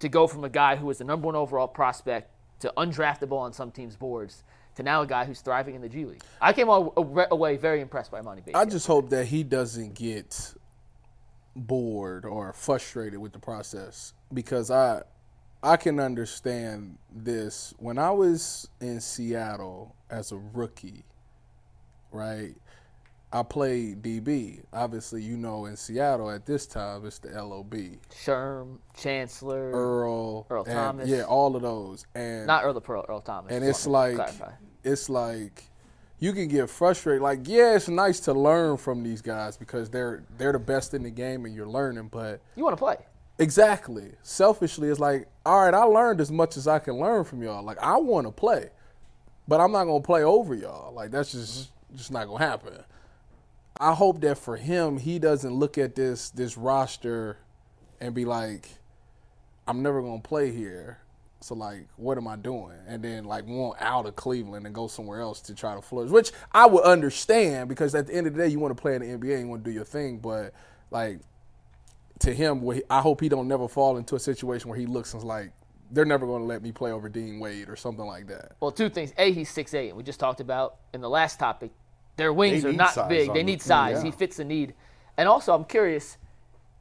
to 0.00 0.10
go 0.10 0.26
from 0.26 0.44
a 0.44 0.50
guy 0.50 0.76
who 0.76 0.84
was 0.84 0.98
the 0.98 1.04
number 1.04 1.24
one 1.24 1.34
overall 1.36 1.66
prospect 1.66 2.30
to 2.58 2.70
undraftable 2.76 3.38
on 3.38 3.54
some 3.54 3.70
teams' 3.70 3.96
boards 3.96 4.44
to 4.80 4.84
now 4.84 5.02
a 5.02 5.06
guy 5.06 5.24
who's 5.24 5.40
thriving 5.40 5.74
in 5.74 5.82
the 5.82 5.88
G 5.88 6.04
League. 6.04 6.22
I 6.40 6.52
came 6.52 6.68
aw- 6.68 7.26
away 7.30 7.56
very 7.56 7.80
impressed 7.80 8.10
by 8.10 8.20
Emoni 8.20 8.44
Bates. 8.44 8.56
I 8.58 8.64
just 8.64 8.86
hope 8.86 9.10
that 9.10 9.26
he 9.26 9.42
doesn't 9.44 9.94
get 9.94 10.54
bored 11.54 12.24
or 12.24 12.52
frustrated 12.52 13.18
with 13.18 13.32
the 13.32 13.38
process 13.38 14.14
because 14.32 14.70
I 14.70 15.02
I 15.62 15.76
can 15.76 16.00
understand 16.00 16.96
this. 17.12 17.74
When 17.78 17.98
I 17.98 18.10
was 18.10 18.68
in 18.80 19.00
Seattle 19.00 19.94
as 20.08 20.32
a 20.32 20.38
rookie, 20.38 21.04
right? 22.10 22.54
I 23.32 23.44
played 23.44 24.02
DB. 24.02 24.64
Obviously, 24.72 25.22
you 25.22 25.36
know, 25.36 25.66
in 25.66 25.76
Seattle 25.76 26.30
at 26.30 26.46
this 26.46 26.66
time, 26.66 27.06
it's 27.06 27.18
the 27.20 27.28
LOB. 27.28 27.74
Sherm, 28.10 28.78
Chancellor, 28.96 29.70
Earl, 29.70 30.46
Earl 30.50 30.64
Thomas. 30.64 31.08
yeah, 31.08 31.22
all 31.22 31.54
of 31.54 31.62
those, 31.62 32.06
and 32.16 32.46
not 32.48 32.64
Earl 32.64 32.72
the 32.74 32.80
Pearl, 32.80 33.04
Earl 33.08 33.20
Thomas. 33.20 33.52
and 33.52 33.64
it's 33.64 33.86
like 33.86 34.16
clarify. 34.16 34.50
It's 34.84 35.08
like 35.08 35.64
you 36.18 36.32
can 36.32 36.48
get 36.48 36.68
frustrated. 36.70 37.22
Like, 37.22 37.40
yeah, 37.44 37.76
it's 37.76 37.88
nice 37.88 38.20
to 38.20 38.34
learn 38.34 38.76
from 38.76 39.02
these 39.02 39.22
guys 39.22 39.56
because 39.56 39.90
they're 39.90 40.22
they're 40.38 40.52
the 40.52 40.58
best 40.58 40.94
in 40.94 41.02
the 41.02 41.10
game 41.10 41.44
and 41.44 41.54
you're 41.54 41.66
learning. 41.68 42.08
But 42.12 42.40
you 42.54 42.62
want 42.62 42.76
to 42.76 42.82
play. 42.82 42.96
exactly, 43.38 44.12
selfishly, 44.22 44.88
it's 44.88 45.00
like, 45.00 45.26
all 45.46 45.64
right, 45.64 45.74
I 45.74 45.82
learned 45.84 46.20
as 46.20 46.30
much 46.30 46.56
as 46.56 46.68
I 46.68 46.78
can 46.78 46.98
learn 46.98 47.24
from 47.24 47.42
y'all. 47.42 47.64
Like, 47.64 47.78
I 47.78 47.96
want 47.96 48.26
to 48.26 48.32
play, 48.32 48.70
but 49.48 49.60
I'm 49.60 49.72
not 49.72 49.84
gonna 49.84 50.00
play 50.02 50.22
over 50.22 50.54
y'all. 50.54 50.92
Like, 50.94 51.10
that's 51.10 51.32
just 51.32 51.70
just 51.96 52.12
not 52.12 52.28
gonna 52.28 52.44
happen. 52.44 52.84
I 53.80 53.94
hope 53.94 54.20
that 54.20 54.36
for 54.36 54.58
him, 54.58 54.98
he 54.98 55.18
doesn't 55.18 55.54
look 55.54 55.78
at 55.78 55.94
this 55.94 56.30
this 56.30 56.58
roster 56.58 57.38
and 58.00 58.14
be 58.14 58.26
like, 58.26 58.68
I'm 59.66 59.82
never 59.82 60.02
gonna 60.02 60.20
play 60.20 60.52
here. 60.52 60.99
So 61.42 61.54
like, 61.54 61.86
what 61.96 62.18
am 62.18 62.28
I 62.28 62.36
doing? 62.36 62.76
And 62.86 63.02
then 63.02 63.24
like 63.24 63.46
want 63.46 63.80
out 63.80 64.04
of 64.06 64.14
Cleveland 64.16 64.66
and 64.66 64.74
go 64.74 64.86
somewhere 64.88 65.20
else 65.20 65.40
to 65.42 65.54
try 65.54 65.74
to 65.74 65.80
flourish, 65.80 66.10
which 66.10 66.32
I 66.52 66.66
would 66.66 66.84
understand 66.84 67.68
because 67.68 67.94
at 67.94 68.06
the 68.06 68.14
end 68.14 68.26
of 68.26 68.34
the 68.34 68.42
day, 68.42 68.48
you 68.48 68.58
want 68.58 68.76
to 68.76 68.80
play 68.80 68.94
in 68.94 69.00
the 69.00 69.06
NBA, 69.08 69.40
you 69.40 69.46
want 69.48 69.64
to 69.64 69.70
do 69.70 69.74
your 69.74 69.84
thing. 69.84 70.18
But 70.18 70.52
like 70.90 71.20
to 72.20 72.34
him, 72.34 72.62
I 72.90 73.00
hope 73.00 73.20
he 73.22 73.28
don't 73.30 73.48
never 73.48 73.68
fall 73.68 73.96
into 73.96 74.14
a 74.16 74.20
situation 74.20 74.68
where 74.68 74.78
he 74.78 74.84
looks 74.86 75.14
and 75.14 75.22
is 75.22 75.24
like, 75.24 75.52
they're 75.92 76.04
never 76.04 76.26
going 76.26 76.42
to 76.42 76.46
let 76.46 76.62
me 76.62 76.70
play 76.72 76.92
over 76.92 77.08
Dean 77.08 77.40
Wade 77.40 77.68
or 77.68 77.74
something 77.76 78.04
like 78.04 78.26
that. 78.28 78.52
Well, 78.60 78.70
two 78.70 78.88
things. 78.90 79.12
A, 79.18 79.32
he's 79.32 79.50
6'8", 79.50 79.88
and 79.88 79.96
we 79.96 80.02
just 80.04 80.20
talked 80.20 80.40
about 80.40 80.76
in 80.92 81.00
the 81.00 81.08
last 81.10 81.40
topic, 81.40 81.72
their 82.16 82.32
wings 82.32 82.62
They 82.62 82.68
are 82.68 82.72
not 82.74 83.08
big. 83.08 83.32
They 83.32 83.42
need 83.42 83.60
size. 83.62 83.96
yeah. 83.98 84.04
He 84.04 84.10
fits 84.10 84.36
the 84.36 84.44
need. 84.44 84.74
And 85.16 85.28
also, 85.28 85.52
I'm 85.54 85.64
curious, 85.64 86.16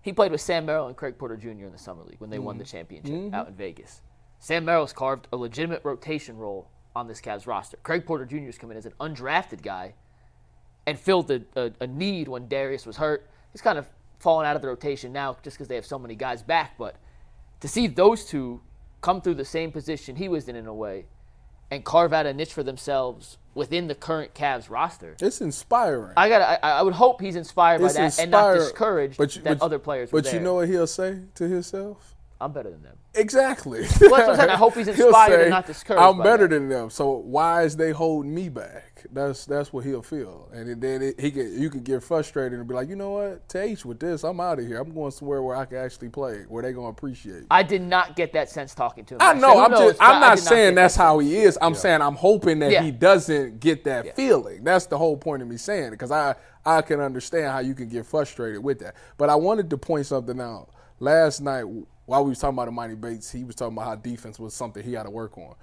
he 0.01 0.13
played 0.13 0.31
with 0.31 0.41
Sam 0.41 0.65
Merrill 0.67 0.87
and 0.87 0.95
Craig 0.97 1.17
Porter 1.17 1.37
Jr. 1.37 1.47
in 1.65 1.71
the 1.71 1.77
Summer 1.79 2.03
League 2.03 2.19
when 2.19 2.29
they 2.29 2.37
won 2.39 2.57
the 2.57 2.63
Mm-hmm. 2.65 2.77
championship 2.77 3.33
out 3.33 3.47
in 3.47 3.53
Vegas. 3.55 4.01
Sam 4.39 4.65
Merrill's 4.65 4.93
carved 4.93 5.27
a 5.31 5.37
legitimate 5.37 5.81
rotation 5.83 6.37
role 6.37 6.69
on 6.95 7.07
this 7.07 7.21
Cavs 7.21 7.45
roster. 7.45 7.77
Craig 7.83 8.05
Porter 8.05 8.25
Jr.'s 8.25 8.57
come 8.57 8.71
in 8.71 8.77
as 8.77 8.85
an 8.85 8.93
undrafted 8.99 9.61
guy 9.61 9.93
and 10.87 10.97
filled 10.97 11.29
a, 11.29 11.41
a, 11.55 11.71
a 11.81 11.87
need 11.87 12.27
when 12.27 12.47
Darius 12.47 12.85
was 12.85 12.97
hurt. 12.97 13.29
He's 13.51 13.61
kind 13.61 13.77
of 13.77 13.87
fallen 14.19 14.45
out 14.45 14.55
of 14.55 14.61
the 14.61 14.67
rotation 14.67 15.11
now 15.13 15.37
just 15.43 15.57
because 15.57 15.67
they 15.67 15.75
have 15.75 15.85
so 15.85 15.99
many 15.99 16.15
guys 16.15 16.41
back. 16.41 16.77
But 16.77 16.95
to 17.59 17.67
see 17.67 17.87
those 17.87 18.25
two 18.25 18.61
come 19.01 19.21
through 19.21 19.35
the 19.35 19.45
same 19.45 19.71
position 19.71 20.15
he 20.15 20.27
was 20.27 20.47
in 20.47 20.55
in 20.55 20.67
a 20.67 20.73
way 20.73 21.05
and 21.71 21.85
carve 21.85 22.13
out 22.13 22.25
a 22.25 22.33
niche 22.33 22.53
for 22.53 22.63
themselves 22.63 23.37
within 23.53 23.87
the 23.87 23.95
current 23.95 24.33
Cavs 24.33 24.69
roster. 24.69 25.15
It's 25.21 25.41
inspiring. 25.41 26.13
I 26.17 26.29
got. 26.29 26.59
I, 26.63 26.69
I 26.69 26.81
would 26.81 26.95
hope 26.95 27.21
he's 27.21 27.35
inspired 27.35 27.79
by 27.79 27.85
it's 27.85 27.95
that 27.95 28.19
and 28.19 28.31
not 28.31 28.55
discouraged 28.55 29.17
but 29.17 29.35
you- 29.35 29.41
that 29.43 29.59
but- 29.59 29.65
other 29.65 29.79
players. 29.79 30.09
But 30.11 30.31
you 30.33 30.39
know 30.39 30.55
what 30.55 30.67
he'll 30.69 30.87
say 30.87 31.19
to 31.35 31.47
himself? 31.47 32.15
I'm 32.41 32.53
better 32.53 32.71
than 32.71 32.81
them. 32.83 32.95
Exactly. 33.15 33.81
Well, 33.81 33.89
that's 33.89 34.09
what 34.11 34.29
I'm 34.29 34.35
saying. 34.37 34.49
I 34.49 34.55
hope 34.55 34.75
he's 34.75 34.85
He'll 34.95 35.07
inspired 35.07 35.41
and 35.41 35.49
not 35.49 35.65
discouraged 35.67 36.01
I'm 36.01 36.17
by 36.19 36.23
better 36.23 36.47
that." 36.47 36.55
than 36.59 36.69
them, 36.69 36.89
so 36.89 37.11
why 37.11 37.63
is 37.63 37.75
they 37.75 37.91
holding 37.91 38.33
me 38.33 38.47
back? 38.49 39.05
That's 39.11 39.45
that's 39.45 39.73
what 39.73 39.83
he'll 39.85 40.01
feel, 40.01 40.49
and 40.53 40.79
then 40.81 41.01
it, 41.01 41.19
he 41.19 41.31
could 41.31 41.51
you 41.51 41.69
could 41.69 41.83
get 41.83 42.03
frustrated 42.03 42.57
and 42.59 42.67
be 42.67 42.73
like, 42.75 42.87
you 42.87 42.95
know 42.95 43.11
what, 43.11 43.49
to 43.49 43.61
H 43.61 43.83
with 43.83 43.99
this, 43.99 44.23
I'm 44.23 44.39
out 44.39 44.59
of 44.59 44.67
here. 44.67 44.79
I'm 44.79 44.93
going 44.93 45.11
somewhere 45.11 45.41
where 45.41 45.55
I 45.55 45.65
can 45.65 45.77
actually 45.77 46.09
play, 46.09 46.45
where 46.47 46.61
they're 46.63 46.71
gonna 46.73 46.87
appreciate. 46.89 47.41
me. 47.41 47.47
I 47.51 47.63
did 47.63 47.81
not 47.81 48.15
get 48.15 48.31
that 48.33 48.49
sense 48.49 48.73
talking 48.75 49.03
to 49.05 49.15
him. 49.15 49.21
I 49.21 49.33
said, 49.33 49.41
know. 49.41 49.53
who 49.53 49.59
I'm 49.59 49.71
just. 49.71 50.01
I'm 50.01 50.21
not 50.21 50.39
saying 50.39 50.71
get 50.71 50.75
that's 50.75 50.95
that 50.95 51.03
how 51.03 51.19
he 51.19 51.37
is. 51.37 51.57
I'm 51.61 51.75
saying 51.75 52.01
I'm 52.01 52.15
hoping 52.15 52.59
that 52.59 52.71
Yeah. 52.71 52.83
he 52.83 52.91
doesn't 52.91 53.59
get 53.59 53.83
that 53.85 54.05
Yeah. 54.05 54.13
feeling. 54.13 54.63
That's 54.63 54.85
the 54.85 54.97
whole 54.97 55.17
point 55.17 55.41
of 55.41 55.47
me 55.49 55.57
saying 55.57 55.85
it 55.87 55.91
because 55.91 56.11
I 56.11 56.35
I 56.65 56.81
can 56.83 56.99
understand 57.01 57.47
how 57.47 57.59
you 57.59 57.73
can 57.73 57.89
get 57.89 58.05
frustrated 58.05 58.63
with 58.63 58.79
that. 58.79 58.95
But 59.17 59.29
I 59.29 59.35
wanted 59.35 59.69
to 59.71 59.77
point 59.77 60.05
something 60.05 60.39
out. 60.39 60.69
Last 61.01 61.39
night 61.41 61.63
while 62.09 62.23
we 62.23 62.29
was 62.29 62.39
talking 62.39 62.57
about 62.57 62.73
Emoni 62.73 62.99
Bates, 62.99 63.31
he 63.31 63.43
was 63.43 63.53
talking 63.53 63.77
about 63.77 63.85
how 63.85 63.95
defense 63.95 64.39
was 64.39 64.55
something 64.55 64.81
he 64.81 64.93
had 64.93 65.03
to 65.03 65.11
work 65.11 65.37
on. 65.37 65.53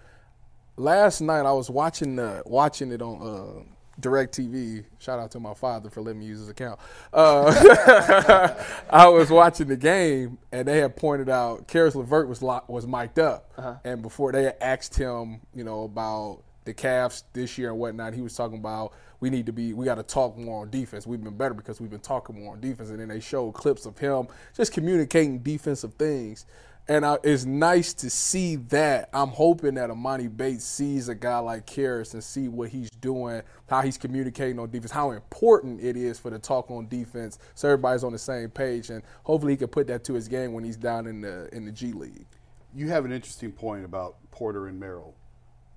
Last 0.76 1.20
night 1.20 1.44
I 1.44 1.51
was 1.51 1.68
watching 1.68 2.14
the 2.14 2.40
watching 2.47 2.92
it 2.92 3.03
on 3.03 3.20
uh, 3.20 4.01
TV. 4.01 4.84
Shout 5.01 5.18
out 5.18 5.32
to 5.32 5.40
my 5.40 5.55
father 5.55 5.90
for 5.90 6.03
letting 6.03 6.20
me 6.20 6.26
use 6.26 6.38
his 6.38 6.49
account. 6.49 6.78
Uh, 7.12 8.55
I 8.90 9.09
was 9.09 9.28
watching 9.28 9.66
the 9.66 9.76
game, 9.76 10.38
and 10.53 10.68
they 10.68 10.78
had 10.78 10.94
pointed 10.94 11.28
out 11.28 11.66
Caris 11.66 11.97
LeVert 11.97 12.28
was 12.28 12.42
lock, 12.42 12.68
was 12.68 12.86
mic'd 12.86 13.18
up, 13.18 13.51
and 13.84 14.01
before 14.01 14.30
they 14.30 14.44
had 14.44 14.57
asked 14.61 14.97
him, 14.97 15.40
you 15.53 15.64
know, 15.64 15.82
about 15.82 16.44
the 16.64 16.72
Cavs 16.72 17.24
this 17.32 17.59
year 17.59 17.70
and 17.70 17.78
whatnot, 17.80 18.14
he 18.14 18.20
was 18.22 18.36
talking 18.36 18.59
about 18.59 18.92
we 19.20 19.30
need 19.30 19.46
to 19.46 19.52
be, 19.52 19.72
we 19.72 19.84
got 19.84 19.96
to 19.96 20.02
talk 20.02 20.36
more 20.36 20.62
on 20.62 20.70
defense. 20.70 21.06
We've 21.06 21.22
been 21.22 21.36
better 21.36 21.54
because 21.54 21.80
we've 21.80 21.90
been 21.90 22.00
talking 22.00 22.42
more 22.42 22.54
on 22.54 22.60
defense, 22.60 22.90
and 22.90 23.00
then 23.00 23.08
they 23.08 23.20
showed 23.20 23.52
clips 23.52 23.86
of 23.86 23.98
him 23.98 24.28
just 24.56 24.72
communicating 24.72 25.38
defensive 25.38 25.94
things. 25.94 26.46
And 26.88 27.04
I, 27.04 27.18
it's 27.24 27.44
nice 27.44 27.92
to 27.94 28.10
see 28.10 28.56
that. 28.56 29.08
I'm 29.12 29.30
hoping 29.30 29.74
that 29.74 29.90
Emoni 29.90 30.34
Bates 30.34 30.64
sees 30.64 31.08
a 31.08 31.16
guy 31.16 31.38
like 31.38 31.66
Caris 31.66 32.14
and 32.14 32.22
see 32.22 32.46
what 32.46 32.68
he's 32.68 32.90
doing, 32.90 33.42
how 33.68 33.82
he's 33.82 33.98
communicating 33.98 34.60
on 34.60 34.70
defense, 34.70 34.92
how 34.92 35.10
important 35.10 35.82
it 35.82 35.96
is 35.96 36.20
for 36.20 36.30
the 36.30 36.38
talk 36.38 36.70
on 36.70 36.86
defense, 36.86 37.40
so 37.56 37.68
everybody's 37.68 38.04
on 38.04 38.12
the 38.12 38.18
same 38.18 38.50
page. 38.50 38.90
And 38.90 39.02
hopefully, 39.24 39.54
he 39.54 39.56
can 39.56 39.66
put 39.66 39.88
that 39.88 40.04
to 40.04 40.14
his 40.14 40.28
game 40.28 40.52
when 40.52 40.62
he's 40.62 40.76
down 40.76 41.08
in 41.08 41.20
the 41.20 41.48
in 41.52 41.64
the 41.64 41.72
G 41.72 41.92
League. 41.92 42.26
You 42.72 42.88
have 42.88 43.04
an 43.04 43.10
interesting 43.10 43.50
point 43.50 43.84
about 43.84 44.16
Porter 44.30 44.68
and 44.68 44.78
Merrill 44.78 45.14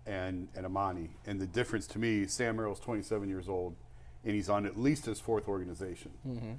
and, 0.09 0.47
and 0.55 0.65
Emoni. 0.65 1.09
And 1.27 1.39
the 1.39 1.45
difference 1.45 1.85
to 1.87 1.99
me, 1.99 2.25
Sam 2.25 2.57
Merrill's 2.57 2.79
27 2.79 3.29
years 3.29 3.47
old, 3.47 3.75
and 4.25 4.33
he's 4.33 4.49
on 4.49 4.65
at 4.65 4.77
least 4.77 5.05
his 5.05 5.19
fourth 5.19 5.47
organization. 5.47 6.11
Mm-hmm. 6.27 6.53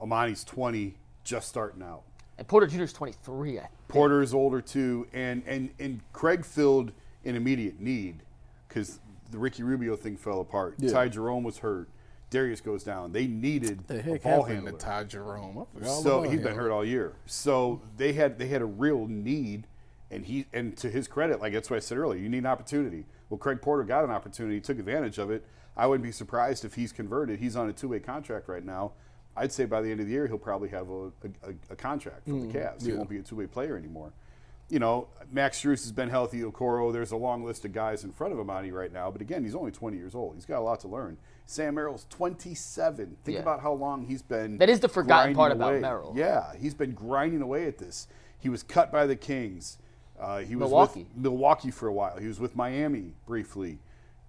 Emoni's 0.00 0.42
20, 0.42 0.94
just 1.22 1.48
starting 1.48 1.82
out. 1.82 2.02
And 2.38 2.48
Porter 2.48 2.66
Jr. 2.66 2.82
is 2.82 2.92
23. 2.92 3.60
I 3.60 3.68
Porter 3.86 4.22
is 4.22 4.34
older 4.34 4.60
too, 4.60 5.06
and 5.12 5.44
and 5.46 5.70
and 5.78 6.00
Craig 6.12 6.44
filled 6.44 6.90
an 7.24 7.36
immediate 7.36 7.78
need 7.78 8.24
because 8.66 8.98
the 9.30 9.38
Ricky 9.38 9.62
Rubio 9.62 9.94
thing 9.94 10.16
fell 10.16 10.40
apart. 10.40 10.74
Ty 10.88 11.08
Jerome 11.10 11.44
was 11.44 11.58
hurt. 11.58 11.88
Darius 12.30 12.60
goes 12.60 12.82
down. 12.82 13.12
They 13.12 13.28
needed 13.28 13.86
The 13.86 14.00
a 14.00 14.02
heck 14.02 14.22
ball 14.24 14.42
happened 14.42 14.48
to 14.48 14.70
handler. 14.72 14.80
Ty 14.80 15.04
Jerome? 15.04 15.66
I 15.80 15.84
So 15.86 16.18
about 16.18 16.32
he's 16.32 16.42
been 16.42 16.56
hurt 16.56 16.72
all 16.72 16.84
year. 16.84 17.12
So 17.26 17.80
they 17.96 18.14
had 18.14 18.36
they 18.36 18.48
had 18.48 18.62
a 18.62 18.66
real 18.66 19.06
need, 19.06 19.68
and 20.14 20.24
he 20.24 20.46
and 20.52 20.76
to 20.78 20.88
his 20.88 21.08
credit, 21.08 21.40
like 21.40 21.52
that's 21.52 21.70
what 21.70 21.76
I 21.76 21.80
said 21.80 21.98
earlier, 21.98 22.20
you 22.20 22.28
need 22.28 22.38
an 22.38 22.46
opportunity. 22.46 23.06
Well, 23.28 23.38
Craig 23.38 23.60
Porter 23.60 23.84
got 23.84 24.04
an 24.04 24.10
opportunity, 24.10 24.60
took 24.60 24.78
advantage 24.78 25.18
of 25.18 25.30
it. 25.30 25.44
I 25.76 25.86
wouldn't 25.86 26.04
be 26.04 26.12
surprised 26.12 26.64
if 26.64 26.74
he's 26.74 26.92
converted. 26.92 27.40
He's 27.40 27.56
on 27.56 27.68
a 27.68 27.72
two 27.72 27.88
way 27.88 28.00
contract 28.00 28.48
right 28.48 28.64
now. 28.64 28.92
I'd 29.36 29.52
say 29.52 29.64
by 29.64 29.82
the 29.82 29.90
end 29.90 30.00
of 30.00 30.06
the 30.06 30.12
year 30.12 30.26
he'll 30.28 30.38
probably 30.38 30.68
have 30.68 30.88
a, 30.88 31.06
a, 31.42 31.54
a 31.70 31.76
contract 31.76 32.24
from 32.24 32.52
the 32.52 32.58
mm. 32.58 32.62
Cavs. 32.62 32.86
He 32.86 32.92
won't 32.92 33.08
be 33.08 33.18
a 33.18 33.22
two 33.22 33.36
way 33.36 33.46
player 33.46 33.76
anymore. 33.76 34.12
You 34.70 34.78
know, 34.78 35.08
Max 35.30 35.60
Strus 35.60 35.82
has 35.82 35.92
been 35.92 36.08
healthy. 36.08 36.40
Okoro, 36.40 36.92
there's 36.92 37.12
a 37.12 37.16
long 37.16 37.44
list 37.44 37.64
of 37.64 37.72
guys 37.72 38.02
in 38.02 38.12
front 38.12 38.32
of 38.32 38.38
Emoni 38.38 38.72
right 38.72 38.92
now. 38.92 39.10
But 39.10 39.20
again, 39.20 39.44
he's 39.44 39.54
only 39.54 39.70
20 39.70 39.96
years 39.96 40.14
old. 40.14 40.36
He's 40.36 40.46
got 40.46 40.58
a 40.58 40.62
lot 40.62 40.80
to 40.80 40.88
learn. 40.88 41.18
Sam 41.44 41.74
Merrill's 41.74 42.06
27. 42.08 43.18
Think 43.24 43.34
Yeah. 43.34 43.42
about 43.42 43.60
how 43.60 43.72
long 43.72 44.06
he's 44.06 44.22
been. 44.22 44.56
That 44.56 44.70
is 44.70 44.80
the 44.80 44.88
forgotten 44.88 45.34
part 45.34 45.52
about. 45.52 45.80
Merrill. 45.80 46.14
Yeah, 46.16 46.54
he's 46.56 46.72
been 46.72 46.92
grinding 46.92 47.42
away 47.42 47.66
at 47.66 47.76
this. 47.76 48.06
He 48.38 48.48
was 48.48 48.62
cut 48.62 48.90
by 48.90 49.06
the 49.06 49.16
Kings. 49.16 49.78
Uh, 50.24 50.38
he 50.38 50.56
was 50.56 50.70
Milwaukee. 50.70 51.06
with 51.14 51.22
Milwaukee 51.22 51.70
for 51.70 51.86
a 51.86 51.92
while. 51.92 52.18
He 52.18 52.26
was 52.26 52.40
with 52.40 52.56
Miami 52.56 53.12
briefly. 53.26 53.78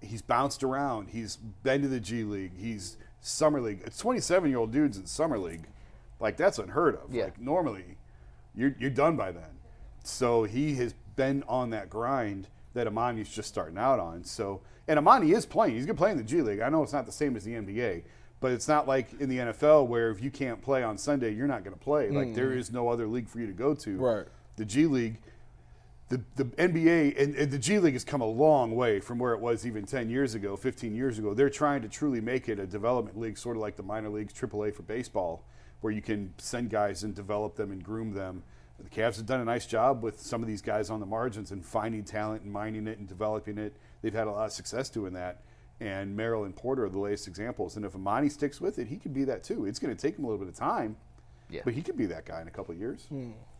He's 0.02 0.22
bounced 0.22 0.64
around. 0.64 1.10
He's 1.10 1.38
been 1.38 1.82
to 1.84 1.88
the 1.88 2.00
G 2.00 2.24
League. 2.24 2.52
He's 2.58 2.98
summer 3.22 3.62
league. 3.62 3.82
It's 3.86 3.98
27 3.98 4.50
year 4.50 4.60
old 4.60 4.72
dudes 4.72 4.98
in 4.98 5.06
summer 5.06 5.40
league. 5.40 5.68
Like 6.20 6.38
that's 6.38 6.60
unheard 6.60 6.96
of. 6.96 7.14
Yeah. 7.14 7.26
Like 7.26 7.40
normally, 7.40 7.98
you're 8.56 8.76
you're 8.80 8.90
done 8.90 9.16
by 9.16 9.32
then. 9.32 9.60
So 10.04 10.44
he 10.44 10.76
has 10.76 10.94
been 11.16 11.44
on 11.48 11.70
that 11.72 11.90
grind 11.90 12.48
that 12.74 12.88
Emoni's 12.88 13.34
just 13.34 13.48
starting 13.48 13.78
out 13.78 14.00
on. 14.00 14.24
So 14.24 14.62
and 14.88 15.00
Emoni 15.00 15.34
is 15.34 15.46
playing. 15.46 15.76
He's 15.76 15.86
gonna 15.86 15.98
play 15.98 16.12
in 16.12 16.18
the 16.18 16.24
G 16.24 16.42
League. 16.42 16.60
I 16.60 16.70
know 16.70 16.84
it's 16.84 16.94
not 16.94 17.06
the 17.06 17.12
same 17.12 17.36
as 17.36 17.44
the 17.44 17.54
NBA, 17.54 18.04
but 18.40 18.52
it's 18.52 18.68
not 18.68 18.88
like 18.88 19.08
in 19.20 19.30
the 19.30 19.38
NFL 19.38 19.88
where 19.88 20.12
if 20.12 20.22
you 20.22 20.30
can't 20.30 20.62
play 20.62 20.84
on 20.84 20.98
Sunday, 20.98 21.32
you're 21.34 21.48
not 21.48 21.64
gonna 21.64 21.78
play. 21.78 22.10
Like 22.10 22.36
there 22.36 22.52
is 22.54 22.72
no 22.72 22.90
other 22.90 23.08
league 23.08 23.30
for 23.30 23.40
you 23.40 23.48
to 23.48 23.54
go 23.54 23.74
to. 23.74 23.98
Right. 23.98 24.26
The 24.58 24.66
G 24.66 24.86
League 24.86 25.20
the, 26.10 26.22
the 26.36 26.46
NBA 26.46 27.20
and, 27.22 27.36
and 27.36 27.52
the 27.52 27.58
G 27.58 27.80
League 27.80 27.94
has 27.94 28.04
come 28.04 28.22
a 28.22 28.28
long 28.28 28.76
way 28.76 29.00
from 29.00 29.18
where 29.18 29.34
it 29.34 29.40
was 29.40 29.66
even 29.66 29.86
10 29.86 30.10
years 30.10 30.36
ago, 30.36 30.56
15 30.56 30.94
years 30.94 31.18
ago. 31.18 31.34
They're 31.34 31.50
trying 31.50 31.82
to 31.82 31.90
truly 31.90 32.22
make 32.22 32.48
it 32.48 32.60
a 32.60 32.68
development 32.68 33.20
league, 33.20 33.38
sort 33.38 33.58
of 33.58 33.62
like 33.62 33.76
the 33.76 33.84
minor 33.84 34.10
leagues, 34.10 34.34
AAA 34.34 34.76
for 34.76 34.84
baseball, 34.84 35.46
where 35.82 35.92
you 35.92 36.02
can 36.02 36.34
send 36.38 36.70
guys 36.70 37.04
and 37.04 37.16
develop 37.16 37.56
them 37.56 37.72
and 37.72 37.84
groom 37.84 38.14
them. 38.14 38.44
The 38.78 38.90
Cavs 38.90 39.16
have 39.16 39.26
done 39.26 39.40
a 39.40 39.46
nice 39.46 39.66
job 39.66 40.04
with 40.04 40.20
some 40.20 40.42
of 40.42 40.48
these 40.48 40.62
guys 40.62 40.90
on 40.90 41.00
the 41.00 41.06
margins 41.06 41.52
and 41.52 41.66
finding 41.66 42.04
talent 42.04 42.44
and 42.44 42.52
mining 42.52 42.88
it 42.88 43.00
and 43.00 43.08
developing 43.08 43.58
it. 43.58 43.76
They've 44.02 44.14
had 44.14 44.28
a 44.28 44.32
lot 44.32 44.46
of 44.46 44.52
success 44.52 44.90
doing 44.90 45.14
that. 45.14 45.42
And 45.80 46.16
Merrill 46.16 46.50
Porter 46.52 46.86
are 46.86 46.90
the 46.90 47.00
latest 47.00 47.28
examples. 47.28 47.78
And 47.78 47.86
if 47.86 47.94
Emoni 47.94 48.32
sticks 48.32 48.62
with 48.62 48.78
it, 48.80 48.88
he 48.88 48.98
could 48.98 49.14
be 49.14 49.24
that 49.26 49.44
too. 49.44 49.66
It's 49.66 49.80
going 49.80 49.96
to 49.96 50.02
take 50.02 50.18
him 50.18 50.26
a 50.26 50.28
little 50.28 50.44
bit 50.44 50.54
of 50.54 50.58
time, 50.58 50.98
Yeah. 51.50 51.62
but 51.64 51.74
he 51.74 51.82
could 51.82 51.98
be 51.98 52.08
that 52.08 52.26
guy 52.26 52.42
in 52.42 52.48
a 52.48 52.52
couple 52.52 52.74
of 52.74 52.80
years. 52.80 53.08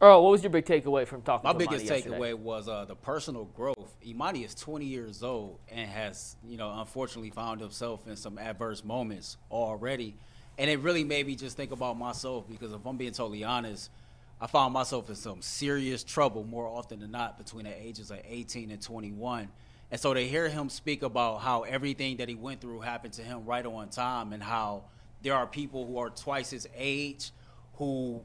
Earl, 0.02 0.24
what 0.24 0.32
was 0.32 0.44
your 0.44 0.50
big 0.50 0.66
takeaway 0.66 1.08
from 1.08 1.22
talking 1.22 1.48
My 1.48 1.54
to 1.54 1.60
biggest 1.60 1.86
takeaway 1.86 2.34
was 2.34 2.68
uh, 2.68 2.86
the 2.86 2.96
personal 2.96 3.46
growth. 3.46 3.96
Emoni 4.06 4.44
is 4.44 4.56
20 4.56 4.86
years 4.86 5.22
old 5.22 5.60
and 5.70 5.90
has, 5.90 6.36
you 6.44 6.58
know, 6.58 6.80
unfortunately 6.80 7.30
found 7.30 7.62
himself 7.62 8.08
in 8.08 8.16
some 8.16 8.38
adverse 8.38 8.84
moments 8.84 9.38
already. 9.52 10.16
And 10.58 10.70
it 10.70 10.80
really 10.80 11.04
made 11.04 11.28
me 11.28 11.36
just 11.36 11.58
think 11.58 11.72
about 11.72 11.98
myself 11.98 12.48
because 12.50 12.72
if 12.72 12.86
I'm 12.86 12.98
being 12.98 13.12
totally 13.12 13.44
honest, 13.44 13.92
I 14.40 14.48
found 14.48 14.74
myself 14.74 15.10
in 15.10 15.16
some 15.16 15.42
serious 15.42 16.04
trouble 16.04 16.44
more 16.44 16.68
often 16.68 17.00
than 17.00 17.12
not 17.12 17.38
between 17.38 17.66
the 17.66 17.82
ages 17.82 18.12
of 18.12 18.20
18 18.26 18.72
and 18.72 18.82
21. 18.82 19.48
And 19.92 20.02
so 20.02 20.14
to 20.14 20.28
hear 20.28 20.50
him 20.50 20.70
speak 20.70 21.04
about 21.04 21.42
how 21.42 21.62
everything 21.62 22.18
that 22.18 22.28
he 22.28 22.36
went 22.36 22.62
through 22.62 22.82
happened 22.82 23.14
to 23.14 23.22
him 23.22 23.46
right 23.46 23.66
on 23.66 23.90
time 23.90 24.34
and 24.34 24.42
how 24.42 24.86
there 25.22 25.36
are 25.36 25.48
people 25.48 25.86
who 25.86 25.98
are 25.98 26.10
twice 26.10 26.50
his 26.50 26.68
age 26.76 27.32
who 27.78 28.22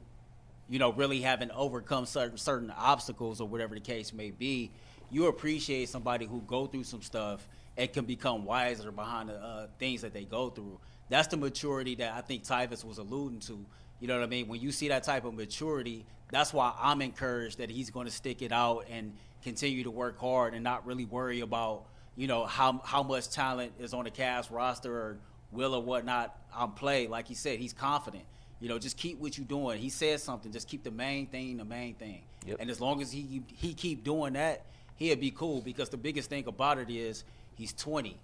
you 0.71 0.79
know, 0.79 0.93
really 0.93 1.19
haven't 1.19 1.51
overcome 1.51 2.05
certain 2.05 2.37
certain 2.37 2.71
obstacles 2.75 3.41
or 3.41 3.47
whatever 3.47 3.75
the 3.75 3.81
case 3.81 4.13
may 4.13 4.31
be, 4.31 4.71
you 5.11 5.27
appreciate 5.27 5.89
somebody 5.89 6.25
who 6.25 6.41
go 6.47 6.65
through 6.65 6.85
some 6.85 7.01
stuff 7.01 7.45
and 7.77 7.91
can 7.91 8.05
become 8.05 8.45
wiser 8.45 8.89
behind 8.89 9.27
the 9.27 9.35
uh, 9.35 9.67
things 9.79 10.01
that 10.01 10.13
they 10.13 10.23
go 10.23 10.49
through. 10.49 10.79
That's 11.09 11.27
the 11.27 11.35
maturity 11.35 11.95
that 11.95 12.13
I 12.13 12.21
think 12.21 12.45
Tyvis 12.45 12.85
was 12.85 12.99
alluding 12.99 13.41
to. 13.41 13.65
You 13.99 14.07
know 14.07 14.17
what 14.17 14.23
I 14.23 14.27
mean? 14.27 14.47
When 14.47 14.61
you 14.61 14.71
see 14.71 14.87
that 14.87 15.03
type 15.03 15.25
of 15.25 15.33
maturity, 15.33 16.05
that's 16.31 16.53
why 16.53 16.73
I'm 16.79 17.01
encouraged 17.01 17.57
that 17.57 17.69
he's 17.69 17.89
going 17.89 18.05
to 18.05 18.11
stick 18.11 18.41
it 18.41 18.53
out 18.53 18.85
and 18.89 19.13
continue 19.43 19.83
to 19.83 19.91
work 19.91 20.17
hard 20.19 20.53
and 20.53 20.63
not 20.63 20.85
really 20.85 21.05
worry 21.05 21.41
about, 21.41 21.83
you 22.15 22.27
know, 22.27 22.45
how 22.45 22.81
how 22.85 23.03
much 23.03 23.29
talent 23.29 23.73
is 23.77 23.93
on 23.93 24.05
the 24.05 24.11
Cavs 24.11 24.49
roster 24.49 24.93
or 24.93 25.17
will 25.51 25.75
or 25.75 25.83
whatnot 25.83 26.33
on 26.55 26.71
play. 26.71 27.07
Like 27.07 27.27
he 27.27 27.35
said, 27.35 27.59
he's 27.59 27.73
confident. 27.73 28.23
You 28.61 28.69
know, 28.69 28.77
just 28.77 28.95
keep 28.95 29.19
what 29.19 29.37
you're 29.37 29.47
doing. 29.47 29.79
He 29.79 29.89
says 29.89 30.21
something. 30.21 30.51
Just 30.51 30.67
keep 30.67 30.83
the 30.83 30.91
main 30.91 31.25
thing 31.27 31.57
the 31.57 31.65
main 31.65 31.95
thing. 31.95 32.21
Yep. 32.45 32.57
And 32.59 32.69
as 32.69 32.79
long 32.79 33.01
as 33.01 33.11
he 33.11 33.41
he 33.53 33.73
keep 33.73 34.03
doing 34.03 34.33
that, 34.33 34.65
he'll 34.95 35.15
be 35.15 35.31
cool. 35.31 35.61
Because 35.61 35.89
the 35.89 35.97
biggest 35.97 36.29
thing 36.29 36.47
about 36.47 36.77
it 36.77 36.89
is 36.89 37.23
he's 37.55 37.73
20. 37.73 38.17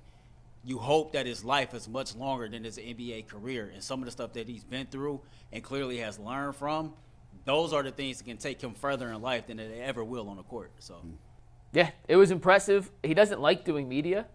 You 0.64 0.78
hope 0.78 1.14
that 1.14 1.26
his 1.26 1.44
life 1.44 1.74
is 1.74 1.88
much 1.88 2.16
longer 2.16 2.48
than 2.48 2.64
his 2.64 2.78
NBA 2.78 3.28
career, 3.28 3.72
and 3.74 3.84
some 3.84 4.00
of 4.00 4.06
the 4.06 4.12
stuff 4.12 4.34
that 4.34 4.48
he's 4.48 4.64
been 4.64 4.86
through 4.86 5.22
and 5.52 5.64
clearly 5.64 5.98
has 5.98 6.20
learned 6.20 6.56
from. 6.56 6.94
Those 7.46 7.74
are 7.74 7.82
the 7.82 7.92
things 7.92 8.18
that 8.18 8.26
can 8.26 8.38
take 8.38 8.62
him 8.62 8.74
further 8.74 9.10
in 9.10 9.22
life 9.22 9.48
than 9.48 9.60
it 9.60 9.72
ever 9.82 10.04
will 10.04 10.30
on 10.30 10.38
the 10.38 10.44
court. 10.44 10.72
So. 10.80 10.96
Mm-hmm. 10.96 11.12
Yeah, 11.74 11.92
it 12.08 12.16
was 12.16 12.32
impressive. 12.32 12.92
He 13.04 13.14
doesn't 13.14 13.40
like 13.40 13.64
doing 13.66 13.88
media. 13.88 14.26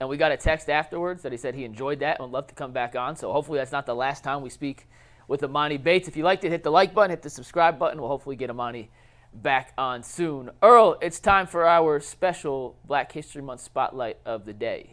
And 0.00 0.08
we 0.08 0.16
got 0.16 0.32
a 0.32 0.36
text 0.36 0.68
afterwards 0.68 1.22
that 1.22 1.32
he 1.32 1.38
said 1.38 1.54
he 1.54 1.64
enjoyed 1.64 2.00
that 2.00 2.18
and 2.18 2.28
would 2.28 2.34
love 2.34 2.48
to 2.48 2.54
come 2.54 2.72
back 2.72 2.96
on. 2.96 3.16
So 3.16 3.32
hopefully 3.32 3.58
that's 3.58 3.72
not 3.72 3.86
the 3.86 3.94
last 3.94 4.24
time 4.24 4.42
we 4.42 4.50
speak 4.50 4.86
with 5.28 5.40
Emoni 5.40 5.82
Bates. 5.82 6.08
If 6.08 6.16
you 6.16 6.24
liked 6.24 6.44
it, 6.44 6.50
hit 6.50 6.62
the 6.62 6.70
like 6.70 6.94
button, 6.94 7.10
hit 7.10 7.22
the 7.22 7.30
subscribe 7.30 7.78
button. 7.78 8.00
We'll 8.00 8.08
hopefully 8.08 8.36
get 8.36 8.50
Emoni 8.50 8.88
back 9.32 9.72
on 9.78 10.02
soon. 10.02 10.50
Earl, 10.62 10.98
it's 11.00 11.18
time 11.18 11.46
for 11.46 11.66
our 11.66 12.00
special 12.00 12.76
Black 12.86 13.10
History 13.12 13.42
Month 13.42 13.60
spotlight 13.60 14.18
of 14.24 14.44
the 14.44 14.52
day. 14.52 14.90